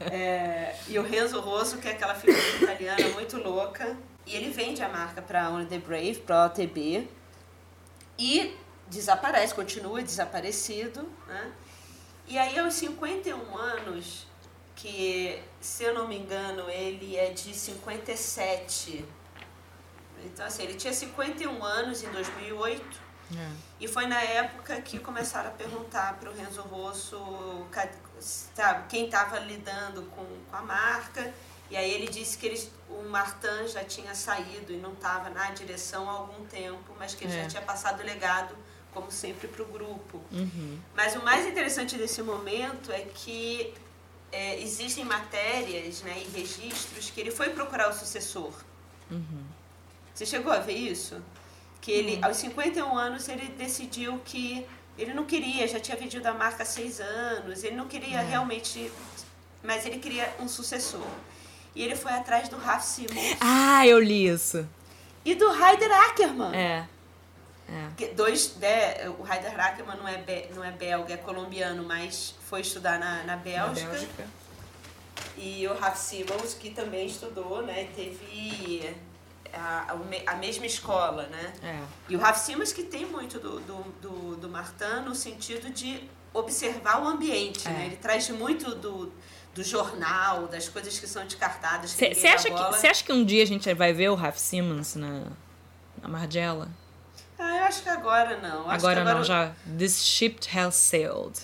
É, 0.00 0.76
e 0.88 0.98
o 0.98 1.02
Renzo 1.02 1.40
Rosso, 1.40 1.78
que 1.78 1.88
é 1.88 1.92
aquela 1.92 2.14
figura 2.14 2.38
italiana 2.60 3.08
muito 3.14 3.38
louca. 3.38 3.96
E 4.26 4.34
ele 4.36 4.50
vende 4.50 4.82
a 4.82 4.88
marca 4.90 5.22
para 5.22 5.48
Only 5.50 5.64
the 5.64 5.78
Brave, 5.78 6.16
para 6.16 6.42
a 6.42 6.46
OTB. 6.46 7.08
E 8.18 8.54
desaparece, 8.88 9.54
continua 9.54 10.02
desaparecido. 10.02 11.08
Né? 11.26 11.52
E 12.28 12.36
aí, 12.36 12.58
aos 12.58 12.74
51 12.74 13.56
anos, 13.56 14.26
que, 14.74 15.40
se 15.58 15.84
eu 15.84 15.94
não 15.94 16.06
me 16.06 16.18
engano, 16.18 16.68
ele 16.68 17.16
é 17.16 17.30
de 17.30 17.54
57. 17.54 19.02
Então, 20.24 20.46
assim, 20.46 20.62
ele 20.62 20.74
tinha 20.74 20.92
51 20.92 21.62
anos 21.64 22.02
em 22.02 22.08
2008. 22.10 23.06
É. 23.36 23.50
E 23.80 23.88
foi 23.88 24.06
na 24.06 24.20
época 24.20 24.80
que 24.82 24.98
começaram 24.98 25.48
a 25.50 25.52
perguntar 25.52 26.14
para 26.14 26.30
o 26.30 26.34
Renzo 26.34 26.62
Rosso 26.62 27.18
sabe, 28.20 28.86
quem 28.88 29.06
estava 29.06 29.38
lidando 29.38 30.02
com, 30.14 30.24
com 30.50 30.56
a 30.56 30.62
marca. 30.62 31.32
E 31.68 31.76
aí 31.76 31.90
ele 31.90 32.06
disse 32.08 32.38
que 32.38 32.46
eles, 32.46 32.70
o 32.88 33.02
Martin 33.08 33.66
já 33.66 33.82
tinha 33.82 34.14
saído 34.14 34.72
e 34.72 34.76
não 34.76 34.92
estava 34.92 35.28
na 35.30 35.50
direção 35.50 36.08
há 36.08 36.12
algum 36.12 36.44
tempo, 36.46 36.94
mas 36.98 37.14
que 37.14 37.24
ele 37.24 37.34
É. 37.34 37.42
já 37.42 37.48
tinha 37.48 37.62
passado 37.62 38.00
o 38.00 38.04
legado, 38.04 38.56
como 38.94 39.10
sempre, 39.10 39.48
para 39.48 39.62
o 39.62 39.66
grupo. 39.66 40.22
Uhum. 40.30 40.78
Mas 40.94 41.16
o 41.16 41.24
mais 41.24 41.44
interessante 41.46 41.96
desse 41.96 42.22
momento 42.22 42.92
é 42.92 43.00
que 43.02 43.74
é, 44.30 44.60
existem 44.60 45.04
matérias 45.04 46.02
né, 46.02 46.22
e 46.22 46.30
registros 46.38 47.10
que 47.10 47.20
ele 47.20 47.32
foi 47.32 47.50
procurar 47.50 47.90
o 47.90 47.92
sucessor. 47.92 48.52
Uhum. 49.10 49.45
Você 50.16 50.24
chegou 50.24 50.50
a 50.50 50.58
ver 50.60 50.72
isso? 50.72 51.20
Que 51.80 51.92
ele, 51.92 52.18
aos 52.22 52.38
51 52.38 52.96
anos, 52.96 53.28
ele 53.28 53.48
decidiu 53.48 54.18
que 54.24 54.66
ele 54.98 55.12
não 55.12 55.26
queria, 55.26 55.68
já 55.68 55.78
tinha 55.78 55.94
vendido 55.96 56.26
a 56.26 56.32
marca 56.32 56.62
há 56.62 56.66
seis 56.66 57.00
anos, 57.00 57.62
ele 57.62 57.76
não 57.76 57.86
queria 57.86 58.22
realmente, 58.22 58.90
mas 59.62 59.84
ele 59.84 59.98
queria 59.98 60.34
um 60.40 60.48
sucessor. 60.48 61.06
E 61.74 61.82
ele 61.82 61.94
foi 61.94 62.12
atrás 62.12 62.48
do 62.48 62.56
Ralph 62.56 62.82
Simons 62.82 63.36
Ah, 63.40 63.86
eu 63.86 63.98
li 64.00 64.26
isso. 64.26 64.66
e 65.22 65.34
do 65.34 65.44
Heider 65.52 65.92
Ackermann. 65.92 66.54
É. 66.56 66.88
É. 68.00 68.06
Dois, 68.14 68.56
né, 68.56 69.06
o 69.18 69.30
Heider 69.30 69.60
Ackermann 69.60 69.98
não 69.98 70.08
é, 70.08 70.16
be- 70.16 70.48
não 70.54 70.64
é 70.64 70.70
belga, 70.70 71.12
é 71.12 71.16
colombiano, 71.18 71.82
mas 71.82 72.34
foi 72.48 72.62
estudar 72.62 72.98
na, 72.98 73.22
na 73.24 73.36
Bélgica. 73.36 73.86
Na 73.86 73.92
Bélgica. 73.92 74.24
E 75.36 75.66
o 75.68 75.74
Ralph 75.74 75.96
Simons, 75.98 76.54
que 76.54 76.70
também 76.70 77.06
estudou, 77.06 77.60
né, 77.62 77.88
teve 77.94 78.94
a, 79.52 79.92
a 79.92 79.96
me- 79.96 80.22
a 80.26 80.34
mesma 80.36 80.66
escola, 80.66 81.24
né? 81.28 81.52
É. 81.62 81.80
E 82.08 82.16
o 82.16 82.18
Ralph 82.18 82.36
Simons 82.38 82.72
que 82.72 82.82
tem 82.82 83.04
muito 83.06 83.38
do, 83.38 83.60
do, 83.60 83.82
do, 84.00 84.36
do 84.36 84.48
Martin 84.48 85.02
no 85.04 85.14
sentido 85.14 85.70
de 85.70 86.08
observar 86.32 87.02
o 87.02 87.06
ambiente, 87.08 87.66
É. 87.66 87.70
né? 87.70 87.86
Ele 87.86 87.96
traz 87.96 88.28
muito 88.30 88.74
do, 88.74 89.12
do 89.54 89.62
jornal, 89.64 90.46
das 90.48 90.68
coisas 90.68 90.98
que 90.98 91.06
são 91.06 91.24
descartadas. 91.24 91.92
Você 91.92 92.26
acha, 92.26 92.44
que- 92.44 92.50
bola. 92.50 92.76
acha 92.76 93.04
que 93.04 93.12
um 93.12 93.24
dia 93.24 93.42
a 93.42 93.46
gente 93.46 93.72
vai 93.74 93.92
ver 93.92 94.10
o 94.10 94.14
Ralph 94.14 94.36
Simmons 94.36 94.94
na, 94.96 95.24
na 96.02 96.08
Margiela? 96.08 96.68
Ah, 97.38 97.56
eu 97.58 97.64
acho 97.64 97.82
que 97.82 97.88
agora 97.88 98.38
não. 98.38 98.62
Acho 98.70 98.86
Agora, 98.86 99.04
que 99.04 99.12
não, 99.12 99.22
já. 99.24 99.52
This 99.78 100.02
ship 100.04 100.38
has 100.56 100.74
sailed. 100.74 101.38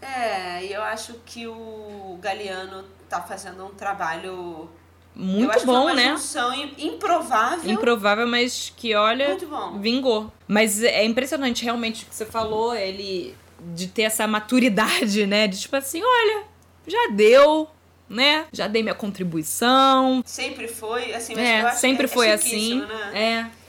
É, 0.00 0.64
e 0.64 0.72
eu 0.72 0.82
acho 0.82 1.14
que 1.26 1.46
o 1.46 2.18
Galeano 2.20 2.84
tá 3.08 3.20
fazendo 3.22 3.64
um 3.66 3.74
trabalho... 3.74 4.70
eu 5.16 5.22
Muito 5.22 5.64
bom, 5.66 5.82
uma 5.82 5.94
né? 5.94 6.08
junção 6.10 6.52
im- 6.52 6.74
improvável. 6.78 7.70
Improvável, 7.70 8.26
mas 8.26 8.72
que 8.76 8.94
olha, 8.94 9.28
Muito 9.28 9.46
bom. 9.46 9.78
vingou. 9.78 10.32
Mas 10.48 10.82
é 10.82 11.04
impressionante 11.04 11.62
realmente 11.64 12.04
o 12.04 12.06
que 12.08 12.14
você 12.14 12.26
falou, 12.26 12.74
ele 12.74 13.34
de 13.74 13.86
ter 13.86 14.02
essa 14.02 14.26
maturidade, 14.26 15.24
né? 15.26 15.46
De 15.46 15.58
tipo 15.60 15.76
assim, 15.76 16.02
olha, 16.02 16.44
já 16.86 17.08
deu, 17.12 17.68
né? 18.08 18.46
Já 18.52 18.66
dei 18.66 18.82
minha 18.82 18.94
contribuição. 18.94 20.22
Sempre 20.26 20.68
foi, 20.68 21.14
assim, 21.14 21.34
mas 21.34 21.44
eu 21.44 21.50
É, 21.54 21.60
acho 21.62 21.80
sempre 21.80 22.06
que 22.06 22.12
é, 22.12 22.14
foi 22.14 22.26
é 22.28 22.32
assim. 22.32 22.80
Né? 22.80 23.10
É. 23.14 23.64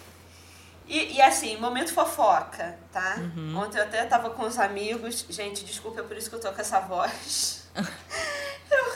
E, 0.87 1.13
e 1.15 1.21
assim, 1.21 1.57
momento 1.57 1.93
fofoca, 1.93 2.77
tá? 2.91 3.17
Uhum. 3.19 3.57
Ontem 3.57 3.79
eu 3.79 3.83
até 3.83 4.03
tava 4.05 4.29
com 4.31 4.43
os 4.43 4.59
amigos. 4.59 5.25
Gente, 5.29 5.63
desculpa, 5.65 6.01
é 6.01 6.03
por 6.03 6.15
isso 6.17 6.29
que 6.29 6.35
eu 6.35 6.39
tô 6.39 6.51
com 6.51 6.61
essa 6.61 6.79
voz. 6.79 7.67
Eu- 7.75 7.85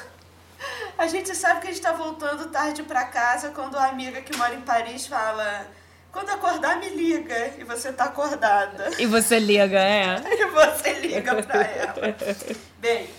a 1.00 1.08
gente 1.08 1.34
sabe 1.34 1.62
que 1.62 1.68
a 1.68 1.72
gente 1.72 1.82
tá 1.82 1.94
voltando 1.94 2.52
tarde 2.52 2.84
pra 2.84 3.06
casa 3.06 3.50
quando 3.52 3.78
a 3.78 3.88
amiga 3.88 4.22
que 4.22 4.36
mora 4.36 4.54
em 4.54 4.62
Paris 4.62 5.08
fala: 5.08 5.66
Quando 6.12 6.30
acordar, 6.30 6.78
me 6.78 6.90
liga. 6.90 7.54
E 7.58 7.64
você 7.64 7.94
tá 7.94 8.06
acordada. 8.06 8.92
E 9.00 9.06
você 9.06 9.40
liga, 9.40 9.80
é. 9.80 10.20
e 10.28 10.46
você 10.48 10.94
liga 11.00 11.42
pra 11.42 11.62
ela. 11.62 12.16
Bem, 12.80 13.10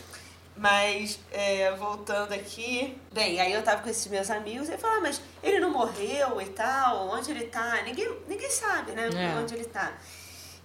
mas 0.54 1.18
é, 1.32 1.72
voltando 1.72 2.34
aqui. 2.34 2.98
Bem, 3.10 3.40
aí 3.40 3.50
eu 3.54 3.62
tava 3.62 3.80
com 3.80 3.88
esses 3.88 4.06
meus 4.08 4.30
amigos 4.30 4.68
e 4.68 4.76
falaram, 4.76 5.00
ah, 5.00 5.04
mas 5.04 5.22
ele 5.42 5.58
não 5.58 5.70
morreu 5.70 6.38
e 6.38 6.46
tal? 6.50 7.08
Onde 7.08 7.30
ele 7.30 7.46
tá? 7.46 7.80
Ninguém, 7.82 8.14
ninguém 8.28 8.50
sabe, 8.50 8.92
né? 8.92 9.08
É. 9.08 9.40
Onde 9.40 9.54
ele 9.54 9.64
tá. 9.64 9.94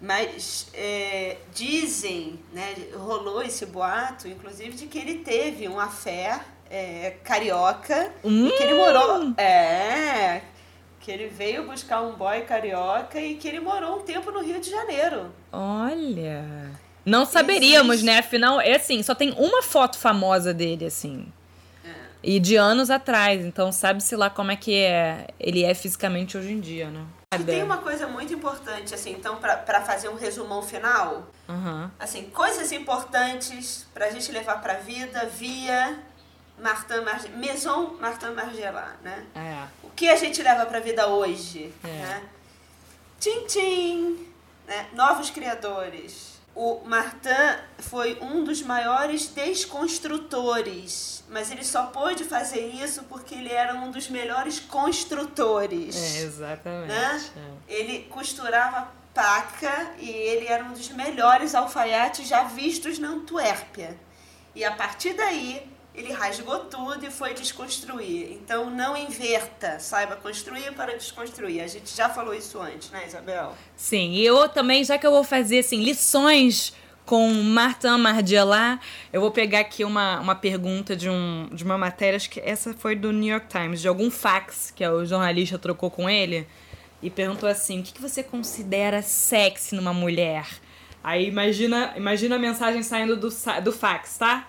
Mas 0.02 0.68
é, 0.74 1.38
dizem, 1.54 2.44
né, 2.52 2.76
rolou 2.94 3.42
esse 3.42 3.66
boato, 3.66 4.28
inclusive, 4.28 4.72
de 4.76 4.88
que 4.88 5.00
ele 5.00 5.20
teve 5.20 5.70
um 5.70 5.80
afé 5.80 6.42
é, 6.70 7.16
carioca 7.24 8.12
hum. 8.24 8.48
e 8.48 8.52
que 8.52 8.64
ele 8.64 8.74
morou. 8.74 9.34
É. 9.38 10.42
Que 11.00 11.12
ele 11.12 11.28
veio 11.28 11.66
buscar 11.66 12.02
um 12.02 12.14
boy 12.14 12.42
carioca 12.42 13.20
e 13.20 13.36
que 13.36 13.48
ele 13.48 13.60
morou 13.60 14.00
um 14.00 14.02
tempo 14.02 14.32
no 14.32 14.42
Rio 14.42 14.60
de 14.60 14.70
Janeiro. 14.70 15.32
Olha. 15.52 16.72
Não 17.06 17.26
saberíamos, 17.26 17.98
Existe. 17.98 18.06
né? 18.08 18.18
Afinal, 18.18 18.60
é 18.60 18.76
assim, 18.76 19.04
só 19.04 19.14
tem 19.14 19.32
uma 19.38 19.62
foto 19.62 19.98
famosa 19.98 20.52
dele, 20.52 20.86
assim. 20.86 21.32
É. 21.86 21.90
E 22.24 22.40
de 22.40 22.56
anos 22.56 22.90
atrás, 22.90 23.46
então 23.46 23.72
sabe-se 23.72 24.16
lá 24.16 24.32
como 24.32 24.52
é 24.52 24.56
que 24.56 24.76
é, 24.76 25.28
ele 25.40 25.64
é 25.64 25.76
fisicamente 25.76 26.36
hoje 26.36 26.52
em 26.52 26.60
dia, 26.60 26.90
né? 26.90 27.06
E 27.40 27.44
tem 27.44 27.62
uma 27.62 27.78
coisa 27.78 28.08
muito 28.08 28.34
importante, 28.34 28.96
assim, 28.96 29.12
então, 29.12 29.36
para 29.38 29.82
fazer 29.82 30.10
um 30.10 30.16
resumão 30.16 30.64
final. 30.64 31.28
Uhum. 31.48 31.90
Assim, 32.00 32.24
coisas 32.30 32.72
importantes 32.72 33.86
pra 33.94 34.10
gente 34.10 34.32
levar 34.32 34.62
pra 34.62 34.76
vida 34.76 35.30
via 35.38 36.00
Martin 36.60 37.02
Marge... 37.02 37.30
Maison 37.30 37.98
Martin 38.00 38.32
Margiela, 38.32 38.96
né? 39.02 39.26
É. 39.36 39.68
O 39.84 39.90
que 39.92 40.10
a 40.10 40.16
gente 40.16 40.42
leva 40.42 40.66
pra 40.66 40.80
vida 40.80 41.08
hoje, 41.08 41.74
é. 41.84 41.88
né? 41.88 42.24
Tchim, 43.20 43.46
tchim, 43.46 44.28
né? 44.68 44.88
Novos 44.94 45.30
criadores 45.30 46.36
o 46.56 46.82
Martin 46.86 47.30
foi 47.80 48.18
um 48.22 48.46
dos 48.46 48.62
maiores 48.62 49.28
desconstrutores, 49.28 51.22
mas 51.30 51.52
ele 51.52 51.66
só 51.66 51.88
pôde 51.88 52.24
fazer 52.24 52.66
isso 52.68 53.04
porque 53.04 53.36
ele 53.36 53.52
era 53.52 53.76
um 53.76 53.92
dos 53.92 54.10
melhores 54.10 54.58
construtores. 54.58 55.98
É, 55.98 56.22
exatamente. 56.22 56.88
Né? 56.88 57.30
É. 57.68 57.74
Ele 57.74 58.04
costurava 58.06 58.88
paca 59.14 59.92
e 60.00 60.10
ele 60.10 60.48
era 60.48 60.64
um 60.64 60.72
dos 60.72 60.88
melhores 60.90 61.54
alfaiates 61.54 62.26
já 62.26 62.44
vistos 62.44 62.98
na 63.00 63.10
Antuérpia. 63.10 63.98
E 64.56 64.64
a 64.64 64.72
partir 64.72 65.14
daí, 65.14 65.70
ele 65.96 66.12
rasgou 66.12 66.60
tudo 66.60 67.06
e 67.06 67.12
foi 67.12 67.34
desconstruir. 67.34 68.32
Então 68.32 68.70
não 68.70 68.96
inverta, 68.98 69.80
saiba 69.80 70.16
construir 70.16 70.74
para 70.74 70.96
desconstruir. 70.98 71.62
A 71.62 71.68
gente 71.68 71.96
já 71.96 72.10
falou 72.10 72.34
isso 72.34 72.60
antes, 72.60 72.90
né, 72.92 73.04
Isabel? 73.08 73.56
Sim, 73.76 74.12
e 74.12 74.26
eu 74.26 74.48
também, 74.50 74.84
já 74.84 74.98
que 74.98 75.08
eu 75.08 75.12
vou 75.12 75.24
fazer 75.24 75.60
assim, 75.60 75.84
lições 75.84 76.74
com 77.06 77.32
Martin 77.32 77.88
Margiela, 78.00 78.80
eu 79.14 79.22
vou 79.22 79.32
pegar 79.32 79.60
aqui 79.60 79.84
uma, 79.84 80.20
uma 80.20 80.36
pergunta 80.36 80.96
de, 80.96 81.10
um, 81.10 81.48
de 81.52 81.64
uma 81.64 81.78
matéria, 81.78 82.18
acho 82.18 82.30
que 82.30 82.40
essa 82.40 82.74
foi 82.74 82.96
do 82.96 83.12
New 83.12 83.30
York 83.30 83.48
Times, 83.48 83.80
de 83.80 83.88
algum 83.88 84.10
fax 84.10 84.72
que 84.76 84.86
o 84.86 85.06
jornalista 85.06 85.60
trocou 85.60 85.92
com 85.92 86.10
ele, 86.10 86.48
e 87.02 87.10
perguntou 87.12 87.48
assim: 87.48 87.80
o 87.80 87.84
que, 87.84 87.94
que 87.94 88.02
você 88.02 88.24
considera 88.24 89.04
sexy 89.04 89.76
numa 89.76 89.94
mulher? 89.94 90.48
Aí 91.04 91.28
imagina, 91.28 91.94
imagina 91.96 92.36
a 92.38 92.40
mensagem 92.40 92.82
saindo 92.82 93.16
do, 93.16 93.30
do 93.64 93.72
fax, 93.72 94.18
tá? 94.18 94.48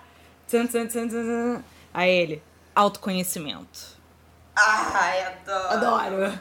Aí 1.93 2.09
ele, 2.09 2.43
autoconhecimento. 2.73 3.97
Ai, 4.55 5.23
adoro. 5.23 5.69
Adoro. 5.69 6.39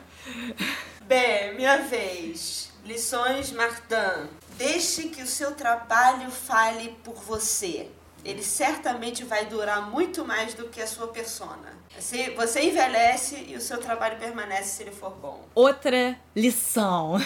Bem, 1.03 1.55
minha 1.55 1.79
vez. 1.79 2.73
Lições 2.85 3.51
Martin. 3.53 4.29
Deixe 4.57 5.09
que 5.09 5.23
o 5.23 5.27
seu 5.27 5.53
trabalho 5.53 6.31
fale 6.31 6.97
por 7.05 7.17
você. 7.17 7.89
Ele 8.25 8.43
certamente 8.43 9.25
vai 9.25 9.47
durar 9.47 9.91
muito 9.91 10.25
mais 10.25 10.55
do 10.55 10.69
que 10.69 10.81
a 10.81 10.87
sua 10.87 11.09
persona. 11.09 11.77
Você, 11.99 12.31
você 12.31 12.63
envelhece 12.63 13.45
e 13.49 13.55
o 13.55 13.61
seu 13.61 13.79
trabalho 13.79 14.19
permanece 14.19 14.77
se 14.77 14.83
ele 14.83 14.93
for 14.93 15.11
bom. 15.11 15.45
Outra 15.55 16.19
lição. 16.35 17.21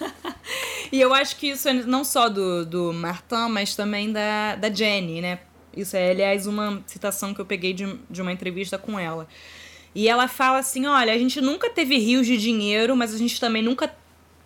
e 0.92 1.00
eu 1.00 1.14
acho 1.14 1.36
que 1.36 1.48
isso 1.50 1.68
é 1.68 1.72
não 1.72 2.04
só 2.04 2.28
do, 2.28 2.66
do 2.66 2.92
Martin, 2.92 3.48
mas 3.50 3.74
também 3.74 4.12
da, 4.12 4.56
da 4.56 4.70
Jenny, 4.70 5.20
né? 5.20 5.40
Isso 5.76 5.96
é, 5.96 6.10
aliás, 6.10 6.46
uma 6.46 6.82
citação 6.86 7.34
que 7.34 7.40
eu 7.40 7.44
peguei 7.44 7.72
de, 7.72 7.98
de 8.08 8.22
uma 8.22 8.32
entrevista 8.32 8.78
com 8.78 8.98
ela. 8.98 9.28
E 9.94 10.08
ela 10.08 10.26
fala 10.26 10.58
assim: 10.58 10.86
olha, 10.86 11.12
a 11.12 11.18
gente 11.18 11.40
nunca 11.40 11.70
teve 11.70 11.98
rios 11.98 12.26
de 12.26 12.36
dinheiro, 12.36 12.96
mas 12.96 13.14
a 13.14 13.18
gente 13.18 13.38
também 13.38 13.62
nunca. 13.62 13.94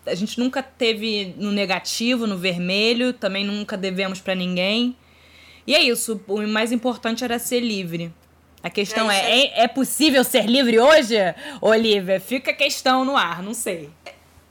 A 0.05 0.15
gente 0.15 0.39
nunca 0.39 0.63
teve 0.63 1.35
no 1.37 1.51
negativo, 1.51 2.25
no 2.25 2.37
vermelho, 2.37 3.13
também 3.13 3.45
nunca 3.45 3.77
devemos 3.77 4.19
para 4.19 4.33
ninguém. 4.33 4.95
E 5.65 5.75
é 5.75 5.81
isso, 5.81 6.19
o 6.27 6.47
mais 6.47 6.71
importante 6.71 7.23
era 7.23 7.37
ser 7.37 7.59
livre. 7.59 8.11
A 8.63 8.69
questão 8.69 9.09
é, 9.09 9.17
é, 9.17 9.45
é, 9.45 9.63
é 9.63 9.67
possível 9.67 10.23
ser 10.23 10.45
livre 10.45 10.79
hoje, 10.79 11.15
Olivia? 11.61 12.19
Fica 12.19 12.51
a 12.51 12.53
questão 12.53 13.03
no 13.03 13.17
ar, 13.17 13.41
não 13.41 13.53
sei. 13.53 13.89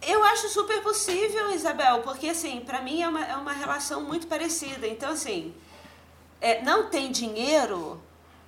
Eu 0.07 0.25
acho 0.25 0.49
super 0.49 0.83
possível, 0.83 1.51
Isabel, 1.53 2.01
porque 2.01 2.29
assim, 2.29 2.61
para 2.61 2.81
mim 2.81 3.03
é 3.03 3.09
uma, 3.09 3.25
é 3.25 3.37
uma 3.37 3.53
relação 3.53 4.03
muito 4.03 4.27
parecida. 4.27 4.87
Então, 4.87 5.13
assim, 5.13 5.53
é, 6.41 6.63
não 6.63 6.89
tem 6.89 7.11
dinheiro, 7.11 8.01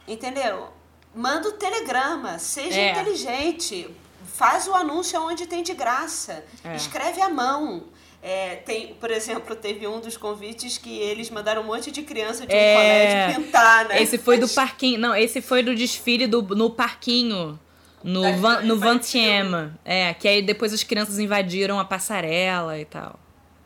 entendeu? 0.07 0.69
Manda 1.15 1.49
o 1.49 1.53
telegrama, 1.53 2.39
seja 2.39 2.81
é. 2.81 2.93
inteligente, 2.93 3.89
faz 4.25 4.67
o 4.67 4.75
anúncio 4.75 5.21
onde 5.21 5.47
tem 5.47 5.63
de 5.63 5.75
graça, 5.75 6.45
é. 6.65 6.75
escreve 6.75 7.21
à 7.21 7.29
mão. 7.29 7.85
É, 8.25 8.57
tem, 8.57 8.95
por 8.95 9.11
exemplo, 9.11 9.57
teve 9.57 9.87
um 9.87 9.99
dos 9.99 10.17
convites 10.17 10.79
que 10.79 10.97
eles 10.97 11.29
mandaram 11.29 11.63
um 11.63 11.65
monte 11.65 11.91
de 11.91 12.03
criança 12.03 12.47
de 12.47 12.55
um 12.55 12.57
é, 12.57 12.75
colégio 12.75 13.43
pintar, 13.43 13.89
né? 13.89 14.01
Esse 14.01 14.17
foi 14.17 14.39
do 14.39 14.49
parquinho. 14.49 14.99
Não, 14.99 15.15
esse 15.15 15.43
foi 15.43 15.61
do 15.61 15.75
desfile 15.75 16.29
do, 16.29 16.41
no 16.41 16.71
parquinho. 16.71 17.59
No, 18.05 18.37
van, 18.37 18.63
no 18.63 18.79
Vantiema. 18.79 19.79
É, 19.85 20.15
que 20.15 20.27
aí 20.27 20.43
depois 20.43 20.73
as 20.73 20.83
crianças 20.83 21.19
invadiram 21.19 21.79
a 21.79 21.85
passarela 21.85 22.79
e 22.79 22.85
tal. 22.85 23.19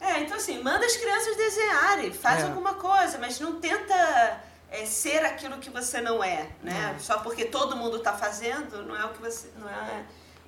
É, 0.07 0.21
então 0.21 0.37
assim, 0.37 0.63
manda 0.63 0.87
as 0.87 0.97
crianças 0.97 1.37
desenharem, 1.37 2.13
faz 2.13 2.43
é. 2.43 2.47
alguma 2.47 2.75
coisa, 2.75 3.19
mas 3.19 3.41
não 3.41 3.61
tenta 3.61 4.41
é, 4.71 4.87
ser 4.87 5.25
aquilo 5.25 5.59
que 5.59 5.69
você 5.69 6.01
não 6.01 6.23
é, 6.23 6.49
né? 6.63 6.95
É. 6.97 6.99
Só 7.01 7.19
porque 7.19 7.47
todo 7.47 7.77
mundo 7.77 7.97
está 7.97 8.13
fazendo, 8.13 8.83
não 8.87 8.97
é 8.97 9.05
o 9.05 9.09
que 9.09 9.21
você, 9.21 9.51
não 9.59 9.69
é 9.69 10.05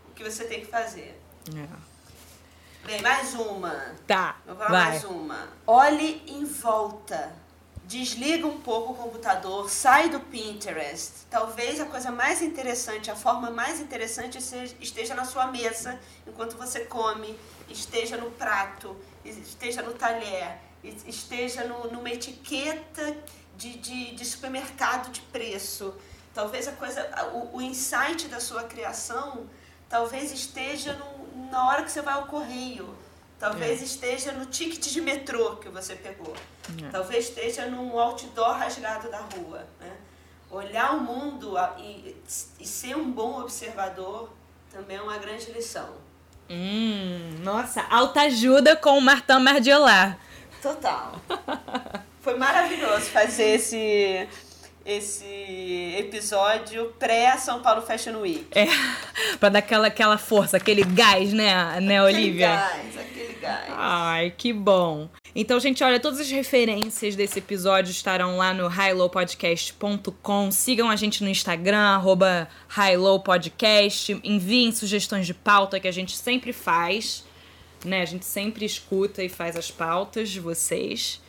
o 0.09 0.13
que 0.13 0.23
você 0.23 0.45
tem 0.45 0.61
que 0.61 0.67
fazer. 0.67 1.21
É. 1.51 1.89
Bem, 2.87 3.03
mais 3.03 3.35
uma. 3.35 3.95
Tá. 4.07 4.37
Vou 4.47 4.57
falar 4.57 4.71
vai. 4.71 4.91
mais 4.91 5.05
uma. 5.05 5.49
Olhe 5.67 6.23
em 6.27 6.45
volta. 6.45 7.35
Desliga 7.85 8.47
um 8.47 8.61
pouco 8.61 8.93
o 8.93 8.95
computador, 8.95 9.71
sai 9.71 10.11
do 10.11 10.21
Pinterest. 10.21 11.27
Talvez 11.31 11.81
a 11.81 11.87
coisa 11.87 12.11
mais 12.11 12.43
interessante, 12.43 13.11
a 13.11 13.17
forma 13.17 13.51
mais 13.51 13.81
interessante 13.81 14.43
seja, 14.43 14.77
esteja 14.79 15.15
na 15.15 15.25
sua 15.25 15.47
mesa 15.47 15.99
enquanto 16.27 16.55
você 16.55 16.81
come, 16.85 17.39
esteja 17.67 18.19
no 18.19 18.31
prato, 18.33 18.95
esteja 19.25 19.83
no 19.83 19.93
talher, 19.93 20.59
esteja 20.83 21.65
no, 21.65 21.91
numa 21.91 22.11
etiqueta 22.11 23.17
de, 23.57 23.79
de, 23.79 24.15
de, 24.15 24.25
supermercado 24.25 25.11
de 25.11 25.21
preço. 25.23 25.95
Talvez 26.35 26.69
a 26.69 26.73
coisa, 26.73 27.31
o, 27.33 27.57
o 27.57 27.63
insight 27.63 28.29
da 28.29 28.41
sua 28.41 28.65
criação, 28.65 29.49
talvez 29.89 30.33
esteja 30.33 30.93
no, 30.95 31.51
na 31.51 31.67
hora 31.67 31.83
que 31.83 31.91
você 31.91 32.03
vai 32.03 32.15
ao 32.15 32.27
correio. 32.27 32.97
Talvez 33.39 33.81
é. 33.81 33.85
esteja 33.85 34.33
no 34.33 34.47
ticket 34.47 34.85
de 34.93 35.01
metrô 35.01 35.57
que 35.57 35.69
você 35.69 35.95
pegou. 35.95 36.35
É. 36.85 36.91
Talvez 36.91 37.29
esteja 37.29 37.67
num 37.67 37.99
outdoor 37.99 38.57
rasgado 38.57 39.09
da 39.11 39.21
rua. 39.21 39.65
Né? 39.81 39.97
Olhar 40.51 40.97
o 40.97 41.01
mundo 41.01 41.55
e, 41.79 42.17
e 42.59 42.67
ser 42.67 42.97
um 42.97 43.11
bom 43.13 43.41
observador 43.41 44.31
também 44.71 44.97
é 44.97 45.03
uma 45.03 45.19
grande 45.19 45.51
lição. 45.53 46.08
Hum, 46.51 47.41
nossa, 47.43 47.85
alta 47.91 48.23
ajuda 48.23 48.77
com 48.77 48.97
o 48.99 49.01
Martin 49.01 49.41
Mardiolar. 49.41 50.19
Total. 50.63 51.15
Foi 52.21 52.37
maravilhoso 52.37 53.07
fazer 53.07 53.55
esse 53.55 54.29
esse 54.89 55.95
episódio 55.99 56.87
pré-São 56.99 57.61
Paulo 57.61 57.83
Fashion 57.83 58.21
Week. 58.21 58.47
É, 58.53 58.67
pra 59.39 59.51
dar 59.51 59.59
aquela, 59.59 59.89
aquela 59.89 60.17
força, 60.17 60.57
aquele 60.57 60.83
gás, 60.83 61.31
né, 61.35 61.79
né 61.79 62.03
Olivia? 62.03 62.55
Aquele 62.55 62.83
gás, 62.83 62.99
aquele 62.99 63.33
gás. 63.35 63.65
Ai, 63.69 64.33
que 64.35 64.51
bom. 64.51 65.11
Então, 65.41 65.61
gente, 65.61 65.85
olha, 65.85 66.01
todas 66.01 66.19
as 66.19 66.29
referências 66.29 67.15
desse 67.15 67.39
episódio 67.39 67.93
estarão 67.93 68.39
lá 68.39 68.53
no 68.53 68.67
highlowpodcast.com. 68.67 70.51
Sigam 70.51 70.91
a 70.91 70.97
gente 70.97 71.23
no 71.23 71.31
Instagram, 71.31 71.79
arroba 71.79 72.49
highlowpodcast. 72.69 74.21
Enviem 74.25 74.73
sugestões 74.73 75.29
de 75.29 75.35
pauta 75.35 75.79
que 75.79 75.87
a 75.87 75.93
gente 75.93 76.17
sempre 76.17 76.53
faz, 76.53 77.25
né? 77.85 78.03
A 78.03 78.05
gente 78.05 78.25
sempre 78.25 78.65
escuta 78.65 79.23
e 79.23 79.29
faz 79.29 79.57
as 79.57 79.71
pautas 79.71 80.29
de 80.29 80.41
vocês. 80.41 81.23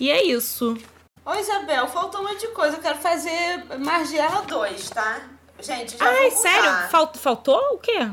E 0.00 0.10
é 0.10 0.24
isso. 0.24 0.76
Ô, 1.24 1.32
Isabel, 1.34 1.86
faltou 1.86 2.22
um 2.22 2.24
monte 2.24 2.40
de 2.40 2.48
coisa. 2.48 2.78
Eu 2.78 2.82
quero 2.82 2.98
fazer 2.98 3.64
Margiela 3.78 4.42
2, 4.42 4.90
tá? 4.90 5.28
Gente, 5.60 5.96
já 5.96 6.04
Ai, 6.04 6.32
sério? 6.32 6.88
Falt, 6.90 7.16
faltou 7.16 7.60
o 7.74 7.78
quê? 7.78 8.10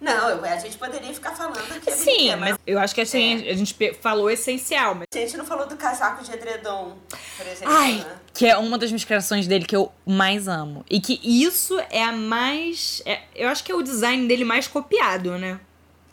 Não, 0.00 0.44
a 0.44 0.56
gente 0.58 0.76
poderia 0.76 1.12
ficar 1.12 1.34
falando 1.34 1.72
aqui. 1.72 1.90
Sim, 1.90 2.36
mas 2.36 2.58
eu 2.66 2.78
acho 2.78 2.94
que 2.94 3.00
assim, 3.00 3.46
é. 3.46 3.50
a 3.50 3.54
gente 3.54 3.74
falou 3.94 4.30
essencial. 4.30 4.94
Mas... 4.94 5.06
A 5.14 5.18
gente 5.18 5.36
não 5.36 5.44
falou 5.44 5.66
do 5.66 5.76
casaco 5.76 6.22
de 6.22 6.32
edredom, 6.32 6.96
por 7.36 7.46
exemplo. 7.46 7.74
Ai, 7.74 7.94
né? 7.94 8.16
que 8.34 8.46
é 8.46 8.56
uma 8.58 8.76
das 8.76 8.90
minhas 8.90 9.04
criações 9.04 9.46
dele 9.46 9.64
que 9.64 9.74
eu 9.74 9.90
mais 10.04 10.48
amo. 10.48 10.84
E 10.90 11.00
que 11.00 11.18
isso 11.24 11.78
é 11.90 12.02
a 12.02 12.12
mais. 12.12 13.02
É, 13.06 13.22
eu 13.34 13.48
acho 13.48 13.64
que 13.64 13.72
é 13.72 13.74
o 13.74 13.82
design 13.82 14.28
dele 14.28 14.44
mais 14.44 14.68
copiado, 14.68 15.38
né? 15.38 15.58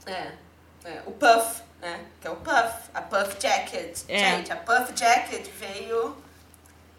É. 0.06 0.32
é. 0.86 1.02
O 1.06 1.12
Puff, 1.12 1.62
né? 1.82 2.00
Que 2.22 2.28
é 2.28 2.32
o 2.32 2.38
Puff. 2.38 2.74
A 2.94 3.02
Puff 3.02 3.36
Jacket. 3.38 4.00
É. 4.08 4.38
Gente, 4.38 4.54
a 4.54 4.56
Puff 4.56 4.94
Jacket 4.96 5.46
veio. 5.60 6.23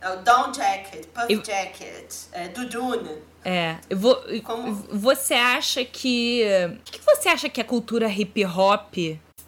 É 0.05 0.11
o 0.11 0.17
Down 0.17 0.53
Jacket, 0.53 1.07
Puff 1.07 1.33
eu... 1.33 1.43
Jacket, 1.43 2.15
é, 2.31 2.49
do 2.49 2.69
Dune. 2.69 3.23
É, 3.43 3.79
eu 3.89 3.97
vou, 3.97 4.23
Como? 4.43 4.75
você 4.93 5.33
acha 5.33 5.83
que. 5.83 6.43
O 6.87 6.93
que 6.93 7.01
você 7.01 7.31
acha 7.31 7.49
que 7.49 7.59
a 7.59 7.65
cultura 7.65 8.07
hip 8.07 8.45
hop 8.45 8.95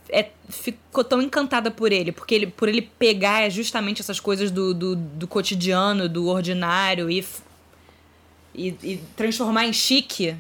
é, 0.09 0.31
ficou 0.49 1.05
tão 1.05 1.21
encantada 1.21 1.71
por 1.71 1.93
ele? 1.93 2.11
Porque 2.11 2.35
ele, 2.35 2.47
por 2.47 2.71
ele 2.71 2.81
pegar 2.81 3.47
justamente 3.51 4.01
essas 4.01 4.19
coisas 4.19 4.51
do, 4.51 4.73
do, 4.73 4.97
do 4.97 5.29
cotidiano, 5.29 6.09
do 6.09 6.27
ordinário 6.29 7.11
e, 7.11 7.27
e, 8.55 8.69
e, 8.83 9.05
transformar 9.15 9.67
em 9.67 9.75
chique? 9.75 10.35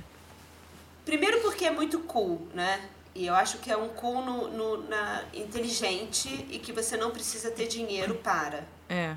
Primeiro 1.04 1.42
porque 1.42 1.66
é 1.66 1.70
muito 1.70 1.98
cool, 2.00 2.48
né? 2.54 2.80
E 3.14 3.26
eu 3.26 3.34
acho 3.34 3.58
que 3.58 3.70
é 3.70 3.76
um 3.76 3.88
cool 3.88 4.24
no, 4.24 4.48
no 4.48 4.88
na, 4.88 5.24
inteligente 5.34 6.46
e 6.50 6.58
que 6.58 6.72
você 6.72 6.96
não 6.96 7.10
precisa 7.10 7.50
ter 7.50 7.66
dinheiro 7.66 8.14
para. 8.14 8.66
É 8.88 9.14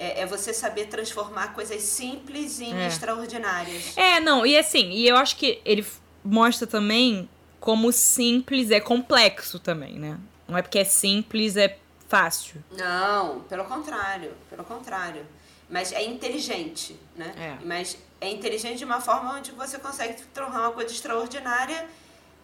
é, 0.00 0.22
é, 0.22 0.26
você 0.26 0.54
saber 0.54 0.86
transformar 0.86 1.52
coisas 1.52 1.82
simples 1.82 2.58
em 2.58 2.74
é. 2.74 2.86
extraordinárias. 2.86 3.94
É, 3.98 4.18
não, 4.18 4.46
e 4.46 4.56
assim, 4.56 4.88
e 4.92 5.06
eu 5.06 5.16
acho 5.16 5.36
que 5.36 5.60
ele 5.62 5.86
mostra 6.24 6.66
também 6.66 7.28
como 7.60 7.92
simples 7.92 8.70
é 8.70 8.80
complexo 8.80 9.58
também, 9.58 9.98
né? 9.98 10.18
Não 10.48 10.56
é 10.56 10.62
porque 10.62 10.78
é 10.78 10.84
simples, 10.84 11.54
é 11.54 11.76
fácil. 12.08 12.64
Não, 12.72 13.40
pelo 13.40 13.64
contrário, 13.64 14.32
pelo 14.48 14.64
contrário. 14.64 15.26
Mas 15.68 15.92
é 15.92 16.02
inteligente, 16.02 16.98
né? 17.14 17.32
É. 17.36 17.64
Mas 17.64 17.98
é 18.20 18.30
inteligente 18.30 18.78
de 18.78 18.84
uma 18.86 19.02
forma 19.02 19.34
onde 19.34 19.52
você 19.52 19.78
consegue 19.78 20.22
tornar 20.34 20.60
uma 20.60 20.72
coisa 20.72 20.92
extraordinária 20.92 21.86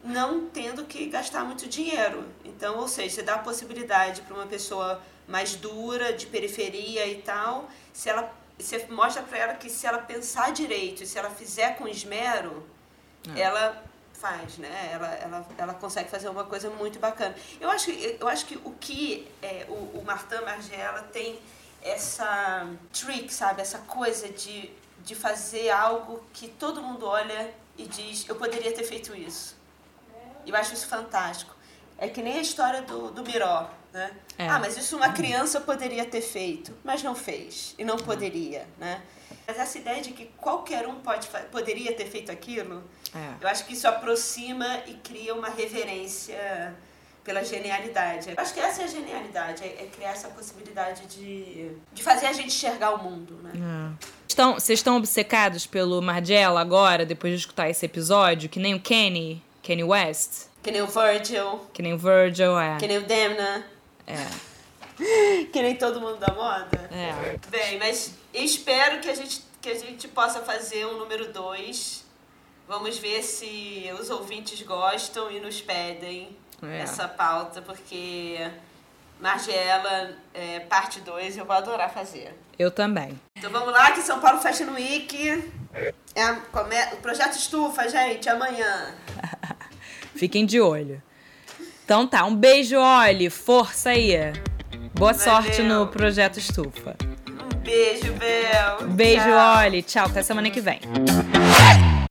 não 0.04 0.46
tendo 0.46 0.84
que 0.84 1.06
gastar 1.06 1.42
muito 1.42 1.66
dinheiro. 1.66 2.22
Então, 2.44 2.78
ou 2.78 2.86
seja, 2.86 3.16
você 3.16 3.22
dá 3.22 3.36
a 3.36 3.38
possibilidade 3.38 4.20
para 4.20 4.34
uma 4.34 4.46
pessoa 4.46 5.00
mais 5.26 5.56
dura, 5.56 6.12
de 6.12 6.26
periferia 6.26 7.06
e 7.06 7.22
tal, 7.22 7.68
se 7.92 8.08
ela 8.08 8.32
você 8.58 8.86
mostra 8.88 9.22
para 9.22 9.36
ela 9.36 9.54
que 9.54 9.68
se 9.68 9.86
ela 9.86 9.98
pensar 9.98 10.50
direito 10.50 11.04
se 11.04 11.18
ela 11.18 11.28
fizer 11.28 11.76
com 11.76 11.86
esmero, 11.86 12.66
é. 13.34 13.40
ela 13.40 13.84
faz, 14.14 14.56
né? 14.58 14.90
Ela, 14.92 15.08
ela, 15.14 15.46
ela 15.58 15.74
consegue 15.74 16.08
fazer 16.08 16.28
uma 16.28 16.44
coisa 16.44 16.70
muito 16.70 16.98
bacana. 16.98 17.34
Eu 17.60 17.70
acho, 17.70 17.90
eu 17.90 18.26
acho 18.26 18.46
que 18.46 18.56
o 18.64 18.72
que 18.72 19.28
é, 19.42 19.66
o, 19.68 19.98
o 19.98 20.02
Martin 20.04 20.42
Margiela 20.44 21.02
tem 21.12 21.38
essa 21.82 22.66
trick, 22.92 23.32
sabe? 23.32 23.60
Essa 23.60 23.78
coisa 23.80 24.28
de, 24.28 24.70
de 25.04 25.14
fazer 25.14 25.70
algo 25.70 26.24
que 26.32 26.48
todo 26.48 26.82
mundo 26.82 27.06
olha 27.06 27.52
e 27.76 27.86
diz, 27.86 28.28
eu 28.28 28.36
poderia 28.36 28.72
ter 28.72 28.84
feito 28.84 29.14
isso. 29.14 29.54
Eu 30.46 30.54
acho 30.56 30.74
isso 30.74 30.88
fantástico. 30.88 31.54
É 31.98 32.08
que 32.08 32.22
nem 32.22 32.38
a 32.38 32.40
história 32.40 32.82
do, 32.82 33.10
do 33.10 33.22
Miró, 33.22 33.70
né? 33.96 34.10
É. 34.36 34.46
Ah, 34.46 34.58
mas 34.58 34.76
isso 34.76 34.94
uma 34.94 35.08
criança 35.08 35.58
poderia 35.58 36.04
ter 36.04 36.20
feito, 36.20 36.70
mas 36.84 37.02
não 37.02 37.14
fez 37.14 37.74
e 37.78 37.84
não 37.84 37.96
poderia, 37.96 38.66
né? 38.78 39.00
Mas 39.46 39.58
essa 39.58 39.78
ideia 39.78 40.02
de 40.02 40.10
que 40.10 40.26
qualquer 40.36 40.86
um 40.86 40.96
pode, 40.96 41.26
poderia 41.50 41.94
ter 41.94 42.04
feito 42.04 42.30
aquilo, 42.30 42.84
é. 43.14 43.34
eu 43.40 43.48
acho 43.48 43.64
que 43.64 43.72
isso 43.72 43.88
aproxima 43.88 44.82
e 44.86 44.94
cria 44.94 45.34
uma 45.34 45.48
reverência 45.48 46.76
pela 47.24 47.42
genialidade. 47.42 48.28
Eu 48.28 48.34
acho 48.36 48.52
que 48.52 48.60
essa 48.60 48.82
é 48.82 48.84
a 48.84 48.88
genialidade, 48.88 49.64
é, 49.64 49.84
é 49.84 49.88
criar 49.90 50.10
essa 50.10 50.28
possibilidade 50.28 51.06
de, 51.06 51.72
de 51.92 52.02
fazer 52.02 52.26
a 52.26 52.32
gente 52.34 52.48
enxergar 52.48 52.90
o 52.90 53.02
mundo, 53.02 53.40
né? 53.42 53.52
É. 53.54 54.06
Estão, 54.28 54.54
vocês 54.54 54.78
estão 54.78 54.98
obcecados 54.98 55.66
pelo 55.66 56.02
Margiela 56.02 56.60
agora, 56.60 57.06
depois 57.06 57.32
de 57.32 57.38
escutar 57.38 57.70
esse 57.70 57.86
episódio, 57.86 58.50
que 58.50 58.60
nem 58.60 58.74
o 58.74 58.80
Kenny, 58.80 59.42
Kenny 59.62 59.82
West? 59.82 60.48
Que 60.62 60.70
nem 60.70 60.82
o 60.82 60.86
Virgil. 60.86 61.60
Que 61.72 61.80
nem 61.80 61.94
o 61.94 61.98
Virgil, 61.98 62.58
é. 62.58 62.76
Que 62.76 62.86
nem 62.86 62.98
o 62.98 63.02
Demna. 63.02 63.64
É. 64.06 65.46
que 65.52 65.62
nem 65.62 65.76
todo 65.76 66.00
mundo 66.00 66.16
da 66.16 66.32
moda. 66.32 66.88
É. 66.90 67.38
Bem, 67.48 67.78
mas 67.78 68.12
espero 68.32 69.00
que 69.00 69.08
a 69.08 69.14
gente, 69.14 69.42
que 69.60 69.68
a 69.68 69.74
gente 69.74 70.08
possa 70.08 70.40
fazer 70.40 70.86
um 70.86 70.98
número 70.98 71.32
2. 71.32 72.04
Vamos 72.68 72.98
ver 72.98 73.22
se 73.22 73.88
os 74.00 74.10
ouvintes 74.10 74.60
gostam 74.62 75.30
e 75.30 75.38
nos 75.38 75.60
pedem 75.60 76.36
é. 76.62 76.80
essa 76.80 77.06
pauta, 77.06 77.62
porque 77.62 78.38
Margiela, 79.20 80.16
é, 80.34 80.60
parte 80.60 81.00
2, 81.00 81.38
eu 81.38 81.44
vou 81.44 81.56
adorar 81.56 81.92
fazer. 81.92 82.34
Eu 82.58 82.70
também. 82.70 83.18
Então 83.36 83.50
vamos 83.50 83.72
lá, 83.72 83.92
que 83.92 84.02
São 84.02 84.20
Paulo 84.20 84.40
Fashion 84.40 84.72
Week. 84.72 85.52
É, 86.14 86.32
o 86.92 86.96
projeto 86.96 87.36
Estufa, 87.36 87.88
gente, 87.88 88.28
amanhã. 88.28 88.94
Fiquem 90.16 90.46
de 90.46 90.60
olho. 90.60 91.02
Então 91.86 92.04
tá, 92.04 92.24
um 92.24 92.34
beijo, 92.34 92.76
Oli. 92.80 93.30
Força 93.30 93.90
aí. 93.90 94.32
Boa 94.92 95.12
Valeu. 95.12 95.24
sorte 95.24 95.62
no 95.62 95.86
projeto 95.86 96.36
Estufa. 96.36 96.96
Um 97.30 97.58
beijo, 97.58 98.12
Bel. 98.14 98.88
Beijo, 98.88 99.22
Tchau. 99.22 99.64
Oli. 99.64 99.82
Tchau, 99.82 100.06
até 100.06 100.20
semana 100.20 100.50
que 100.50 100.60
vem. 100.60 100.80